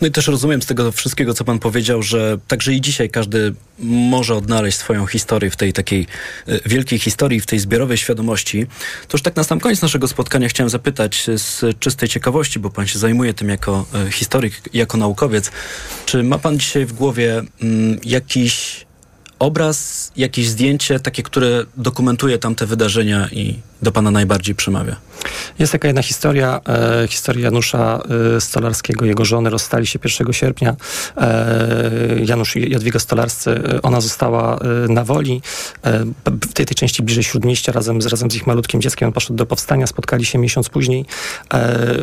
No 0.00 0.06
i 0.06 0.10
też 0.10 0.26
rozumiem 0.26 0.62
z 0.62 0.66
tego 0.66 0.92
wszystkiego, 0.92 1.34
co 1.34 1.44
pan 1.44 1.58
powiedział, 1.58 2.02
że 2.02 2.38
także 2.48 2.72
i 2.74 2.80
dzisiaj 2.80 3.10
każdy 3.10 3.54
może 3.78 4.34
odnaleźć 4.34 4.78
swoją 4.78 5.06
historię 5.06 5.50
w 5.50 5.56
tej 5.56 5.72
takiej 5.72 6.06
wielkiej 6.66 6.98
historii, 6.98 7.40
w 7.40 7.46
tej 7.46 7.58
zbiorowej 7.58 7.96
świadomości. 7.96 8.66
To 9.08 9.16
już 9.16 9.22
tak 9.22 9.36
na 9.36 9.44
sam 9.52 9.60
koniec 9.60 9.82
naszego 9.82 10.08
spotkania 10.08 10.48
chciałem 10.48 10.70
zapytać 10.70 11.28
e, 11.28 11.38
z 11.38 11.64
czystej 11.78 12.08
ciekawości, 12.08 12.58
bo 12.58 12.70
pan 12.70 12.86
się 12.86 12.98
zajmuje 12.98 13.34
tym 13.34 13.48
jako 13.48 13.86
e, 13.94 14.10
historyk, 14.10 14.54
jako 14.74 14.98
naukowiec. 14.98 15.50
Czy 16.06 16.22
ma 16.22 16.38
pan 16.38 16.58
dzisiaj 16.58 16.86
w 16.86 16.92
głowie 16.92 17.42
mm, 17.62 17.98
jakiś 18.04 18.86
obraz, 19.42 20.12
jakieś 20.16 20.48
zdjęcie, 20.48 21.00
takie, 21.00 21.22
które 21.22 21.64
dokumentuje 21.76 22.38
tamte 22.38 22.66
wydarzenia 22.66 23.28
i 23.32 23.58
do 23.82 23.92
pana 23.92 24.10
najbardziej 24.10 24.54
przemawia? 24.54 24.96
Jest 25.58 25.72
taka 25.72 25.88
jedna 25.88 26.02
historia, 26.02 26.60
e, 26.68 27.08
historia 27.08 27.44
Janusza 27.44 28.02
e, 28.36 28.40
Stolarskiego, 28.40 29.04
jego 29.04 29.24
żony 29.24 29.50
rozstali 29.50 29.86
się 29.86 29.98
1 30.04 30.32
sierpnia. 30.32 30.76
E, 31.16 31.90
Janusz 32.24 32.56
i 32.56 32.70
Jadwiga 32.70 32.98
Stolarscy, 32.98 33.50
e, 33.50 33.82
ona 33.82 34.00
została 34.00 34.58
e, 34.58 34.88
na 34.88 35.04
woli, 35.04 35.42
e, 35.84 36.04
w 36.26 36.52
tej, 36.52 36.66
tej 36.66 36.74
części 36.74 37.02
bliżej 37.02 37.24
Śródmieścia, 37.24 37.72
razem 37.72 38.02
z, 38.02 38.06
razem 38.06 38.30
z 38.30 38.34
ich 38.34 38.46
malutkim 38.46 38.80
dzieckiem. 38.80 39.06
On 39.06 39.12
poszedł 39.12 39.34
do 39.34 39.46
powstania, 39.46 39.86
spotkali 39.86 40.24
się 40.24 40.38
miesiąc 40.38 40.68
później. 40.68 41.04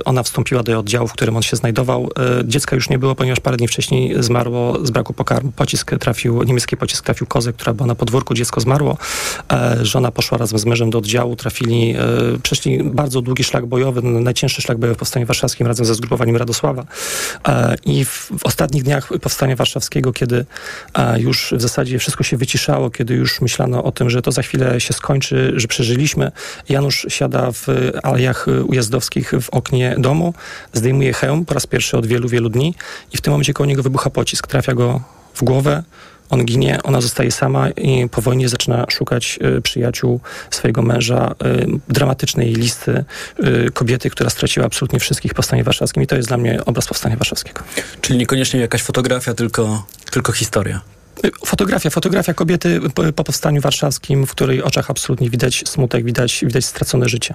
Ona 0.05 0.23
wstąpiła 0.23 0.63
do 0.63 0.79
oddziału, 0.79 1.07
w 1.07 1.13
którym 1.13 1.35
on 1.35 1.41
się 1.41 1.55
znajdował. 1.55 2.09
Dziecka 2.43 2.75
już 2.75 2.89
nie 2.89 2.99
było, 2.99 3.15
ponieważ 3.15 3.39
parę 3.39 3.57
dni 3.57 3.67
wcześniej 3.67 4.23
zmarło 4.23 4.85
z 4.85 4.91
braku 4.91 5.13
pokarmu. 5.13 5.51
Pocisk 5.51 5.91
trafił, 5.99 6.43
niemiecki 6.43 6.77
pocisk 6.77 7.05
trafił 7.05 7.27
kozę, 7.29 7.53
która 7.53 7.73
była 7.73 7.87
na 7.87 7.95
podwórku, 7.95 8.33
dziecko 8.33 8.61
zmarło. 8.61 8.97
E, 9.51 9.77
żona 9.85 10.11
poszła 10.11 10.37
razem 10.37 10.59
z 10.59 10.65
mężem 10.65 10.89
do 10.89 10.97
oddziału, 10.97 11.35
trafili, 11.35 11.95
e, 11.95 12.39
przeszli 12.43 12.83
bardzo 12.83 13.21
długi 13.21 13.43
szlak 13.43 13.65
bojowy, 13.65 14.01
najcięższy 14.01 14.61
szlak 14.61 14.77
bojowy 14.77 14.95
w 14.95 14.99
Powstaniu 14.99 15.25
Warszawskim 15.25 15.67
razem 15.67 15.85
ze 15.85 15.95
zgrupowaniem 15.95 16.35
Radosława. 16.35 16.85
E, 17.47 17.75
I 17.85 18.05
w, 18.05 18.31
w 18.39 18.45
ostatnich 18.45 18.83
dniach 18.83 19.09
Powstania 19.21 19.55
Warszawskiego, 19.55 20.13
kiedy 20.13 20.45
już 21.17 21.53
w 21.57 21.61
zasadzie 21.61 21.99
wszystko 21.99 22.23
się 22.23 22.37
wyciszało, 22.37 22.89
kiedy 22.89 23.13
już 23.13 23.41
myślano 23.41 23.83
o 23.83 23.91
tym, 23.91 24.09
że 24.09 24.21
to 24.21 24.31
za 24.31 24.41
chwilę 24.41 24.81
się 24.81 24.93
skończy, 24.93 25.53
że 25.55 25.67
przeżyliśmy, 25.67 26.31
Janusz 26.69 27.05
siada 27.09 27.51
w 27.51 27.67
alejach 28.03 28.45
ujazdowskich 28.67 29.33
w 29.41 29.49
oknie 29.49 29.95
domu, 29.97 30.33
zdejmuje 30.73 31.13
hełm 31.13 31.45
po 31.45 31.53
raz 31.53 31.67
pierwszy 31.67 31.97
od 31.97 32.05
wielu, 32.05 32.29
wielu 32.29 32.49
dni 32.49 32.75
i 33.13 33.17
w 33.17 33.21
tym 33.21 33.31
momencie 33.31 33.53
koło 33.53 33.67
niego 33.67 33.83
wybucha 33.83 34.09
pocisk, 34.09 34.47
trafia 34.47 34.73
go 34.73 35.01
w 35.33 35.43
głowę, 35.43 35.83
on 36.29 36.45
ginie, 36.45 36.83
ona 36.83 37.01
zostaje 37.01 37.31
sama 37.31 37.69
i 37.69 38.09
po 38.09 38.21
wojnie 38.21 38.49
zaczyna 38.49 38.85
szukać 38.89 39.39
y, 39.57 39.61
przyjaciół 39.61 40.19
swojego 40.51 40.81
męża, 40.81 41.35
y, 41.45 41.65
dramatycznej 41.89 42.53
listy 42.53 43.03
y, 43.43 43.71
kobiety, 43.73 44.09
która 44.09 44.29
straciła 44.29 44.65
absolutnie 44.65 44.99
wszystkich 44.99 45.31
w 45.31 45.35
Powstaniu 45.35 45.63
Warszawskim 45.63 46.03
i 46.03 46.07
to 46.07 46.15
jest 46.15 46.27
dla 46.27 46.37
mnie 46.37 46.65
obraz 46.65 46.87
Powstania 46.87 47.15
Warszawskiego. 47.15 47.61
Czyli 48.01 48.19
niekoniecznie 48.19 48.59
jakaś 48.59 48.81
fotografia, 48.81 49.33
tylko, 49.33 49.85
tylko 50.11 50.31
historia. 50.31 50.81
Fotografia, 51.45 51.89
fotografia 51.89 52.33
kobiety 52.33 52.81
po, 52.95 53.13
po 53.13 53.23
Powstaniu 53.23 53.61
Warszawskim, 53.61 54.27
w 54.27 54.31
której 54.31 54.63
oczach 54.63 54.89
absolutnie 54.89 55.29
widać 55.29 55.63
smutek, 55.67 56.05
widać, 56.05 56.45
widać 56.45 56.65
stracone 56.65 57.09
życie. 57.09 57.33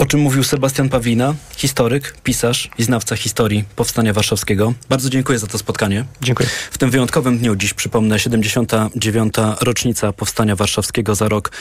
O 0.00 0.06
czym 0.06 0.20
mówił 0.20 0.44
Sebastian 0.44 0.88
Pawlina, 0.88 1.34
historyk, 1.56 2.14
pisarz 2.24 2.70
i 2.78 2.82
znawca 2.82 3.16
historii 3.16 3.64
Powstania 3.76 4.12
Warszawskiego. 4.12 4.74
Bardzo 4.88 5.10
dziękuję 5.10 5.38
za 5.38 5.46
to 5.46 5.58
spotkanie. 5.58 6.04
Dziękuję. 6.22 6.48
W 6.70 6.78
tym 6.78 6.90
wyjątkowym 6.90 7.38
dniu, 7.38 7.56
dziś 7.56 7.74
przypomnę, 7.74 8.18
79. 8.18 9.34
rocznica 9.60 10.12
Powstania 10.12 10.56
Warszawskiego. 10.56 11.14
Za 11.14 11.28
rok 11.28 11.52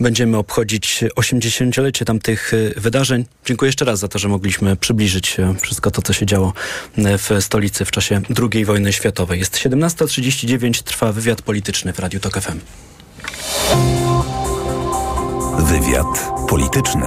będziemy 0.00 0.36
obchodzić 0.36 1.04
80-lecie 1.16 2.04
tamtych 2.04 2.54
y, 2.54 2.74
wydarzeń. 2.76 3.24
Dziękuję 3.46 3.68
jeszcze 3.68 3.84
raz 3.84 3.98
za 3.98 4.08
to, 4.08 4.18
że 4.18 4.28
mogliśmy 4.28 4.76
przybliżyć 4.76 5.40
y, 5.40 5.54
wszystko 5.60 5.90
to, 5.90 6.02
co 6.02 6.12
się 6.12 6.26
działo 6.26 6.52
y, 6.98 7.18
w 7.18 7.30
stolicy 7.40 7.84
w 7.84 7.90
czasie 7.90 8.20
II 8.52 8.64
wojny 8.64 8.92
światowej. 8.92 9.38
Jest 9.38 9.56
17.39, 9.56 10.82
trwa 10.82 11.12
wywiad 11.12 11.42
polityczny 11.42 11.92
w 11.92 11.98
Radiu 11.98 12.20
Tok 12.20 12.40
FM. 12.40 12.60
Wywiad 15.58 16.30
polityczny. 16.48 17.06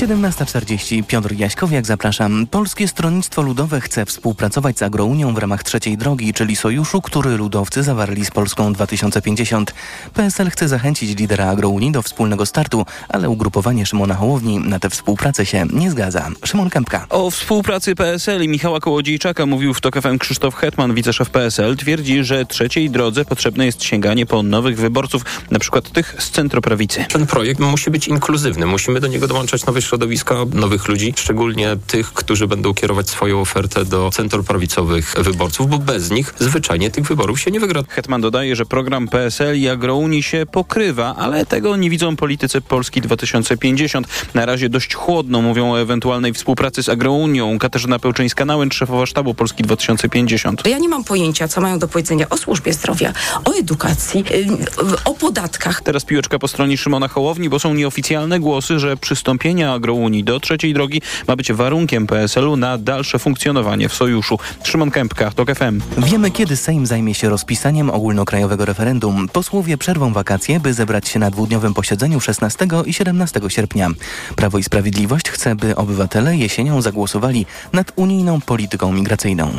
17.40. 0.00 1.04
Piotr 1.04 1.32
Jaśkowiak, 1.32 1.86
zapraszam. 1.86 2.46
Polskie 2.46 2.88
Stronnictwo 2.88 3.42
Ludowe 3.42 3.80
chce 3.80 4.06
współpracować 4.06 4.78
z 4.78 4.82
Agrounią 4.82 5.34
w 5.34 5.38
ramach 5.38 5.62
trzeciej 5.62 5.98
drogi, 5.98 6.34
czyli 6.34 6.56
sojuszu, 6.56 7.02
który 7.02 7.36
ludowcy 7.36 7.82
zawarli 7.82 8.24
z 8.24 8.30
Polską 8.30 8.72
2050. 8.72 9.74
PSL 10.14 10.50
chce 10.50 10.68
zachęcić 10.68 11.18
lidera 11.18 11.46
Agrounii 11.46 11.92
do 11.92 12.02
wspólnego 12.02 12.46
startu, 12.46 12.86
ale 13.08 13.30
ugrupowanie 13.30 13.86
Szymona 13.86 14.14
Hołowni 14.14 14.58
na 14.58 14.78
tę 14.78 14.90
współpracę 14.90 15.46
się 15.46 15.66
nie 15.72 15.90
zgadza. 15.90 16.28
Szymon 16.44 16.70
Kępka. 16.70 17.06
O 17.08 17.30
współpracy 17.30 17.94
PSL 17.94 18.44
i 18.44 18.48
Michała 18.48 18.80
Kołodziejczaka 18.80 19.46
mówił 19.46 19.74
w 19.74 19.80
TOK 19.80 20.00
FM 20.00 20.18
Krzysztof 20.18 20.54
Hetman, 20.54 20.94
wiceszef 20.94 21.30
PSL. 21.30 21.76
Twierdzi, 21.76 22.24
że 22.24 22.44
trzeciej 22.46 22.90
drodze 22.90 23.24
potrzebne 23.24 23.66
jest 23.66 23.84
sięganie 23.84 24.26
po 24.26 24.42
nowych 24.42 24.76
wyborców, 24.76 25.24
na 25.50 25.58
przykład 25.58 25.90
tych 25.90 26.14
z 26.18 26.30
centroprawicy. 26.30 27.04
Ten 27.08 27.26
projekt 27.26 27.60
musi 27.60 27.90
być 27.90 28.08
inkluzywny. 28.08 28.66
Musimy 28.66 29.00
do 29.00 29.06
niego 29.06 29.28
dołączać 29.28 29.66
nowe 29.66 29.82
środowiska, 29.90 30.34
nowych 30.52 30.88
ludzi, 30.88 31.14
szczególnie 31.16 31.76
tych, 31.86 32.12
którzy 32.12 32.46
będą 32.46 32.74
kierować 32.74 33.10
swoją 33.10 33.40
ofertę 33.40 33.84
do 33.84 34.10
centroprawicowych 34.10 35.14
wyborców, 35.18 35.70
bo 35.70 35.78
bez 35.78 36.10
nich 36.10 36.34
zwyczajnie 36.38 36.90
tych 36.90 37.04
wyborów 37.04 37.40
się 37.40 37.50
nie 37.50 37.60
wygra. 37.60 37.82
Hetman 37.88 38.20
dodaje, 38.20 38.56
że 38.56 38.66
program 38.66 39.08
PSL 39.08 39.58
i 39.60 39.68
Agrounii 39.68 40.22
się 40.22 40.46
pokrywa, 40.52 41.16
ale 41.16 41.46
tego 41.46 41.76
nie 41.76 41.90
widzą 41.90 42.16
politycy 42.16 42.60
Polski 42.60 43.00
2050. 43.00 44.06
Na 44.34 44.46
razie 44.46 44.68
dość 44.68 44.94
chłodno 44.94 45.42
mówią 45.42 45.72
o 45.72 45.80
ewentualnej 45.80 46.32
współpracy 46.32 46.82
z 46.82 46.88
Agrounią. 46.88 47.58
Katarzyna 47.58 47.98
Pełczyńska-Nałęcz, 47.98 48.74
szefowa 48.74 49.06
sztabu 49.06 49.34
Polski 49.34 49.62
2050. 49.62 50.66
Ja 50.66 50.78
nie 50.78 50.88
mam 50.88 51.04
pojęcia, 51.04 51.48
co 51.48 51.60
mają 51.60 51.78
do 51.78 51.88
powiedzenia 51.88 52.28
o 52.28 52.36
służbie 52.36 52.72
zdrowia, 52.72 53.12
o 53.44 53.52
edukacji, 53.52 54.24
yy, 54.30 54.96
o 55.04 55.14
podatkach. 55.14 55.82
Teraz 55.82 56.04
piłeczka 56.04 56.38
po 56.38 56.48
stronie 56.48 56.78
Szymona 56.78 57.08
Hołowni, 57.08 57.48
bo 57.48 57.58
są 57.58 57.74
nieoficjalne 57.74 58.40
głosy, 58.40 58.78
że 58.78 58.96
przystąpienie 58.96 59.79
Do 60.24 60.40
trzeciej 60.40 60.74
drogi 60.74 61.02
ma 61.28 61.36
być 61.36 61.52
warunkiem 61.52 62.06
PSL-u 62.06 62.56
na 62.56 62.78
dalsze 62.78 63.18
funkcjonowanie 63.18 63.88
w 63.88 63.94
sojuszu. 63.94 64.38
Szymon 64.62 64.90
Kępka, 64.90 65.30
TOK 65.30 65.54
FM. 65.54 65.80
Wiemy, 65.98 66.30
kiedy 66.30 66.56
Sejm 66.56 66.86
zajmie 66.86 67.14
się 67.14 67.28
rozpisaniem 67.28 67.90
ogólnokrajowego 67.90 68.64
referendum. 68.64 69.28
Posłowie 69.28 69.78
przerwą 69.78 70.12
wakacje, 70.12 70.60
by 70.60 70.74
zebrać 70.74 71.08
się 71.08 71.18
na 71.18 71.30
dwudniowym 71.30 71.74
posiedzeniu 71.74 72.20
16 72.20 72.66
i 72.86 72.92
17 72.92 73.40
sierpnia. 73.48 73.88
Prawo 74.36 74.58
i 74.58 74.62
Sprawiedliwość 74.62 75.30
chce, 75.30 75.54
by 75.54 75.76
obywatele 75.76 76.36
jesienią 76.36 76.82
zagłosowali 76.82 77.46
nad 77.72 77.92
unijną 77.96 78.40
polityką 78.40 78.92
migracyjną. 78.92 79.52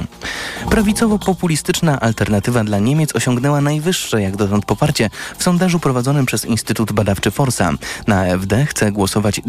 Prawicowo-populistyczna 0.69 1.99
alternatywa 1.99 2.63
dla 2.63 2.79
Niemiec 2.79 3.15
osiągnęła 3.15 3.61
najwyższe 3.61 4.21
jak 4.21 4.35
dotąd 4.35 4.65
poparcie 4.65 5.09
w 5.37 5.43
sondażu 5.43 5.79
prowadzonym 5.79 6.25
przez 6.25 6.45
Instytut 6.45 6.91
Badawczy 6.91 7.31
Forsa. 7.31 7.73
Na 8.07 8.21
AfD 8.21 8.65
chce 8.65 8.91
głosować 8.91 9.41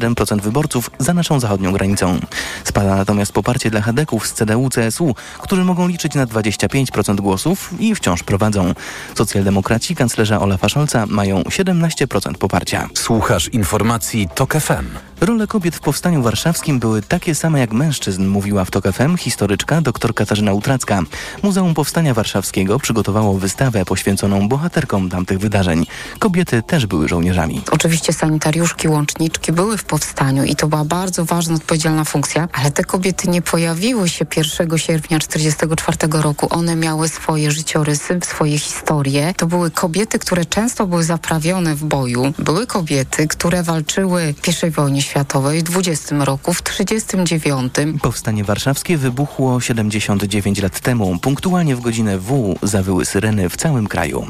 21% 0.00 0.40
wyborców 0.40 0.90
za 0.98 1.14
naszą 1.14 1.40
zachodnią 1.40 1.72
granicą. 1.72 2.18
Spada 2.64 2.96
natomiast 2.96 3.32
poparcie 3.32 3.70
dla 3.70 3.80
Hadeków 3.80 4.26
z 4.26 4.34
CDU-CSU, 4.34 5.14
którzy 5.38 5.64
mogą 5.64 5.88
liczyć 5.88 6.14
na 6.14 6.26
25% 6.26 7.20
głosów 7.20 7.70
i 7.78 7.94
wciąż 7.94 8.22
prowadzą. 8.22 8.74
Socjaldemokraci 9.14 9.96
kanclerza 9.96 10.40
Olafa 10.40 10.68
Scholza 10.68 11.06
mają 11.06 11.42
17% 11.42 12.34
poparcia. 12.34 12.88
Słuchasz 12.94 13.48
informacji 13.48 14.28
TOK 14.34 14.54
FM. 14.54 14.86
Role 15.20 15.46
kobiet 15.46 15.76
w 15.76 15.80
Powstaniu 15.80 16.22
Warszawskim 16.22 16.80
były 16.80 17.02
takie 17.02 17.34
same 17.34 17.60
jak 17.60 17.72
mężczyzn, 17.72 18.26
mówiła 18.26 18.64
w 18.64 18.70
TOK 18.70 18.84
FM 18.92 19.16
historyczka 19.16 19.80
dr 19.80 20.14
Katarzyna 20.14 20.52
Utracka. 20.52 21.02
Muzeum 21.42 21.74
Powstania 21.74 22.14
Warszawskiego 22.14 22.78
przygotowało 22.78 23.38
wystawę 23.38 23.84
poświęconą 23.84 24.48
bohaterkom 24.48 25.10
tamtych 25.10 25.38
wydarzeń. 25.38 25.86
Kobiety 26.18 26.62
też 26.62 26.86
były 26.86 27.08
żołnierzami. 27.08 27.62
Oczywiście 27.70 28.12
sanitariuszki, 28.12 28.88
łączniczki 28.88 29.52
były 29.52 29.78
w 29.78 29.84
powstaniu 29.84 30.44
i 30.44 30.56
to 30.56 30.66
była 30.66 30.84
bardzo 30.84 31.24
ważna, 31.24 31.54
odpowiedzialna 31.54 32.04
funkcja, 32.04 32.48
ale 32.52 32.70
te 32.70 32.84
kobiety 32.84 33.28
nie 33.28 33.42
pojawiły 33.42 34.08
się 34.08 34.26
1 34.36 34.78
sierpnia 34.78 35.18
1944 35.18 36.22
roku. 36.22 36.46
One 36.50 36.76
miały 36.76 37.08
swoje 37.08 37.50
życiorysy, 37.50 38.18
swoje 38.22 38.58
historie. 38.58 39.34
To 39.36 39.46
były 39.46 39.70
kobiety, 39.70 40.18
które 40.18 40.44
często 40.44 40.86
były 40.86 41.04
zaprawione 41.04 41.74
w 41.74 41.84
boju. 41.84 42.32
Były 42.38 42.66
kobiety, 42.66 43.28
które 43.28 43.62
walczyły 43.62 44.34
w 44.42 44.64
I 44.64 44.70
wojnie 44.70 45.03
światowej 45.04 45.60
w 45.60 45.62
20 45.62 46.24
roku, 46.24 46.52
w 46.54 46.62
39. 46.62 47.74
Powstanie 48.02 48.44
warszawskie 48.44 48.96
wybuchło 48.96 49.60
79 49.60 50.62
lat 50.62 50.80
temu. 50.80 51.18
Punktualnie 51.18 51.76
w 51.76 51.80
godzinę 51.80 52.18
W 52.18 52.54
zawyły 52.62 53.04
syreny 53.04 53.48
w 53.48 53.56
całym 53.56 53.86
kraju. 53.86 54.26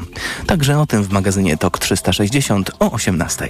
Także 0.47 0.79
o 0.79 0.85
tym 0.85 1.03
w 1.03 1.11
magazynie 1.11 1.57
TOK 1.57 1.79
360 1.79 2.71
o 2.79 2.91
18. 2.91 3.47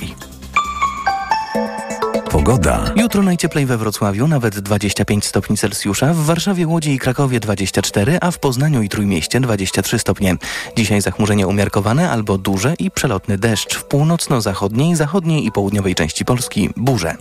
Pogoda. 2.35 2.91
Jutro 2.95 3.23
najcieplej 3.23 3.65
we 3.65 3.77
Wrocławiu, 3.77 4.27
nawet 4.27 4.59
25 4.59 5.25
stopni 5.25 5.57
Celsjusza, 5.57 6.13
w 6.13 6.17
Warszawie, 6.17 6.67
Łodzi 6.67 6.91
i 6.91 6.99
Krakowie 6.99 7.39
24, 7.39 8.17
a 8.21 8.31
w 8.31 8.39
Poznaniu 8.39 8.81
i 8.81 8.89
Trójmieście 8.89 9.39
23 9.39 9.99
stopnie. 9.99 10.35
Dzisiaj 10.77 11.01
zachmurzenie 11.01 11.47
umiarkowane 11.47 12.11
albo 12.11 12.37
duże 12.37 12.73
i 12.79 12.91
przelotny 12.91 13.37
deszcz. 13.37 13.75
W 13.75 13.83
północno-zachodniej, 13.85 14.95
zachodniej 14.95 15.45
i 15.45 15.51
południowej 15.51 15.95
części 15.95 16.25
Polski 16.25 16.69
burze. 16.77 17.15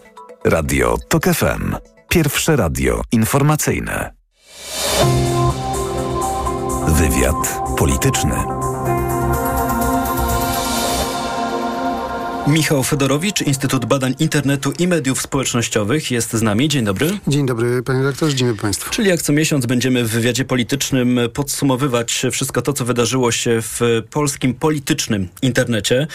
Radio 0.45 0.97
TOK 1.09 1.25
FM. 1.25 1.77
Pierwsze 2.09 2.57
radio 2.57 3.03
informacyjne. 3.13 4.15
Wywiad 6.89 7.61
polityczny. 7.79 8.35
Michał 12.49 12.83
Fedorowicz, 12.83 13.43
Instytut 13.43 13.85
Badań 13.85 14.15
Internetu 14.19 14.73
i 14.79 14.89
Mediów 14.89 15.23
Społecznościowych 15.23 16.11
jest 16.11 16.33
z 16.33 16.43
nami. 16.43 16.69
Dzień 16.69 16.85
dobry. 16.85 17.11
Dzień 17.29 17.47
dobry 17.47 17.83
panie 17.83 17.99
redaktorze, 17.99 18.35
dzień 18.35 18.49
dobry 18.49 18.63
państwu. 18.63 18.91
Czyli 18.91 19.09
jak 19.09 19.23
co 19.23 19.33
miesiąc 19.33 19.67
będziemy 19.67 20.05
w 20.05 20.11
wywiadzie 20.11 20.45
politycznym 20.45 21.21
podsumowywać 21.35 22.27
wszystko 22.33 22.63
to, 22.63 22.73
co 22.73 22.85
wydarzyło 22.85 23.33
się 23.33 23.59
w 23.63 23.81
polskim 24.11 24.55
politycznym 24.55 25.29
internecie. 25.43 26.07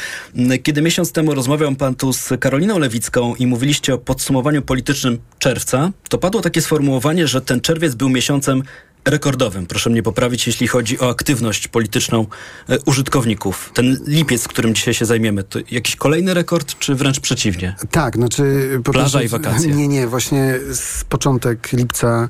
Kiedy 0.64 0.82
miesiąc 0.82 1.12
temu 1.12 1.34
rozmawiał 1.34 1.76
pan 1.76 1.96
tu 1.96 2.14
z 2.14 2.30
Karoliną 2.40 2.80
Lewicką 2.80 3.36
i 3.36 3.48
mówiliście 3.48 3.94
o 3.94 3.98
podsumowaniu 3.98 4.62
politycznym 4.62 5.20
czerwca, 5.40 5.92
to 6.10 6.18
padło 6.18 6.42
takie 6.42 6.62
sformułowanie, 6.62 7.28
że 7.28 7.42
ten 7.42 7.62
czerwiec 7.62 7.96
był 7.96 8.10
miesiącem 8.10 8.64
rekordowym. 9.10 9.66
Proszę 9.66 9.90
mnie 9.90 10.04
poprawić, 10.04 10.48
jeśli 10.48 10.68
chodzi 10.68 11.00
o 11.00 11.10
aktywność 11.10 11.68
polityczną 11.68 12.26
e, 12.70 12.80
użytkowników. 12.80 13.72
Ten 13.74 13.98
lipiec, 14.08 14.48
którym 14.48 14.76
dzisiaj 14.76 14.94
się 14.94 15.06
zajmiemy, 15.06 15.44
to 15.44 15.60
jakiś 15.72 15.96
kolejny 15.96 16.34
rekord, 16.34 16.80
czy 16.80 16.96
wręcz 16.96 17.20
przeciwnie? 17.20 17.76
Tak, 17.92 18.16
znaczy... 18.16 18.70
Po 18.84 18.92
Plaża 18.92 19.22
i 19.22 19.28
wakacje. 19.28 19.74
Nie, 19.74 19.88
nie, 19.88 20.08
właśnie 20.08 20.60
z 20.74 21.04
początek 21.04 21.74
lipca 21.74 22.30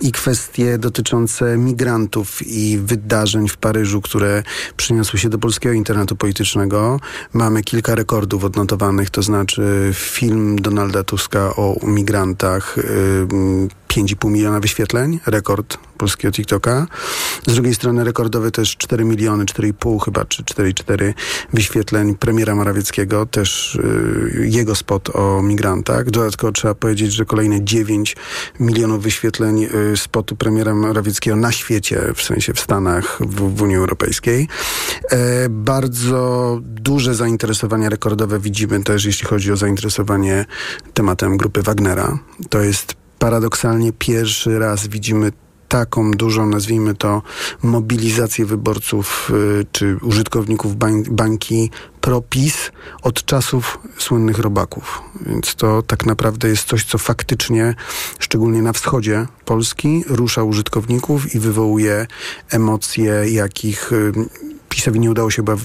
i 0.00 0.12
kwestie 0.12 0.78
dotyczące 0.78 1.56
migrantów 1.58 2.46
i 2.46 2.78
wydarzeń 2.78 3.48
w 3.48 3.56
Paryżu, 3.56 4.00
które 4.00 4.42
przyniosły 4.76 5.18
się 5.18 5.28
do 5.28 5.38
polskiego 5.38 5.74
internetu 5.74 6.16
politycznego. 6.16 7.00
Mamy 7.32 7.62
kilka 7.62 7.94
rekordów 7.94 8.44
odnotowanych, 8.44 9.10
to 9.10 9.22
znaczy 9.22 9.90
film 9.94 10.56
Donalda 10.56 11.04
Tuska 11.04 11.56
o 11.56 11.76
migrantach, 11.86 12.76
5,5 13.90 14.30
miliona 14.30 14.60
wyświetleń, 14.60 15.20
rekord 15.26 15.78
polskiego 15.98 16.32
TikToka. 16.32 16.86
Z 17.46 17.54
drugiej 17.54 17.74
strony 17.74 18.04
rekordowy 18.04 18.50
też 18.50 18.76
4 18.76 19.04
miliony, 19.04 19.44
4,5 19.44 20.04
chyba, 20.04 20.24
czy 20.24 20.42
4,4 20.42 21.14
wyświetleń 21.52 22.14
premiera 22.14 22.54
Morawieckiego, 22.54 23.26
też 23.26 23.74
y, 23.74 24.48
jego 24.50 24.74
spot 24.74 25.16
o 25.16 25.42
migrantach. 25.42 26.10
Dodatkowo 26.10 26.52
trzeba 26.52 26.74
powiedzieć, 26.74 27.12
że 27.12 27.24
kolejne 27.24 27.64
9 27.64 28.16
milionów 28.60 29.02
wyświetleń 29.02 29.64
y, 29.92 29.96
spotu 29.96 30.36
premiera 30.36 30.74
Morawieckiego 30.74 31.36
na 31.36 31.52
świecie, 31.52 32.00
w 32.14 32.22
sensie 32.22 32.54
w 32.54 32.60
Stanach, 32.60 33.18
w, 33.20 33.56
w 33.56 33.62
Unii 33.62 33.76
Europejskiej. 33.76 34.48
E, 35.10 35.48
bardzo 35.48 36.58
duże 36.62 37.14
zainteresowanie 37.14 37.88
rekordowe 37.88 38.38
widzimy 38.38 38.82
też, 38.82 39.04
jeśli 39.04 39.28
chodzi 39.28 39.52
o 39.52 39.56
zainteresowanie 39.56 40.44
tematem 40.94 41.36
grupy 41.36 41.62
Wagnera. 41.62 42.18
To 42.50 42.60
jest 42.60 42.99
paradoksalnie 43.20 43.92
pierwszy 43.92 44.58
raz 44.58 44.88
widzimy 44.88 45.32
taką 45.68 46.10
dużą, 46.10 46.46
nazwijmy 46.46 46.94
to, 46.94 47.22
mobilizację 47.62 48.46
wyborców 48.46 49.30
y, 49.60 49.66
czy 49.72 49.96
użytkowników 50.02 50.76
bań, 50.76 51.04
bańki 51.10 51.70
ProPiS 52.00 52.70
od 53.02 53.24
czasów 53.24 53.78
słynnych 53.98 54.38
robaków. 54.38 55.02
Więc 55.26 55.54
to 55.54 55.82
tak 55.82 56.06
naprawdę 56.06 56.48
jest 56.48 56.64
coś, 56.68 56.84
co 56.84 56.98
faktycznie, 56.98 57.74
szczególnie 58.18 58.62
na 58.62 58.72
wschodzie 58.72 59.26
Polski, 59.44 60.04
rusza 60.08 60.42
użytkowników 60.42 61.34
i 61.34 61.38
wywołuje 61.38 62.06
emocje, 62.50 63.12
jakich 63.30 63.92
y, 63.92 64.12
PiSowi 64.68 65.00
nie 65.00 65.10
udało 65.10 65.30
się 65.30 65.36
chyba 65.36 65.56
w, 65.56 65.64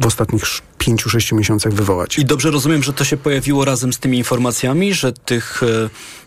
w 0.00 0.06
ostatnich 0.06 0.46
5-6 0.82 1.36
miesiącach 1.36 1.72
wywołać. 1.72 2.18
I 2.18 2.24
dobrze 2.24 2.50
rozumiem, 2.50 2.82
że 2.82 2.92
to 2.92 3.04
się 3.04 3.16
pojawiło 3.16 3.64
razem 3.64 3.92
z 3.92 3.98
tymi 3.98 4.18
informacjami, 4.18 4.94
że 4.94 5.12
tych, 5.12 5.62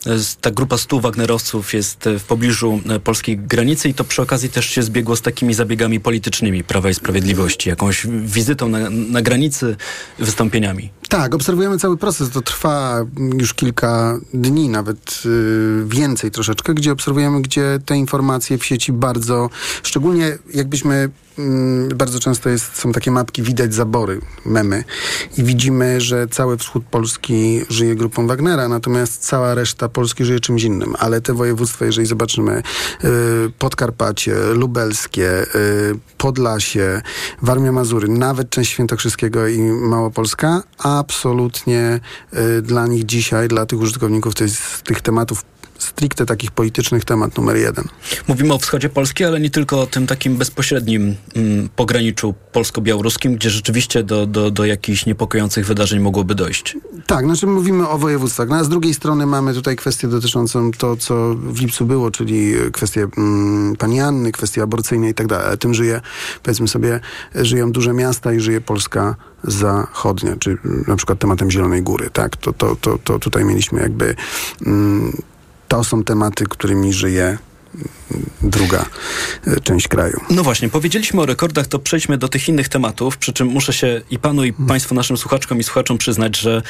e, 0.06 0.18
ta 0.42 0.52
grupa 0.52 0.78
100 0.78 1.00
Wagnerowców 1.00 1.74
jest 1.74 2.08
e, 2.08 2.20
w 2.20 2.24
pobliżu 2.24 2.82
e, 2.90 3.00
polskiej 3.00 3.38
granicy 3.38 3.90
i 3.90 3.94
to 3.94 4.04
przy 4.04 4.22
okazji 4.22 4.50
też 4.50 4.66
się 4.66 4.84
zbiegło 4.84 5.16
z 5.16 5.22
takimi 5.22 5.54
zabiegami 5.54 6.00
politycznymi 6.00 6.64
Prawa 6.64 6.90
i 6.90 6.94
Sprawiedliwości, 6.94 7.70
jakąś 7.70 8.08
wizytą 8.08 8.70
na, 8.70 8.90
na 8.90 9.22
granicy, 9.22 9.76
wystąpieniami. 10.20 10.90
Tak, 11.10 11.36
obserwujemy 11.36 11.78
cały 11.78 11.98
proces. 11.98 12.30
To 12.30 12.42
trwa 12.42 13.06
już 13.40 13.54
kilka 13.54 14.20
dni, 14.34 14.70
nawet 14.70 15.22
y, 15.26 15.84
więcej 15.86 16.32
troszeczkę, 16.32 16.74
gdzie 16.74 16.92
obserwujemy, 16.92 17.42
gdzie 17.42 17.80
te 17.86 17.98
informacje 17.98 18.58
w 18.58 18.66
sieci 18.66 18.94
bardzo, 18.94 19.50
szczególnie 19.84 20.38
jakbyśmy 20.54 21.10
mm, 21.40 21.90
bardzo 21.98 22.20
często 22.20 22.50
jest, 22.50 22.78
są 22.78 22.92
takie 22.92 23.12
mapki, 23.12 23.42
widać 23.44 23.74
zabory, 23.74 24.22
memy 24.46 24.84
i 25.38 25.44
widzimy, 25.44 26.02
że 26.02 26.28
cały 26.28 26.58
wschód 26.58 26.84
Polski 26.92 27.62
żyje 27.70 27.96
grupą 27.96 28.28
Wagnera, 28.28 28.68
natomiast 28.68 29.28
cała 29.28 29.56
reszta 29.56 29.90
Polski 29.90 30.26
żyje 30.26 30.40
czymś 30.40 30.64
innym. 30.64 30.96
Ale 31.00 31.22
te 31.22 31.34
województwa, 31.34 31.86
jeżeli 31.86 32.08
zobaczymy 32.08 32.64
y, 33.04 33.08
Podkarpacie, 33.60 34.36
Lubelskie, 34.54 35.44
y, 35.56 36.00
Podlasie, 36.18 37.02
Warmia 37.42 37.72
Mazury, 37.72 38.08
nawet 38.08 38.50
część 38.50 38.72
Świętokrzyskiego 38.72 39.48
i 39.48 39.60
Małopolska, 39.62 40.64
absolutnie 40.78 42.00
y, 42.34 42.62
dla 42.62 42.88
nich 42.88 43.06
dzisiaj, 43.06 43.48
dla 43.48 43.66
tych 43.66 43.80
użytkowników, 43.80 44.34
z 44.34 44.82
tych 44.84 45.02
tematów 45.02 45.55
stricte 45.86 46.26
takich 46.26 46.52
politycznych 46.52 47.06
temat 47.06 47.38
numer 47.38 47.58
jeden. 47.58 47.86
Mówimy 48.28 48.54
o 48.54 48.60
wschodzie 48.60 48.90
Polski, 48.90 49.26
ale 49.26 49.40
nie 49.40 49.50
tylko 49.50 49.82
o 49.82 49.88
tym 49.88 50.08
takim 50.08 50.38
bezpośrednim 50.38 51.16
mm, 51.36 51.70
pograniczu 51.76 52.34
polsko-białoruskim, 52.52 53.36
gdzie 53.36 53.50
rzeczywiście 53.50 54.04
do, 54.04 54.28
do, 54.28 54.52
do 54.52 54.66
jakichś 54.66 55.06
niepokojących 55.06 55.66
wydarzeń 55.66 56.00
mogłoby 56.00 56.36
dojść. 56.36 56.78
Tak, 57.08 57.26
znaczy 57.26 57.48
mówimy 57.48 57.90
o 57.90 57.98
województwach. 57.98 58.50
No, 58.50 58.56
a 58.56 58.64
z 58.64 58.70
drugiej 58.70 58.94
strony 58.94 59.26
mamy 59.26 59.54
tutaj 59.54 59.76
kwestię 59.76 60.08
dotyczącą 60.08 60.72
to, 60.72 60.98
co 60.98 61.36
w 61.36 61.60
lipcu 61.60 61.86
było, 61.86 62.12
czyli 62.12 62.54
kwestie 62.74 63.08
mm, 63.18 63.76
pani 63.76 64.02
Anny, 64.02 64.32
kwestie 64.32 64.62
aborcyjne 64.62 65.10
i 65.10 65.14
tak 65.14 65.28
dalej. 65.28 65.48
Ale 65.48 65.58
tym 65.58 65.74
żyje, 65.74 66.02
powiedzmy 66.44 66.68
sobie, 66.68 67.00
żyją 67.36 67.72
duże 67.72 67.94
miasta 67.94 68.34
i 68.34 68.40
żyje 68.40 68.62
Polska 68.62 69.16
zachodnia, 69.44 70.36
czy 70.40 70.58
na 70.88 70.96
przykład 70.96 71.20
tematem 71.20 71.52
Zielonej 71.52 71.82
Góry, 71.82 72.10
tak? 72.14 72.38
To, 72.38 72.54
to, 72.54 72.76
to, 72.76 72.98
to 73.04 73.20
tutaj 73.20 73.46
mieliśmy 73.46 73.82
jakby... 73.82 74.16
Mm, 74.66 75.22
to 75.68 75.84
są 75.84 76.04
tematy, 76.04 76.46
którymi 76.46 76.94
żyje 76.94 77.26
mm, 77.26 77.88
druga 78.42 78.86
e, 79.48 79.60
część 79.60 79.88
kraju. 79.88 80.20
No 80.30 80.44
właśnie, 80.44 80.70
powiedzieliśmy 80.70 81.22
o 81.22 81.26
rekordach, 81.26 81.68
to 81.68 81.80
przejdźmy 81.80 82.18
do 82.18 82.28
tych 82.28 82.50
innych 82.50 82.70
tematów, 82.70 83.18
przy 83.18 83.34
czym 83.34 83.48
muszę 83.48 83.74
się 83.74 84.02
i 84.12 84.20
panu, 84.20 84.44
i 84.44 84.54
państwu, 84.54 84.96
naszym 84.96 85.18
słuchaczkom 85.18 85.60
i 85.60 85.64
słuchaczom 85.64 85.98
przyznać, 85.98 86.38
że 86.38 86.62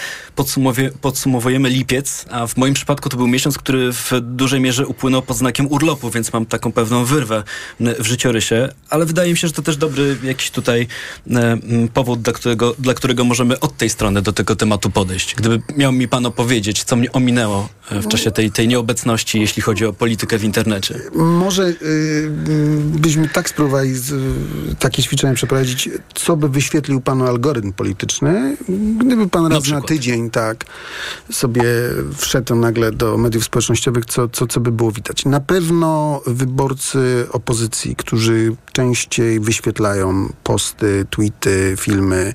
podsumowujemy 1.02 1.70
lipiec, 1.70 2.26
a 2.32 2.48
w 2.48 2.58
moim 2.58 2.74
przypadku 2.74 3.10
to 3.10 3.18
był 3.18 3.28
miesiąc, 3.28 3.58
który 3.58 3.94
w 3.94 4.12
dużej 4.22 4.60
mierze 4.60 4.88
upłynął 4.88 5.22
pod 5.22 5.38
znakiem 5.38 5.68
urlopu, 5.72 6.10
więc 6.10 6.34
mam 6.34 6.46
taką 6.46 6.72
pewną 6.72 7.06
wyrwę 7.06 7.44
w 7.80 8.06
życiorysie, 8.06 8.70
ale 8.90 9.06
wydaje 9.06 9.32
mi 9.32 9.38
się, 9.38 9.48
że 9.48 9.54
to 9.54 9.62
też 9.62 9.78
dobry 9.78 10.18
jakiś 10.24 10.52
tutaj 10.52 10.88
e, 11.32 11.58
powód, 11.94 12.22
dla 12.22 12.34
którego, 12.34 12.76
dla 12.80 12.94
którego 12.94 13.24
możemy 13.24 13.60
od 13.60 13.78
tej 13.78 13.90
strony 13.90 14.22
do 14.22 14.34
tego 14.34 14.56
tematu 14.56 14.90
podejść. 14.90 15.36
Gdyby 15.36 15.62
miał 15.78 15.92
mi 15.92 16.08
pan 16.08 16.26
opowiedzieć, 16.26 16.84
co 16.84 16.96
mnie 16.96 17.12
ominęło 17.12 17.70
e, 17.92 18.00
w 18.00 18.08
czasie 18.08 18.32
tej, 18.32 18.52
tej 18.52 18.68
nieobecności, 18.68 19.40
jeśli 19.40 19.62
chodzi 19.62 19.86
o 19.86 19.94
politykę 19.94 20.38
w 20.38 20.44
internecie. 20.44 21.00
Może 21.36 21.64
y, 21.64 21.76
y, 21.82 22.30
byśmy 23.00 23.30
tak 23.30 23.50
spróbowali 23.50 23.94
z, 23.94 24.12
y, 24.12 24.76
takie 24.80 25.04
ćwiczenie 25.04 25.34
przeprowadzić, 25.34 25.90
co 26.14 26.38
by 26.38 26.50
wyświetlił 26.50 27.02
panu 27.02 27.28
algorytm 27.28 27.74
polityczny, 27.74 28.58
gdyby 28.98 29.30
pan 29.30 29.52
raz 29.52 29.68
na, 29.68 29.82
tydzień 29.82 30.30
tak 30.30 30.66
sobie 31.32 31.64
wszedł 32.18 32.56
nagle 32.56 32.92
do 32.92 33.18
mediów 33.18 33.44
społecznościowych, 33.44 34.06
co, 34.06 34.28
co, 34.30 34.48
co 34.48 34.60
by 34.60 34.72
było 34.72 34.92
widać. 34.92 35.26
Na 35.26 35.40
pewno 35.40 36.22
wyborcy 36.28 37.28
opozycji, 37.32 37.96
którzy 37.96 38.56
częściej 38.72 39.40
wyświetlają 39.40 40.34
posty, 40.44 41.06
tweety, 41.10 41.76
filmy 41.80 42.34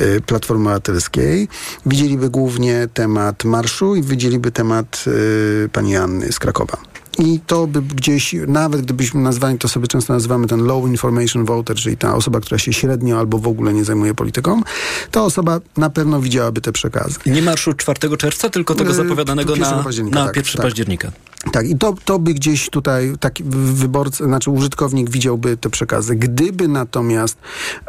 y, 0.00 0.20
Platformy 0.26 0.64
Obywatelskiej, 0.64 1.48
widzieliby 1.86 2.30
głównie 2.30 2.88
temat 2.94 3.44
marszu 3.44 3.96
i 3.96 4.02
widzieliby 4.02 4.52
temat 4.52 5.04
y, 5.06 5.68
pani 5.72 5.96
Anny 5.96 6.32
z 6.32 6.38
Krakowa. 6.38 6.95
I 7.18 7.40
to 7.46 7.66
by 7.66 7.82
gdzieś, 7.82 8.34
nawet 8.46 8.80
gdybyśmy 8.80 9.20
nazwali, 9.20 9.58
to 9.58 9.68
sobie 9.68 9.86
często 9.86 10.12
nazywamy 10.12 10.46
ten 10.46 10.64
low 10.64 10.86
information 10.86 11.44
voter, 11.44 11.76
czyli 11.76 11.96
ta 11.96 12.14
osoba, 12.14 12.40
która 12.40 12.58
się 12.58 12.72
średnio 12.72 13.18
albo 13.18 13.38
w 13.38 13.48
ogóle 13.48 13.74
nie 13.74 13.84
zajmuje 13.84 14.14
polityką, 14.14 14.62
ta 15.10 15.22
osoba 15.22 15.60
na 15.76 15.90
pewno 15.90 16.20
widziałaby 16.20 16.60
te 16.60 16.72
przekazy. 16.72 17.18
Nie 17.26 17.42
marszu 17.42 17.74
4 17.74 18.16
czerwca, 18.16 18.50
tylko 18.50 18.74
tego 18.74 18.90
Yy, 18.90 18.96
zapowiadanego 18.96 19.56
1 19.56 19.76
na, 19.76 19.84
października, 19.84 20.18
na 20.18 20.26
tak, 20.26 20.36
1 20.36 20.52
tak. 20.52 20.62
października. 20.62 21.12
Tak, 21.52 21.68
i 21.68 21.78
to, 21.78 21.94
to 22.04 22.18
by 22.18 22.34
gdzieś 22.34 22.70
tutaj 22.70 23.14
taki 23.20 23.44
wyborca, 23.74 24.24
znaczy 24.24 24.50
użytkownik 24.50 25.10
widziałby 25.10 25.56
te 25.56 25.70
przekazy. 25.70 26.16
Gdyby 26.16 26.68
natomiast 26.68 27.38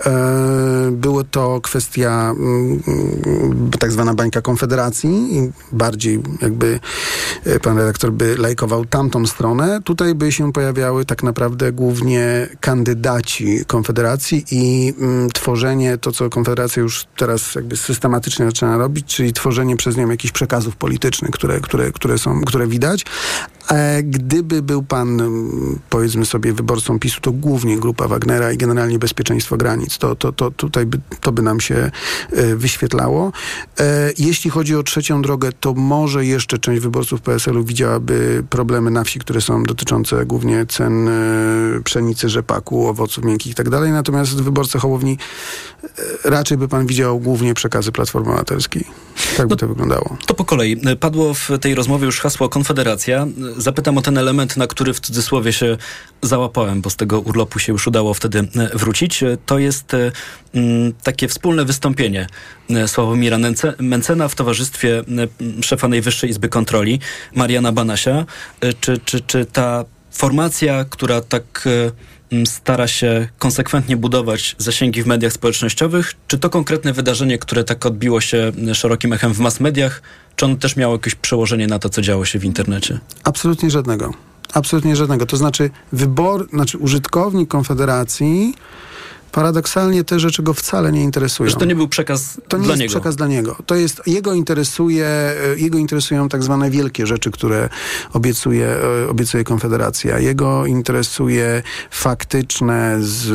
e, 0.06 0.90
było 0.92 1.24
to 1.24 1.62
kwestia 1.62 2.34
mm, 2.38 2.84
mm, 2.88 3.72
tak 3.80 3.92
zwana 3.92 4.14
bańka 4.14 4.42
Konfederacji 4.42 5.38
i 5.38 5.52
bardziej 5.72 6.20
jakby 6.42 6.80
e, 7.46 7.60
pan 7.60 7.78
redaktor 7.78 8.12
by 8.12 8.38
lajkował 8.38 8.86
tamtą 8.86 9.17
stronę, 9.26 9.82
tutaj 9.84 10.16
by 10.16 10.32
się 10.32 10.54
pojawiały 10.54 11.06
tak 11.06 11.24
naprawdę 11.24 11.72
głównie 11.72 12.48
kandydaci 12.60 13.66
Konfederacji 13.68 14.46
i 14.52 14.94
mm, 15.00 15.30
tworzenie, 15.30 15.98
to 15.98 16.12
co 16.12 16.30
Konfederacja 16.30 16.82
już 16.82 17.06
teraz 17.18 17.56
jakby 17.56 17.78
systematycznie 17.78 18.46
zaczyna 18.46 18.78
robić, 18.78 19.06
czyli 19.16 19.34
tworzenie 19.34 19.78
przez 19.78 19.98
nią 19.98 20.10
jakichś 20.10 20.32
przekazów 20.32 20.76
politycznych, 20.76 21.32
które, 21.32 21.60
które, 21.60 21.92
które 21.92 22.18
są, 22.18 22.42
które 22.42 22.68
widać. 22.68 23.06
E, 23.72 24.04
Gdyby 24.04 24.62
był 24.62 24.84
pan, 24.84 25.22
mm, 25.22 25.80
powiedzmy 25.90 26.26
sobie, 26.26 26.54
wyborcą 26.54 27.00
PiSu, 27.00 27.22
to 27.22 27.32
głównie 27.32 27.78
grupa 27.78 28.08
Wagnera 28.08 28.52
i 28.52 28.58
generalnie 28.58 29.00
bezpieczeństwo 29.00 29.58
granic. 29.58 29.98
To, 29.98 30.16
to, 30.16 30.32
to 30.32 30.52
tutaj 30.52 30.86
by, 30.86 31.00
to 31.22 31.32
by 31.32 31.42
nam 31.42 31.60
się 31.60 31.92
e, 32.32 32.56
wyświetlało. 32.56 33.32
E, 33.80 34.12
Jeśli 34.18 34.50
chodzi 34.50 34.76
o 34.76 34.84
trzecią 34.84 35.22
drogę, 35.22 35.50
to 35.60 35.74
może 35.74 36.26
jeszcze 36.26 36.58
część 36.58 36.82
wyborców 36.82 37.22
PSL-u 37.22 37.64
widziałaby 37.64 38.44
problemy 38.50 38.92
na 38.92 39.04
wsi, 39.08 39.20
które 39.20 39.42
są 39.42 39.64
dotyczące 39.64 40.26
głównie 40.26 40.66
cen 40.66 41.08
e, 41.08 41.12
pszenicy, 41.84 42.30
rzepaku, 42.30 42.88
owoców 42.88 43.26
miękkich 43.26 43.52
i 43.52 43.56
tak 43.56 43.70
dalej. 43.70 43.92
Natomiast 43.92 44.42
wyborcy 44.42 44.80
Hołowni 44.80 45.18
e, 45.84 45.88
raczej 46.30 46.58
by 46.58 46.68
pan 46.68 46.88
widział 46.88 47.20
głównie 47.20 47.54
przekazy 47.54 47.92
Platformy 47.92 48.28
Obywatelskiej. 48.30 48.84
Tak 49.38 49.48
by 49.48 49.56
to 49.56 49.68
wyglądało. 49.68 50.18
To 50.26 50.34
po 50.34 50.46
kolei. 50.46 50.78
Padło 51.00 51.34
w 51.34 51.50
tej 51.62 51.76
rozmowie 51.76 52.06
już 52.06 52.20
hasło 52.20 52.50
Konfederacja. 52.50 53.28
Zapytam 53.58 53.98
o 53.98 54.02
ten 54.02 54.18
element, 54.18 54.58
na 54.58 54.68
który 54.68 54.94
w 54.94 55.00
cudzysłowie 55.00 55.54
się 55.54 55.78
załapałem, 56.22 56.82
bo 56.82 56.90
z 56.90 56.96
tego 56.96 57.20
urlopu 57.20 57.60
się 57.60 57.72
już 57.72 57.88
udało 57.88 58.14
wtedy 58.14 58.40
e, 58.40 58.78
wrócić. 58.78 59.24
E, 59.24 59.38
To 59.46 59.60
jest 59.60 59.94
e, 59.94 60.12
mm, 60.54 60.94
takie 61.04 61.28
wspólne 61.28 61.66
wystąpienie 61.66 62.28
e, 62.70 62.88
Sławomira 62.88 63.38
Mencena 63.80 64.28
w 64.28 64.36
towarzystwie 64.36 65.00
e, 65.00 65.64
szefa 65.64 65.88
Najwyższej 65.88 66.30
Izby 66.30 66.50
Kontroli, 66.50 67.00
Mariana 67.36 67.72
Banasia. 67.72 68.26
E, 68.62 68.74
Czy, 69.06 69.22
czy, 69.22 69.46
ta 69.46 69.86
formacja, 70.12 70.86
która 70.90 71.22
tak 71.22 71.68
e, 72.32 72.46
stara 72.46 72.88
się 72.88 73.28
konsekwentnie 73.40 73.98
budować 73.98 74.56
zasięgi 74.58 75.04
w 75.04 75.08
mediach 75.08 75.34
społecznościowych, 75.34 76.14
czy 76.28 76.38
to 76.38 76.50
konkretne 76.50 76.94
wydarzenie, 76.94 77.38
które 77.38 77.64
tak 77.64 77.86
odbiło 77.86 78.22
się 78.22 78.52
szerokim 78.74 79.14
echem 79.14 79.34
w 79.34 79.40
mass 79.40 79.60
mediach, 79.60 80.02
czy 80.36 80.46
ono 80.46 80.56
też 80.56 80.76
miało 80.76 80.94
jakieś 80.94 81.16
przełożenie 81.16 81.68
na 81.68 81.80
to, 81.80 81.90
co 81.90 82.02
działo 82.02 82.26
się 82.26 82.40
w 82.40 82.46
internecie? 82.46 83.00
Absolutnie 83.24 83.70
żadnego. 83.70 84.14
Absolutnie 84.54 84.96
żadnego. 84.96 85.26
To 85.26 85.38
znaczy 85.38 85.70
wybor, 85.92 86.50
znaczy 86.50 86.78
użytkownik 86.78 87.50
Konfederacji 87.50 88.54
paradoksalnie 89.32 90.04
te 90.04 90.20
rzeczy 90.20 90.44
go 90.44 90.54
wcale 90.54 90.92
nie 90.92 91.04
interesują. 91.04 91.50
Że 91.50 91.56
to 91.56 91.66
nie 91.66 91.76
był 91.76 91.88
przekaz 91.88 92.42
To 92.48 92.58
nie 92.58 92.64
dla 92.64 92.72
jest 92.74 92.82
niego. 92.82 92.92
przekaz 92.92 93.16
dla 93.16 93.28
niego. 93.28 93.56
To 93.66 93.76
jest, 93.76 94.02
jego 94.08 94.34
interesuje, 94.34 95.06
e, 95.06 95.36
jego 95.58 95.78
interesują 95.78 96.30
tak 96.30 96.44
zwane 96.44 96.72
wielkie 96.72 97.08
rzeczy, 97.08 97.32
które 97.32 97.70
obiecuje, 98.14 98.68
e, 99.06 99.10
obiecuje 99.10 99.44
Konfederacja. 99.44 100.20
Jego 100.20 100.66
interesuje 100.66 101.64
faktyczne 101.92 102.98
z, 103.00 103.30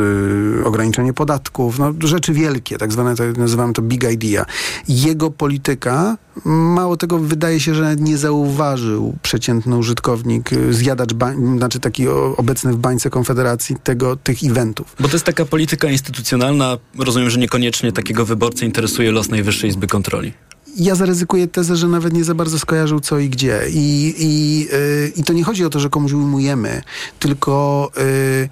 e, 0.62 0.64
ograniczenie 0.64 1.12
podatków, 1.12 1.78
no, 1.78 1.92
rzeczy 2.04 2.32
wielkie, 2.32 2.78
tak 2.78 2.92
zwane, 2.92 3.16
tak 3.16 3.36
nazywamy 3.36 3.72
to 3.72 3.82
big 3.82 4.04
idea. 4.12 4.46
Jego 4.88 5.30
polityka, 5.30 6.16
mało 6.44 6.96
tego, 6.96 7.18
wydaje 7.18 7.60
się, 7.60 7.74
że 7.74 7.96
nie 7.96 8.18
zauważył 8.18 9.14
przeciętny 9.22 9.76
użytkownik, 9.76 10.50
zjadacz, 10.70 11.12
bań, 11.12 11.56
znaczy 11.58 11.80
taki 11.80 12.08
obecny 12.36 12.72
w 12.72 12.76
bańce 12.76 13.10
Konfederacji 13.10 13.76
tego, 13.84 14.16
tych 14.16 14.44
eventów. 14.44 14.96
Bo 15.00 15.08
to 15.08 15.14
jest 15.14 15.24
taka 15.24 15.44
polityka 15.44 15.81
instytucjonalna. 15.90 16.78
Rozumiem, 16.98 17.30
że 17.30 17.38
niekoniecznie 17.38 17.92
takiego 17.92 18.24
wyborcy 18.24 18.64
interesuje 18.64 19.10
los 19.10 19.28
Najwyższej 19.28 19.70
Izby 19.70 19.86
Kontroli. 19.86 20.32
ja 20.76 20.94
zaryzykuję 20.94 21.48
tezę, 21.48 21.76
że 21.76 21.88
nawet 21.88 22.12
nie 22.12 22.24
za 22.24 22.34
bardzo 22.34 22.58
skojarzył 22.58 23.00
co 23.00 23.18
i 23.18 23.28
gdzie. 23.28 23.60
I, 23.70 24.14
i, 24.18 24.60
yy, 24.60 25.12
i 25.16 25.24
to 25.24 25.32
nie 25.32 25.44
chodzi 25.44 25.64
o 25.64 25.70
to, 25.70 25.80
że 25.80 25.88
komuś 25.88 26.12
ujmujemy, 26.12 26.82
tylko 27.18 27.90
yy, 27.96 28.48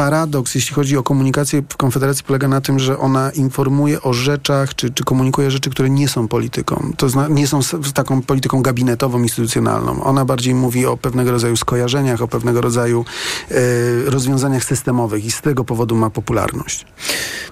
paradoks, 0.00 0.54
jeśli 0.54 0.74
chodzi 0.74 0.96
o 0.96 1.02
komunikację 1.02 1.62
w 1.68 1.76
Konfederacji, 1.76 2.24
polega 2.24 2.48
na 2.48 2.60
tym, 2.60 2.78
że 2.78 2.98
ona 2.98 3.30
informuje 3.30 4.02
o 4.02 4.12
rzeczach, 4.12 4.74
czy, 4.74 4.90
czy 4.90 5.04
komunikuje 5.04 5.50
rzeczy, 5.50 5.70
które 5.70 5.90
nie 5.90 6.08
są 6.08 6.28
polityką. 6.28 6.92
To 6.96 7.08
zna, 7.08 7.28
nie 7.28 7.46
są 7.46 7.60
taką 7.94 8.22
polityką 8.22 8.62
gabinetową, 8.62 9.22
instytucjonalną. 9.22 10.04
Ona 10.04 10.24
bardziej 10.24 10.54
mówi 10.54 10.86
o 10.86 10.96
pewnego 10.96 11.30
rodzaju 11.30 11.56
skojarzeniach, 11.56 12.22
o 12.22 12.28
pewnego 12.28 12.60
rodzaju 12.60 13.04
e, 13.50 13.54
rozwiązaniach 14.10 14.64
systemowych 14.64 15.24
i 15.24 15.30
z 15.30 15.40
tego 15.40 15.64
powodu 15.64 15.96
ma 15.96 16.10
popularność. 16.10 16.86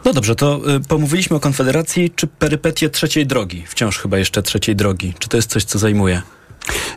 No 0.04 0.12
dobrze, 0.12 0.34
to 0.34 0.60
y, 0.76 0.80
pomówiliśmy 0.80 1.36
o 1.36 1.40
Konfederacji. 1.40 2.10
Czy 2.10 2.26
perypetie 2.26 2.90
trzeciej 2.90 3.26
drogi? 3.26 3.64
Wciąż 3.68 3.98
chyba 3.98 4.18
jeszcze 4.18 4.42
trzeciej 4.42 4.76
drogi. 4.76 5.14
Czy 5.18 5.28
to 5.28 5.36
jest 5.36 5.50
coś, 5.50 5.64
co 5.64 5.78
zajmuje 5.78 6.22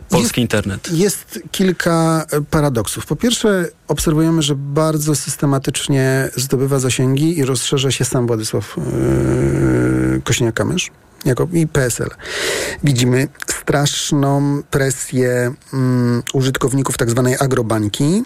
polski 0.08 0.22
Jest- 0.22 0.38
internet? 0.38 0.92
Jest 0.92 1.40
kilka 1.50 2.26
e, 2.30 2.40
paradoksów. 2.40 3.06
Po 3.06 3.16
pierwsze, 3.16 3.68
obserwujemy, 3.88 4.42
że 4.42 4.54
bardzo 4.56 5.14
systematycznie 5.14 6.30
zdobywa 6.36 6.78
zasięgi 6.78 7.38
i 7.38 7.44
rozszerza 7.44 7.90
się 7.90 8.04
sam 8.04 8.26
Władysław 8.26 8.76
yy, 8.76 10.20
Kośniak-Kamysz 10.20 10.90
jako 11.24 11.48
i 11.52 11.66
PSL. 11.66 12.10
Widzimy 12.84 13.28
straszną 13.46 14.62
presję 14.70 15.54
mm, 15.72 16.22
użytkowników 16.32 16.96
tak 16.98 17.10
zwanej 17.10 17.36
agrobańki 17.40 18.22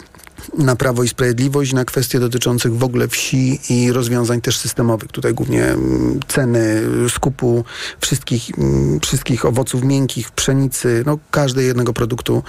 na 0.59 0.77
Prawo 0.77 1.03
i 1.03 1.09
Sprawiedliwość, 1.09 1.73
na 1.73 1.85
kwestie 1.85 2.21
dotyczących 2.21 2.77
w 2.77 2.85
ogóle 2.85 3.09
wsi 3.09 3.61
i 3.71 3.93
rozwiązań 3.93 4.41
też 4.41 4.59
systemowych. 4.59 5.13
Tutaj 5.13 5.35
głównie 5.35 5.65
mm, 5.65 6.21
ceny 6.29 6.83
skupu 7.09 7.65
wszystkich, 8.01 8.59
mm, 8.59 9.01
wszystkich 9.01 9.45
owoców 9.45 9.85
miękkich, 9.85 10.31
pszenicy, 10.31 11.03
no 11.07 11.19
każdego 11.31 11.67
jednego 11.67 11.93
produktu, 11.93 12.43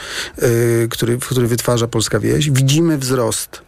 y, 0.43 0.88
który, 0.89 1.17
który 1.17 1.47
wytwarza 1.47 1.88
polska 1.88 2.19
wieś. 2.19 2.51
Widzimy 2.51 2.97
wzrost 2.97 3.61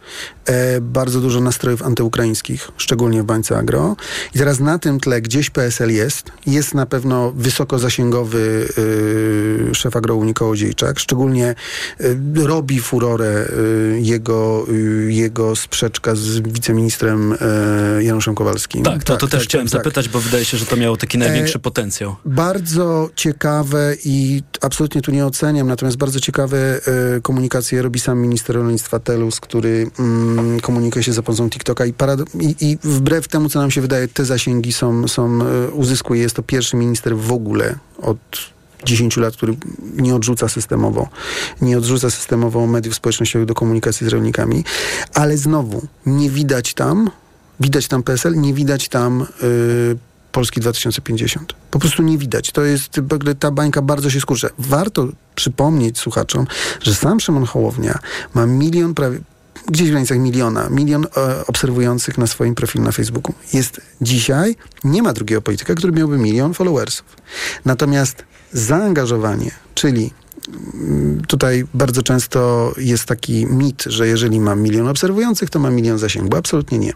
bardzo 0.80 1.20
dużo 1.20 1.40
nastrojów 1.40 1.82
antyukraińskich, 1.82 2.68
szczególnie 2.76 3.22
w 3.22 3.26
bańce 3.26 3.58
agro. 3.58 3.96
I 4.34 4.38
teraz 4.38 4.60
na 4.60 4.78
tym 4.78 5.00
tle 5.00 5.20
gdzieś 5.20 5.50
PSL 5.50 5.90
jest. 5.90 6.32
Jest 6.46 6.74
na 6.74 6.86
pewno 6.86 7.32
wysoko-zasięgowy 7.36 8.68
y, 8.78 9.74
szef 9.74 9.96
agrounii 9.96 10.34
Kołodziejczak. 10.34 10.98
Szczególnie 10.98 11.54
y, 12.00 12.16
robi 12.46 12.80
furorę 12.80 13.48
jego, 14.00 14.66
jego 15.08 15.56
sprzeczka 15.56 16.14
z 16.14 16.40
wiceministrem 16.40 17.34
Januszem 18.00 18.34
Kowalskim. 18.34 18.82
Tak, 18.82 19.04
to, 19.04 19.16
to 19.16 19.28
też 19.28 19.40
tak, 19.40 19.48
chciałem 19.48 19.66
tak, 19.66 19.72
tak. 19.72 19.80
zapytać, 19.80 20.08
bo 20.08 20.20
wydaje 20.20 20.44
się, 20.44 20.56
że 20.58 20.66
to 20.66 20.76
miało 20.76 20.96
taki 20.96 21.18
największy 21.18 21.58
E, 21.58 21.60
potencjał. 21.60 22.16
Bardzo 22.24 23.10
ciekawe 23.16 23.94
i 24.04 24.42
absolutnie 24.60 25.02
tu 25.02 25.10
nie 25.10 25.26
oceniam, 25.26 25.68
natomiast 25.68 25.96
bardzo 25.96 26.20
ciekawe 26.20 26.58
e, 27.16 27.20
komunikacje 27.20 27.82
robi 27.82 28.00
sam 28.00 28.18
minister 28.18 28.56
rolnictwa 28.56 28.98
Telus, 28.98 29.40
który 29.40 29.90
mm, 29.98 30.39
komunikuje 30.62 31.02
się 31.02 31.12
za 31.12 31.22
pomocą 31.22 31.50
TikToka 31.50 31.86
i, 31.86 31.92
parad- 31.92 32.40
i, 32.40 32.70
i 32.70 32.78
wbrew 32.82 33.28
temu, 33.28 33.48
co 33.48 33.60
nam 33.60 33.70
się 33.70 33.80
wydaje, 33.80 34.08
te 34.08 34.24
zasięgi 34.24 34.72
są, 34.72 35.08
są 35.08 35.38
e, 35.42 35.70
uzyskuje. 35.70 36.22
Jest 36.22 36.36
to 36.36 36.42
pierwszy 36.42 36.76
minister 36.76 37.16
w 37.16 37.32
ogóle 37.32 37.78
od 38.02 38.18
10 38.84 39.16
lat, 39.16 39.36
który 39.36 39.56
nie 39.96 40.14
odrzuca 40.14 40.48
systemowo, 40.48 41.08
nie 41.62 41.78
odrzuca 41.78 42.10
systemowo 42.10 42.66
mediów 42.66 42.94
społecznościowych 42.94 43.48
do 43.48 43.54
komunikacji 43.54 44.06
z 44.06 44.10
rolnikami, 44.10 44.64
ale 45.14 45.36
znowu 45.36 45.86
nie 46.06 46.30
widać 46.30 46.74
tam, 46.74 47.10
widać 47.60 47.88
tam 47.88 48.02
PSL, 48.02 48.40
nie 48.40 48.54
widać 48.54 48.88
tam 48.88 49.26
y, 49.42 49.96
Polski 50.32 50.60
2050. 50.60 51.54
Po 51.70 51.78
prostu 51.78 52.02
nie 52.02 52.18
widać. 52.18 52.52
To 52.52 52.64
jest, 52.64 53.00
ta 53.38 53.50
bańka 53.50 53.82
bardzo 53.82 54.10
się 54.10 54.20
skurcza. 54.20 54.48
Warto 54.58 55.08
przypomnieć 55.34 55.98
słuchaczom, 55.98 56.46
że 56.82 56.94
sam 56.94 57.20
Szymon 57.20 57.44
Hołownia 57.44 57.98
ma 58.34 58.46
milion 58.46 58.94
prawie 58.94 59.20
gdzieś 59.70 59.88
w 59.88 59.90
granicach 59.90 60.18
miliona, 60.18 60.68
milion 60.70 61.06
e, 61.16 61.46
obserwujących 61.46 62.18
na 62.18 62.26
swoim 62.26 62.54
profilu 62.54 62.84
na 62.84 62.92
Facebooku. 62.92 63.34
Jest 63.52 63.80
dzisiaj, 64.00 64.56
nie 64.84 65.02
ma 65.02 65.12
drugiego 65.12 65.42
polityka, 65.42 65.74
który 65.74 65.92
miałby 65.92 66.18
milion 66.18 66.54
followersów. 66.54 67.16
Natomiast 67.64 68.24
zaangażowanie, 68.52 69.50
czyli 69.74 70.10
mm, 70.74 71.22
tutaj 71.28 71.64
bardzo 71.74 72.02
często 72.02 72.72
jest 72.76 73.04
taki 73.04 73.46
mit, 73.46 73.84
że 73.86 74.08
jeżeli 74.08 74.40
mam 74.40 74.62
milion 74.62 74.88
obserwujących, 74.88 75.50
to 75.50 75.58
mam 75.58 75.74
milion 75.74 75.98
zasięgu. 75.98 76.36
Absolutnie 76.36 76.78
nie. 76.78 76.92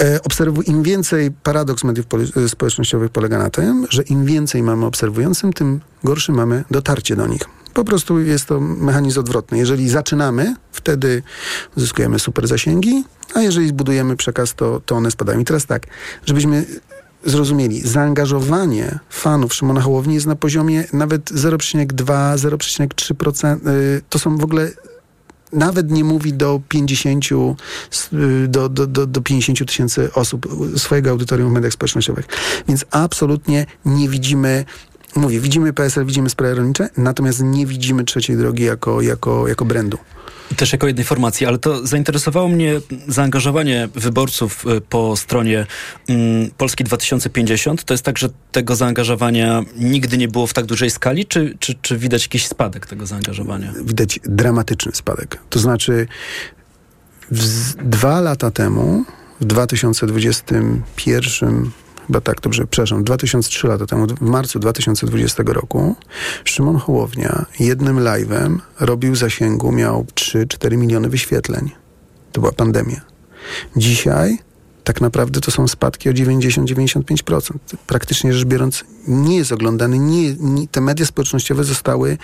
E, 0.00 0.22
obserwu, 0.22 0.62
Im 0.62 0.82
więcej, 0.82 1.30
paradoks 1.30 1.84
mediów 1.84 2.06
poli- 2.06 2.44
e, 2.44 2.48
społecznościowych 2.48 3.10
polega 3.10 3.38
na 3.38 3.50
tym, 3.50 3.86
że 3.90 4.02
im 4.02 4.24
więcej 4.24 4.62
mamy 4.62 4.86
obserwującym, 4.86 5.52
tym 5.52 5.80
gorszy 6.04 6.32
mamy 6.32 6.64
dotarcie 6.70 7.16
do 7.16 7.26
nich. 7.26 7.59
Po 7.74 7.84
prostu 7.84 8.18
jest 8.20 8.46
to 8.46 8.60
mechanizm 8.60 9.20
odwrotny. 9.20 9.58
Jeżeli 9.58 9.88
zaczynamy, 9.88 10.54
wtedy 10.72 11.22
uzyskujemy 11.76 12.18
super 12.18 12.48
zasięgi, 12.48 13.04
a 13.34 13.40
jeżeli 13.40 13.68
zbudujemy 13.68 14.16
przekaz, 14.16 14.54
to, 14.54 14.80
to 14.86 14.94
one 14.96 15.10
spadają. 15.10 15.38
I 15.40 15.44
teraz 15.44 15.66
tak, 15.66 15.86
żebyśmy 16.26 16.64
zrozumieli, 17.24 17.80
zaangażowanie 17.80 18.98
fanów 19.10 19.54
Szymona 19.54 19.80
Hołowni 19.80 20.14
jest 20.14 20.26
na 20.26 20.36
poziomie 20.36 20.84
nawet 20.92 21.30
0,2, 21.30 22.36
0,3%. 22.36 23.68
y, 23.68 24.02
To 24.08 24.18
są 24.18 24.36
w 24.38 24.44
ogóle 24.44 24.70
nawet 25.52 25.90
nie 25.90 26.04
mówi 26.04 26.32
do 26.32 26.60
50, 26.68 27.24
s- 27.92 28.08
y, 28.12 28.48
do, 28.48 28.68
do, 28.68 28.86
do, 28.86 29.06
do 29.06 29.20
50 29.20 29.66
tysięcy 29.68 30.12
osób 30.14 30.46
y, 30.74 30.78
swojego 30.78 31.10
audytorium 31.10 31.50
w 31.50 31.52
mediach 31.52 31.72
społecznościowych. 31.72 32.26
Więc 32.68 32.84
absolutnie 32.90 33.66
nie 33.84 34.08
widzimy 34.08 34.64
Mówię, 35.16 35.40
widzimy 35.40 35.72
PSL, 35.72 36.06
widzimy 36.06 36.30
sprawy 36.30 36.54
rolnicze, 36.54 36.88
natomiast 36.96 37.42
nie 37.42 37.66
widzimy 37.66 38.04
trzeciej 38.04 38.36
drogi 38.36 38.64
jako, 38.64 39.00
jako, 39.00 39.48
jako 39.48 39.64
brandu. 39.64 39.98
Też 40.56 40.72
jako 40.72 40.86
jednej 40.86 41.04
formacji, 41.04 41.46
ale 41.46 41.58
to 41.58 41.86
zainteresowało 41.86 42.48
mnie 42.48 42.80
zaangażowanie 43.08 43.88
wyborców 43.94 44.66
y, 44.66 44.80
po 44.80 45.16
stronie 45.16 45.66
mm, 46.08 46.50
Polski 46.50 46.84
2050. 46.84 47.84
To 47.84 47.94
jest 47.94 48.04
tak, 48.04 48.18
że 48.18 48.28
tego 48.52 48.76
zaangażowania 48.76 49.62
nigdy 49.76 50.18
nie 50.18 50.28
było 50.28 50.46
w 50.46 50.52
tak 50.52 50.66
dużej 50.66 50.90
skali, 50.90 51.26
czy, 51.26 51.56
czy, 51.58 51.74
czy 51.82 51.98
widać 51.98 52.22
jakiś 52.22 52.46
spadek 52.46 52.86
tego 52.86 53.06
zaangażowania? 53.06 53.72
Widać 53.84 54.20
dramatyczny 54.24 54.92
spadek. 54.92 55.38
To 55.50 55.58
znaczy, 55.58 56.06
w, 57.30 57.74
dwa 57.74 58.20
lata 58.20 58.50
temu, 58.50 59.04
w 59.40 59.44
2021, 59.44 61.70
chyba 62.10 62.20
tak, 62.20 62.40
dobrze, 62.40 62.66
przepraszam, 62.66 63.04
2003 63.04 63.66
lata 63.66 63.86
temu, 63.86 64.06
w 64.06 64.20
marcu 64.20 64.58
2020 64.58 65.42
roku, 65.46 65.96
Szymon 66.44 66.76
Hołownia 66.76 67.46
jednym 67.60 67.96
live'em 67.96 68.58
robił 68.80 69.14
zasięgu, 69.16 69.72
miał 69.72 70.06
3-4 70.14 70.76
miliony 70.76 71.08
wyświetleń. 71.08 71.70
To 72.32 72.40
była 72.40 72.52
pandemia. 72.52 73.00
Dzisiaj 73.76 74.38
tak 74.84 75.00
naprawdę 75.00 75.40
to 75.40 75.50
są 75.50 75.68
spadki 75.68 76.08
o 76.08 76.12
90-95%. 76.12 77.50
Praktycznie 77.86 78.34
rzecz 78.34 78.44
biorąc, 78.44 78.84
nie 79.08 79.36
jest 79.36 79.52
oglądany, 79.52 79.98
nie, 79.98 80.34
nie, 80.34 80.68
te 80.68 80.80
media 80.80 81.06
społecznościowe 81.06 81.64
zostały, 81.64 82.18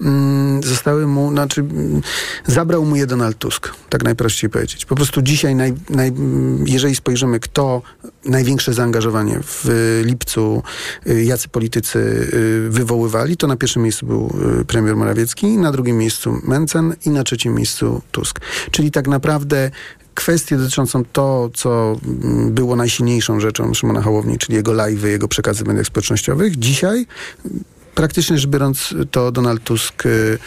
mm, 0.00 0.62
zostały 0.62 1.06
mu, 1.06 1.30
znaczy 1.30 1.60
mm, 1.60 2.02
zabrał 2.46 2.84
mu 2.84 2.96
je 2.96 3.06
Donald 3.06 3.38
Tusk, 3.38 3.72
tak 3.88 4.04
najprościej 4.04 4.50
powiedzieć. 4.50 4.84
Po 4.84 4.94
prostu 4.94 5.22
dzisiaj, 5.22 5.54
naj, 5.54 5.74
naj, 5.90 6.12
jeżeli 6.64 6.96
spojrzymy, 6.96 7.40
kto 7.40 7.82
największe 8.24 8.74
zaangażowanie 8.74 9.40
w 9.42 9.66
lipcu, 10.04 10.62
y, 11.06 11.24
jacy 11.24 11.48
politycy 11.48 11.98
y, 11.98 12.70
wywoływali, 12.70 13.36
to 13.36 13.46
na 13.46 13.56
pierwszym 13.56 13.82
miejscu 13.82 14.06
był 14.06 14.36
y, 14.60 14.64
premier 14.64 14.96
Morawiecki, 14.96 15.46
na 15.46 15.72
drugim 15.72 15.98
miejscu 15.98 16.40
Mencen 16.44 16.94
i 17.06 17.10
na 17.10 17.24
trzecim 17.24 17.54
miejscu 17.54 18.02
Tusk. 18.12 18.40
Czyli 18.70 18.90
tak 18.90 19.08
naprawdę 19.08 19.70
kwestię 20.14 20.56
dotyczącą 20.56 21.04
to, 21.12 21.50
co 21.54 21.96
mm, 22.04 22.52
było 22.52 22.76
najsilniejszą 22.76 23.40
rzeczą 23.40 23.74
Szymona 23.74 24.02
Hołowni, 24.02 24.38
czyli 24.38 24.54
jego 24.54 24.72
live'y, 24.72 25.06
jego 25.06 25.28
przekazy 25.28 25.64
w 25.64 25.66
mediach 25.66 25.86
społecznościowych, 25.86 26.58
dzisiaj 26.58 27.06
praktycznie 27.94 28.38
rzecz 28.38 28.50
biorąc 28.50 28.94
to 29.10 29.32
Donald 29.32 29.64
Tusk 29.64 30.06
y, 30.06 30.38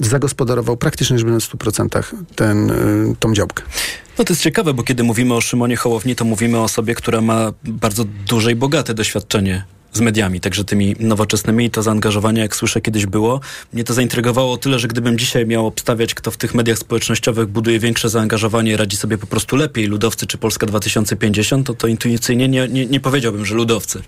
zagospodarował 0.00 0.76
praktycznie 0.76 1.18
rzecz 1.18 1.26
biorąc 1.26 1.44
w 1.44 1.54
100% 1.54 2.02
ten, 2.34 2.70
y, 2.70 3.16
tą 3.20 3.34
działkę. 3.34 3.62
No 4.18 4.24
to 4.24 4.32
jest 4.32 4.42
ciekawe, 4.42 4.74
bo 4.74 4.82
kiedy 4.82 5.02
mówimy 5.02 5.34
o 5.34 5.40
Szymonie 5.40 5.76
Hołowni, 5.76 6.16
to 6.16 6.24
mówimy 6.24 6.58
o 6.58 6.62
osobie, 6.62 6.94
która 6.94 7.20
ma 7.20 7.52
bardzo 7.64 8.04
duże 8.28 8.52
i 8.52 8.54
bogate 8.54 8.94
doświadczenie 8.94 9.64
z 9.92 10.00
mediami, 10.00 10.40
także 10.40 10.64
tymi 10.64 10.96
nowoczesnymi 10.98 11.64
i 11.64 11.70
to 11.70 11.82
zaangażowanie, 11.82 12.40
jak 12.40 12.56
słyszę, 12.56 12.80
kiedyś 12.80 13.06
było. 13.06 13.40
Mnie 13.72 13.84
to 13.84 13.94
zaintrygowało 13.94 14.52
o 14.52 14.56
tyle, 14.56 14.78
że 14.78 14.88
gdybym 14.88 15.18
dzisiaj 15.18 15.46
miał 15.46 15.66
obstawiać, 15.66 16.14
kto 16.14 16.30
w 16.30 16.36
tych 16.36 16.54
mediach 16.54 16.78
społecznościowych 16.78 17.48
buduje 17.48 17.78
większe 17.78 18.08
zaangażowanie, 18.08 18.76
radzi 18.76 18.96
sobie 18.96 19.18
po 19.18 19.26
prostu 19.26 19.56
lepiej, 19.56 19.86
ludowcy 19.86 20.26
czy 20.26 20.38
Polska 20.38 20.66
2050, 20.66 21.66
to, 21.66 21.74
to 21.74 21.86
intuicyjnie 21.86 22.48
nie, 22.48 22.68
nie, 22.68 22.86
nie 22.86 23.00
powiedziałbym, 23.00 23.44
że 23.44 23.54
ludowcy. 23.54 24.02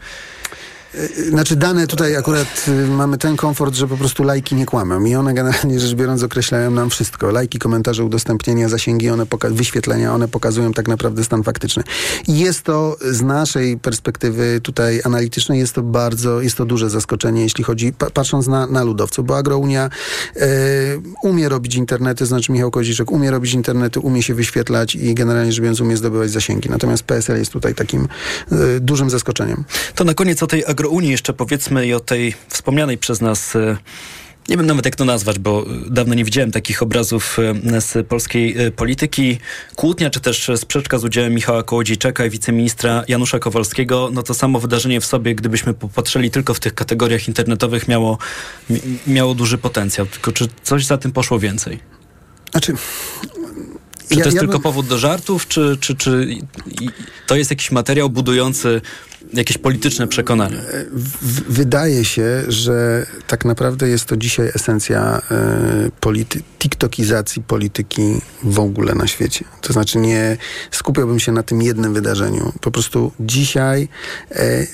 Y, 0.99 1.31
Znaczy 1.31 1.57
dane 1.57 1.87
tutaj 1.87 2.17
akurat 2.17 2.65
y, 2.69 2.87
mamy 2.89 3.19
ten 3.19 3.37
komfort, 3.37 3.75
że 3.75 3.89
po 3.89 3.97
prostu 3.97 4.23
lajki 4.23 4.55
nie 4.55 4.67
kłamią 4.67 5.05
i 5.05 5.15
one 5.15 5.35
generalnie 5.35 5.81
rzecz 5.81 5.95
biorąc 5.95 6.23
określają 6.23 6.71
nam 6.71 6.91
wszystko. 6.91 7.31
Lajki, 7.31 7.59
komentarze, 7.59 8.05
udostępnienia, 8.05 8.69
zasięgi, 8.69 9.11
one 9.11 9.27
wyświetlenia, 9.51 10.15
one 10.15 10.29
pokazują 10.29 10.73
tak 10.73 10.89
naprawdę 10.89 11.25
stan 11.25 11.43
faktyczny. 11.43 11.83
I 12.29 12.39
jest 12.39 12.63
to 12.63 12.97
z 13.11 13.23
naszej 13.23 13.79
perspektywy 13.79 14.61
tutaj 14.63 15.01
analitycznej, 15.05 15.59
jest 15.59 15.73
to 15.73 15.83
bardzo, 15.83 16.41
jest 16.41 16.57
to 16.57 16.65
duże 16.65 16.91
zaskoczenie, 16.91 17.43
jeśli 17.43 17.65
chodzi, 17.65 17.93
pa- 17.93 18.11
patrząc 18.11 18.47
na, 18.47 18.67
na 18.67 18.83
ludowców, 18.83 19.27
bo 19.27 19.37
Agrounia 19.37 19.91
umie 21.23 21.49
robić 21.49 21.75
internety, 21.75 22.27
znaczy 22.27 22.53
Michał 22.53 22.71
Koziczek 22.71 23.11
umie 23.11 23.31
robić 23.31 23.53
internety, 23.53 24.01
umie 24.01 24.23
się 24.23 24.35
wyświetlać 24.35 24.95
i 24.95 25.15
generalnie 25.15 25.53
rzecz 25.53 25.61
biorąc 25.61 25.81
umie 25.81 25.97
zdobywać 25.97 26.31
zasięgi. 26.31 26.71
Natomiast 26.71 27.03
PSL 27.03 27.39
jest 27.39 27.53
tutaj 27.53 27.75
takim 27.75 28.09
dużym 28.81 29.11
zaskoczeniem. 29.11 29.65
To 29.95 30.05
na 30.05 30.15
koniec 30.15 30.43
o 30.43 30.47
tej 30.47 30.65
agrounii 30.85 31.11
jeszcze 31.11 31.33
powiedzmy 31.33 31.87
i 31.87 31.95
o 31.95 32.01
tej 32.01 32.35
wspomnianej 32.49 32.99
przez 32.99 33.21
nas. 33.21 33.57
e, 33.57 33.77
Nie 34.49 34.57
wiem 34.57 34.67
nawet 34.67 34.85
jak 34.85 34.97
to 34.97 35.05
nazwać, 35.05 35.39
bo 35.39 35.65
dawno 35.91 36.15
nie 36.15 36.25
widziałem 36.25 36.51
takich 36.53 36.83
obrazów 36.83 37.39
e, 37.75 37.81
z 37.81 38.07
polskiej 38.07 38.59
e, 38.59 38.71
polityki. 38.71 39.39
Kłótnia 39.77 40.11
czy 40.11 40.21
też 40.21 40.51
sprzeczka 40.57 40.99
z 40.99 41.05
udziałem 41.05 41.35
Michała 41.35 41.63
Kołodziejczaka 41.63 42.27
i 42.27 42.31
wiceministra 42.31 43.05
Janusza 43.09 43.39
Kowalskiego, 43.39 44.11
no 44.13 44.23
to 44.23 44.35
samo 44.35 44.61
wydarzenie 44.61 45.01
w 45.01 45.07
sobie, 45.07 45.35
gdybyśmy 45.35 45.75
popatrzyli 45.75 46.31
tylko 46.31 46.55
w 46.55 46.61
tych 46.61 46.75
kategoriach 46.75 47.29
internetowych, 47.29 47.89
miało, 47.89 48.19
mi- 48.71 48.81
miało 49.07 49.35
duży 49.35 49.59
potencjał. 49.59 50.07
Tylko 50.07 50.33
czy 50.33 50.49
coś 50.63 50.87
za 50.87 50.99
tym 50.99 51.13
poszło 51.13 51.39
więcej? 51.39 51.79
Znaczy, 52.51 52.75
Czy 54.09 54.15
to 54.17 54.25
jest 54.25 54.35
ja 54.35 54.41
tylko 54.41 54.53
bym- 54.53 54.63
powód 54.63 54.87
do 54.87 54.99
żartów, 54.99 55.49
czy, 55.49 55.77
czy, 55.81 55.95
czy 55.97 56.37
to 57.27 57.37
jest 57.37 57.51
jakiś 57.51 57.71
materiał 57.71 58.11
budujący 58.11 58.81
jakieś 59.33 59.59
polityczne 59.59 60.09
przekonania? 60.09 60.59
W- 60.93 61.53
wydaje 61.53 62.05
się, 62.05 62.43
że 62.49 63.07
tak 63.27 63.45
naprawdę 63.45 63.89
jest 63.89 64.05
to 64.05 64.17
dzisiaj 64.17 64.51
esencja 64.55 65.21
e, 65.31 65.91
polity- 66.01 66.43
tiktokizacji 66.59 67.43
polityki 67.43 68.21
w 68.43 68.59
ogóle 68.59 68.95
na 68.95 69.07
świecie. 69.07 69.45
To 69.61 69.73
znaczy 69.73 69.99
nie 69.99 70.37
skupiałbym 70.71 71.21
się 71.21 71.33
na 71.33 71.43
tym 71.43 71.63
jednym 71.63 71.95
wydarzeniu. 71.95 72.53
Po 72.61 72.71
prostu 72.71 73.13
dzisiaj 73.21 73.89
e, 74.31 74.67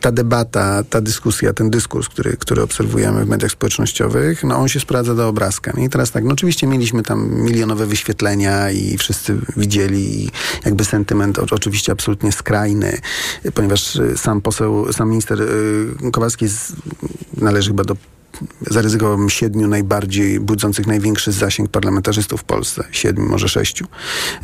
ta 0.00 0.12
debata, 0.12 0.82
ta 0.90 1.00
dyskusja, 1.00 1.52
ten 1.52 1.70
dyskurs, 1.70 2.08
który, 2.08 2.36
który 2.36 2.62
obserwujemy 2.62 3.24
w 3.24 3.28
mediach 3.28 3.50
społecznościowych, 3.50 4.44
no 4.44 4.56
on 4.56 4.68
się 4.68 4.80
sprawdza 4.80 5.14
do 5.14 5.28
obrazka. 5.28 5.72
Nie? 5.76 5.84
I 5.84 5.88
teraz 5.88 6.10
tak, 6.10 6.24
no 6.24 6.32
oczywiście 6.32 6.66
mieliśmy 6.66 7.02
tam 7.02 7.40
milionowe 7.40 7.86
wyświetlenia 7.86 8.70
i 8.70 8.98
wszyscy 8.98 9.36
widzieli 9.56 10.30
jakby 10.64 10.84
sentyment 10.84 11.38
oczywiście 11.38 11.92
absolutnie 11.92 12.32
skrajny, 12.32 12.98
ponieważ 13.54 13.83
y, 13.96 14.18
sam 14.18 14.40
poseł, 14.40 14.92
sam 14.92 15.10
minister 15.10 15.42
y, 15.42 16.10
Kowalski 16.12 16.48
z, 16.48 16.72
należy 17.36 17.70
chyba 17.70 17.84
do 17.84 17.96
zaryzykowałbym 18.60 19.30
siedmiu 19.30 19.68
najbardziej 19.68 20.40
budzących 20.40 20.86
największy 20.86 21.32
zasięg 21.32 21.70
parlamentarzystów 21.70 22.40
w 22.40 22.44
Polsce. 22.44 22.84
Siedmiu, 22.90 23.28
może 23.28 23.48
sześciu. 23.48 23.86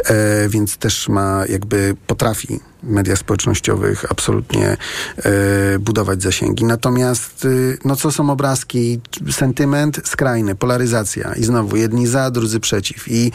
E, 0.05 0.49
więc 0.49 0.76
też 0.76 1.09
ma 1.09 1.45
jakby 1.49 1.97
potrafi 2.07 2.61
mediach 2.83 3.18
społecznościowych 3.18 4.05
absolutnie 4.11 4.76
e, 5.18 5.78
budować 5.78 6.22
zasięgi. 6.22 6.64
Natomiast 6.64 7.45
y, 7.45 7.78
no 7.85 7.97
co 7.97 8.12
są 8.12 8.31
obrazki? 8.31 9.01
Sentyment 9.31 10.01
skrajny, 10.05 10.55
polaryzacja. 10.55 11.35
I 11.35 11.45
znowu 11.45 11.76
jedni 11.76 12.07
za, 12.07 12.31
drudzy 12.31 12.61
przeciw. 12.61 13.09
I 13.09 13.33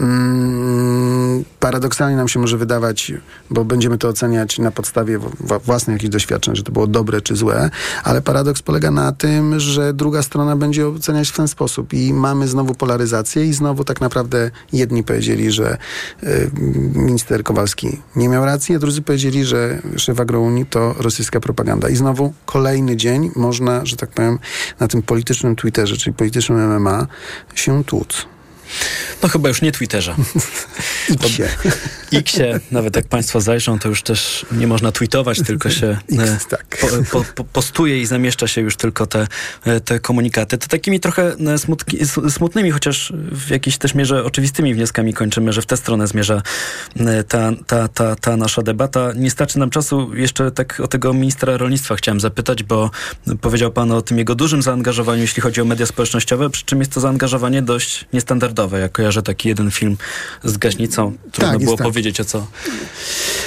mm, 0.00 1.44
paradoksalnie 1.60 2.16
nam 2.16 2.28
się 2.28 2.40
może 2.40 2.58
wydawać, 2.58 3.12
bo 3.50 3.64
będziemy 3.64 3.98
to 3.98 4.08
oceniać 4.08 4.58
na 4.58 4.70
podstawie 4.70 5.18
własnych 5.64 5.94
jakichś 5.94 6.12
doświadczeń, 6.12 6.56
że 6.56 6.62
to 6.62 6.72
było 6.72 6.86
dobre 6.86 7.20
czy 7.20 7.36
złe, 7.36 7.70
ale 8.04 8.22
paradoks 8.22 8.62
polega 8.62 8.90
na 8.90 9.12
tym, 9.12 9.60
że 9.60 9.94
druga 9.94 10.22
strona 10.22 10.56
będzie 10.56 10.88
oceniać 10.88 11.28
w 11.28 11.36
ten 11.36 11.48
sposób 11.48 11.92
i 11.92 12.12
mamy 12.12 12.48
znowu 12.48 12.74
polaryzację 12.74 13.46
i 13.46 13.52
znowu 13.52 13.84
tak 13.84 14.00
naprawdę 14.00 14.50
jedni 14.72 15.04
powiedzieli, 15.04 15.52
że 15.52 15.78
y, 16.22 16.50
minister 16.94 17.42
Kowalski 17.42 18.00
nie 18.16 18.28
miał 18.28 18.44
racji, 18.44 18.75
a 18.76 18.78
drudzy 18.78 19.02
powiedzieli, 19.02 19.44
że 19.44 19.82
szef 19.96 20.20
Agrounii 20.20 20.66
to 20.66 20.94
rosyjska 20.98 21.40
propaganda. 21.40 21.88
I 21.88 21.96
znowu 21.96 22.32
kolejny 22.46 22.96
dzień 22.96 23.30
można, 23.36 23.86
że 23.86 23.96
tak 23.96 24.10
powiem, 24.10 24.38
na 24.80 24.88
tym 24.88 25.02
politycznym 25.02 25.56
Twitterze, 25.56 25.96
czyli 25.96 26.14
politycznym 26.14 26.80
MMA 26.80 27.06
się 27.54 27.84
tłuc. 27.84 28.26
No 29.22 29.28
chyba 29.28 29.48
już 29.48 29.62
nie 29.62 29.72
Twitterze. 29.72 30.14
Xie. 31.10 31.48
Xie, 32.12 32.60
nawet 32.70 32.96
jak 32.96 33.08
Państwo 33.08 33.40
zajrzą, 33.40 33.78
to 33.78 33.88
już 33.88 34.02
też 34.02 34.46
nie 34.52 34.66
można 34.66 34.92
tweetować, 34.92 35.42
tylko 35.46 35.70
się 35.70 35.86
e, 36.18 36.38
tak. 36.50 36.78
po, 36.80 36.86
po, 37.10 37.24
po, 37.34 37.44
postuje 37.44 38.00
i 38.00 38.06
zamieszcza 38.06 38.48
się 38.48 38.60
już 38.60 38.76
tylko 38.76 39.06
te, 39.06 39.26
e, 39.64 39.80
te 39.80 40.00
komunikaty. 40.00 40.58
To 40.58 40.68
takimi 40.68 41.00
trochę 41.00 41.36
e, 41.46 41.58
smutki, 41.58 41.98
smutnymi, 42.30 42.70
chociaż 42.70 43.12
w 43.32 43.50
jakiejś 43.50 43.78
też 43.78 43.94
mierze 43.94 44.24
oczywistymi 44.24 44.74
wnioskami 44.74 45.14
kończymy, 45.14 45.52
że 45.52 45.62
w 45.62 45.66
tę 45.66 45.76
stronę 45.76 46.06
zmierza 46.06 46.42
ta, 47.28 47.52
ta, 47.66 47.88
ta, 47.88 48.16
ta 48.16 48.36
nasza 48.36 48.62
debata. 48.62 49.12
Nie 49.16 49.30
starczy 49.30 49.58
nam 49.58 49.70
czasu. 49.70 50.14
Jeszcze 50.14 50.50
tak 50.50 50.80
o 50.80 50.88
tego 50.88 51.12
ministra 51.12 51.56
rolnictwa 51.56 51.96
chciałem 51.96 52.20
zapytać, 52.20 52.62
bo 52.62 52.90
powiedział 53.40 53.72
Pan 53.72 53.92
o 53.92 54.02
tym 54.02 54.18
jego 54.18 54.34
dużym 54.34 54.62
zaangażowaniu, 54.62 55.20
jeśli 55.22 55.42
chodzi 55.42 55.60
o 55.60 55.64
media 55.64 55.86
społecznościowe, 55.86 56.50
przy 56.50 56.64
czym 56.64 56.78
jest 56.78 56.92
to 56.92 57.00
zaangażowanie 57.00 57.62
dość 57.62 58.04
niestandardowe. 58.12 58.65
Ja 58.72 58.88
kojarzę 58.88 59.22
taki 59.22 59.48
jeden 59.48 59.70
film 59.70 59.96
z 60.44 60.56
gaśnicą. 60.56 61.12
Trudno 61.32 61.52
jest 61.52 61.64
było 61.64 61.76
tak. 61.76 61.86
powiedzieć, 61.86 62.20
o 62.20 62.24
co 62.24 62.46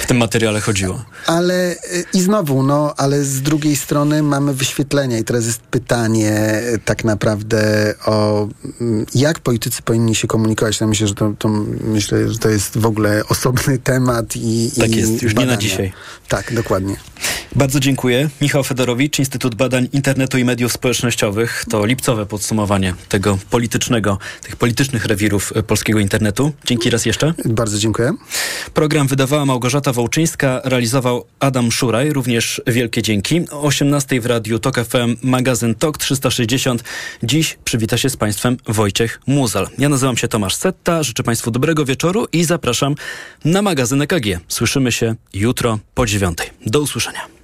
w 0.02 0.06
tym 0.06 0.16
materiale 0.16 0.60
chodziło. 0.60 1.04
Ale 1.26 1.72
y, 1.72 2.04
i 2.14 2.20
znowu, 2.20 2.62
no, 2.62 2.94
ale 2.96 3.24
z 3.24 3.42
drugiej 3.42 3.76
strony 3.76 4.22
mamy 4.22 4.54
wyświetlenia 4.54 5.18
i 5.18 5.24
teraz 5.24 5.46
jest 5.46 5.60
pytanie 5.60 6.62
y, 6.74 6.78
tak 6.84 7.04
naprawdę 7.04 7.94
o 8.06 8.48
mm, 8.80 9.06
jak 9.14 9.38
politycy 9.38 9.82
powinni 9.82 10.14
się 10.14 10.28
komunikować. 10.28 10.80
Ja 10.80 10.86
myślę, 10.86 11.06
że 11.06 11.14
to, 11.14 11.34
to 11.38 11.48
myślę, 11.84 12.32
że 12.32 12.38
to 12.38 12.48
jest 12.48 12.78
w 12.78 12.86
ogóle 12.86 13.22
osobny 13.28 13.78
temat 13.92 14.36
i 14.36 14.70
Tak 14.80 14.90
i 14.90 14.96
jest, 14.96 15.22
już 15.22 15.34
nie 15.34 15.40
na 15.40 15.46
badania. 15.46 15.56
dzisiaj. 15.68 15.92
Tak, 16.28 16.54
dokładnie. 16.54 16.96
Bardzo 17.56 17.80
dziękuję. 17.80 18.30
Michał 18.40 18.64
Fedorowicz, 18.64 19.18
Instytut 19.18 19.54
Badań 19.54 19.88
Internetu 19.92 20.38
i 20.38 20.44
Mediów 20.44 20.72
Społecznościowych. 20.72 21.64
To 21.70 21.86
lipcowe 21.86 22.26
podsumowanie 22.26 22.94
tego 23.08 23.38
politycznego, 23.50 24.18
tych 24.42 24.56
politycznych 24.56 24.99
rewirów 25.04 25.52
e, 25.56 25.62
polskiego 25.62 25.98
internetu. 25.98 26.52
Dzięki 26.64 26.90
raz 26.90 27.06
jeszcze. 27.06 27.34
Bardzo 27.44 27.78
dziękuję. 27.78 28.12
Program 28.74 29.06
wydawała 29.06 29.46
Małgorzata 29.46 29.92
Wołczyńska, 29.92 30.60
realizował 30.64 31.24
Adam 31.40 31.72
Szuraj, 31.72 32.12
również 32.12 32.62
wielkie 32.66 33.02
dzięki. 33.02 33.40
O 33.50 33.62
18 33.62 34.20
w 34.20 34.26
Radiu 34.26 34.58
TOK 34.58 34.76
FM, 34.76 35.16
magazyn 35.22 35.74
TOK 35.74 35.98
360. 35.98 36.84
Dziś 37.22 37.58
przywita 37.64 37.98
się 37.98 38.10
z 38.10 38.16
Państwem 38.16 38.56
Wojciech 38.68 39.20
Muzal. 39.26 39.68
Ja 39.78 39.88
nazywam 39.88 40.16
się 40.16 40.28
Tomasz 40.28 40.54
Setta, 40.54 41.02
życzę 41.02 41.22
Państwu 41.22 41.50
dobrego 41.50 41.84
wieczoru 41.84 42.26
i 42.32 42.44
zapraszam 42.44 42.94
na 43.44 43.62
magazyn 43.62 44.02
EKG. 44.02 44.26
Słyszymy 44.48 44.92
się 44.92 45.14
jutro 45.34 45.78
po 45.94 46.06
dziewiątej. 46.06 46.50
Do 46.66 46.80
usłyszenia. 46.80 47.39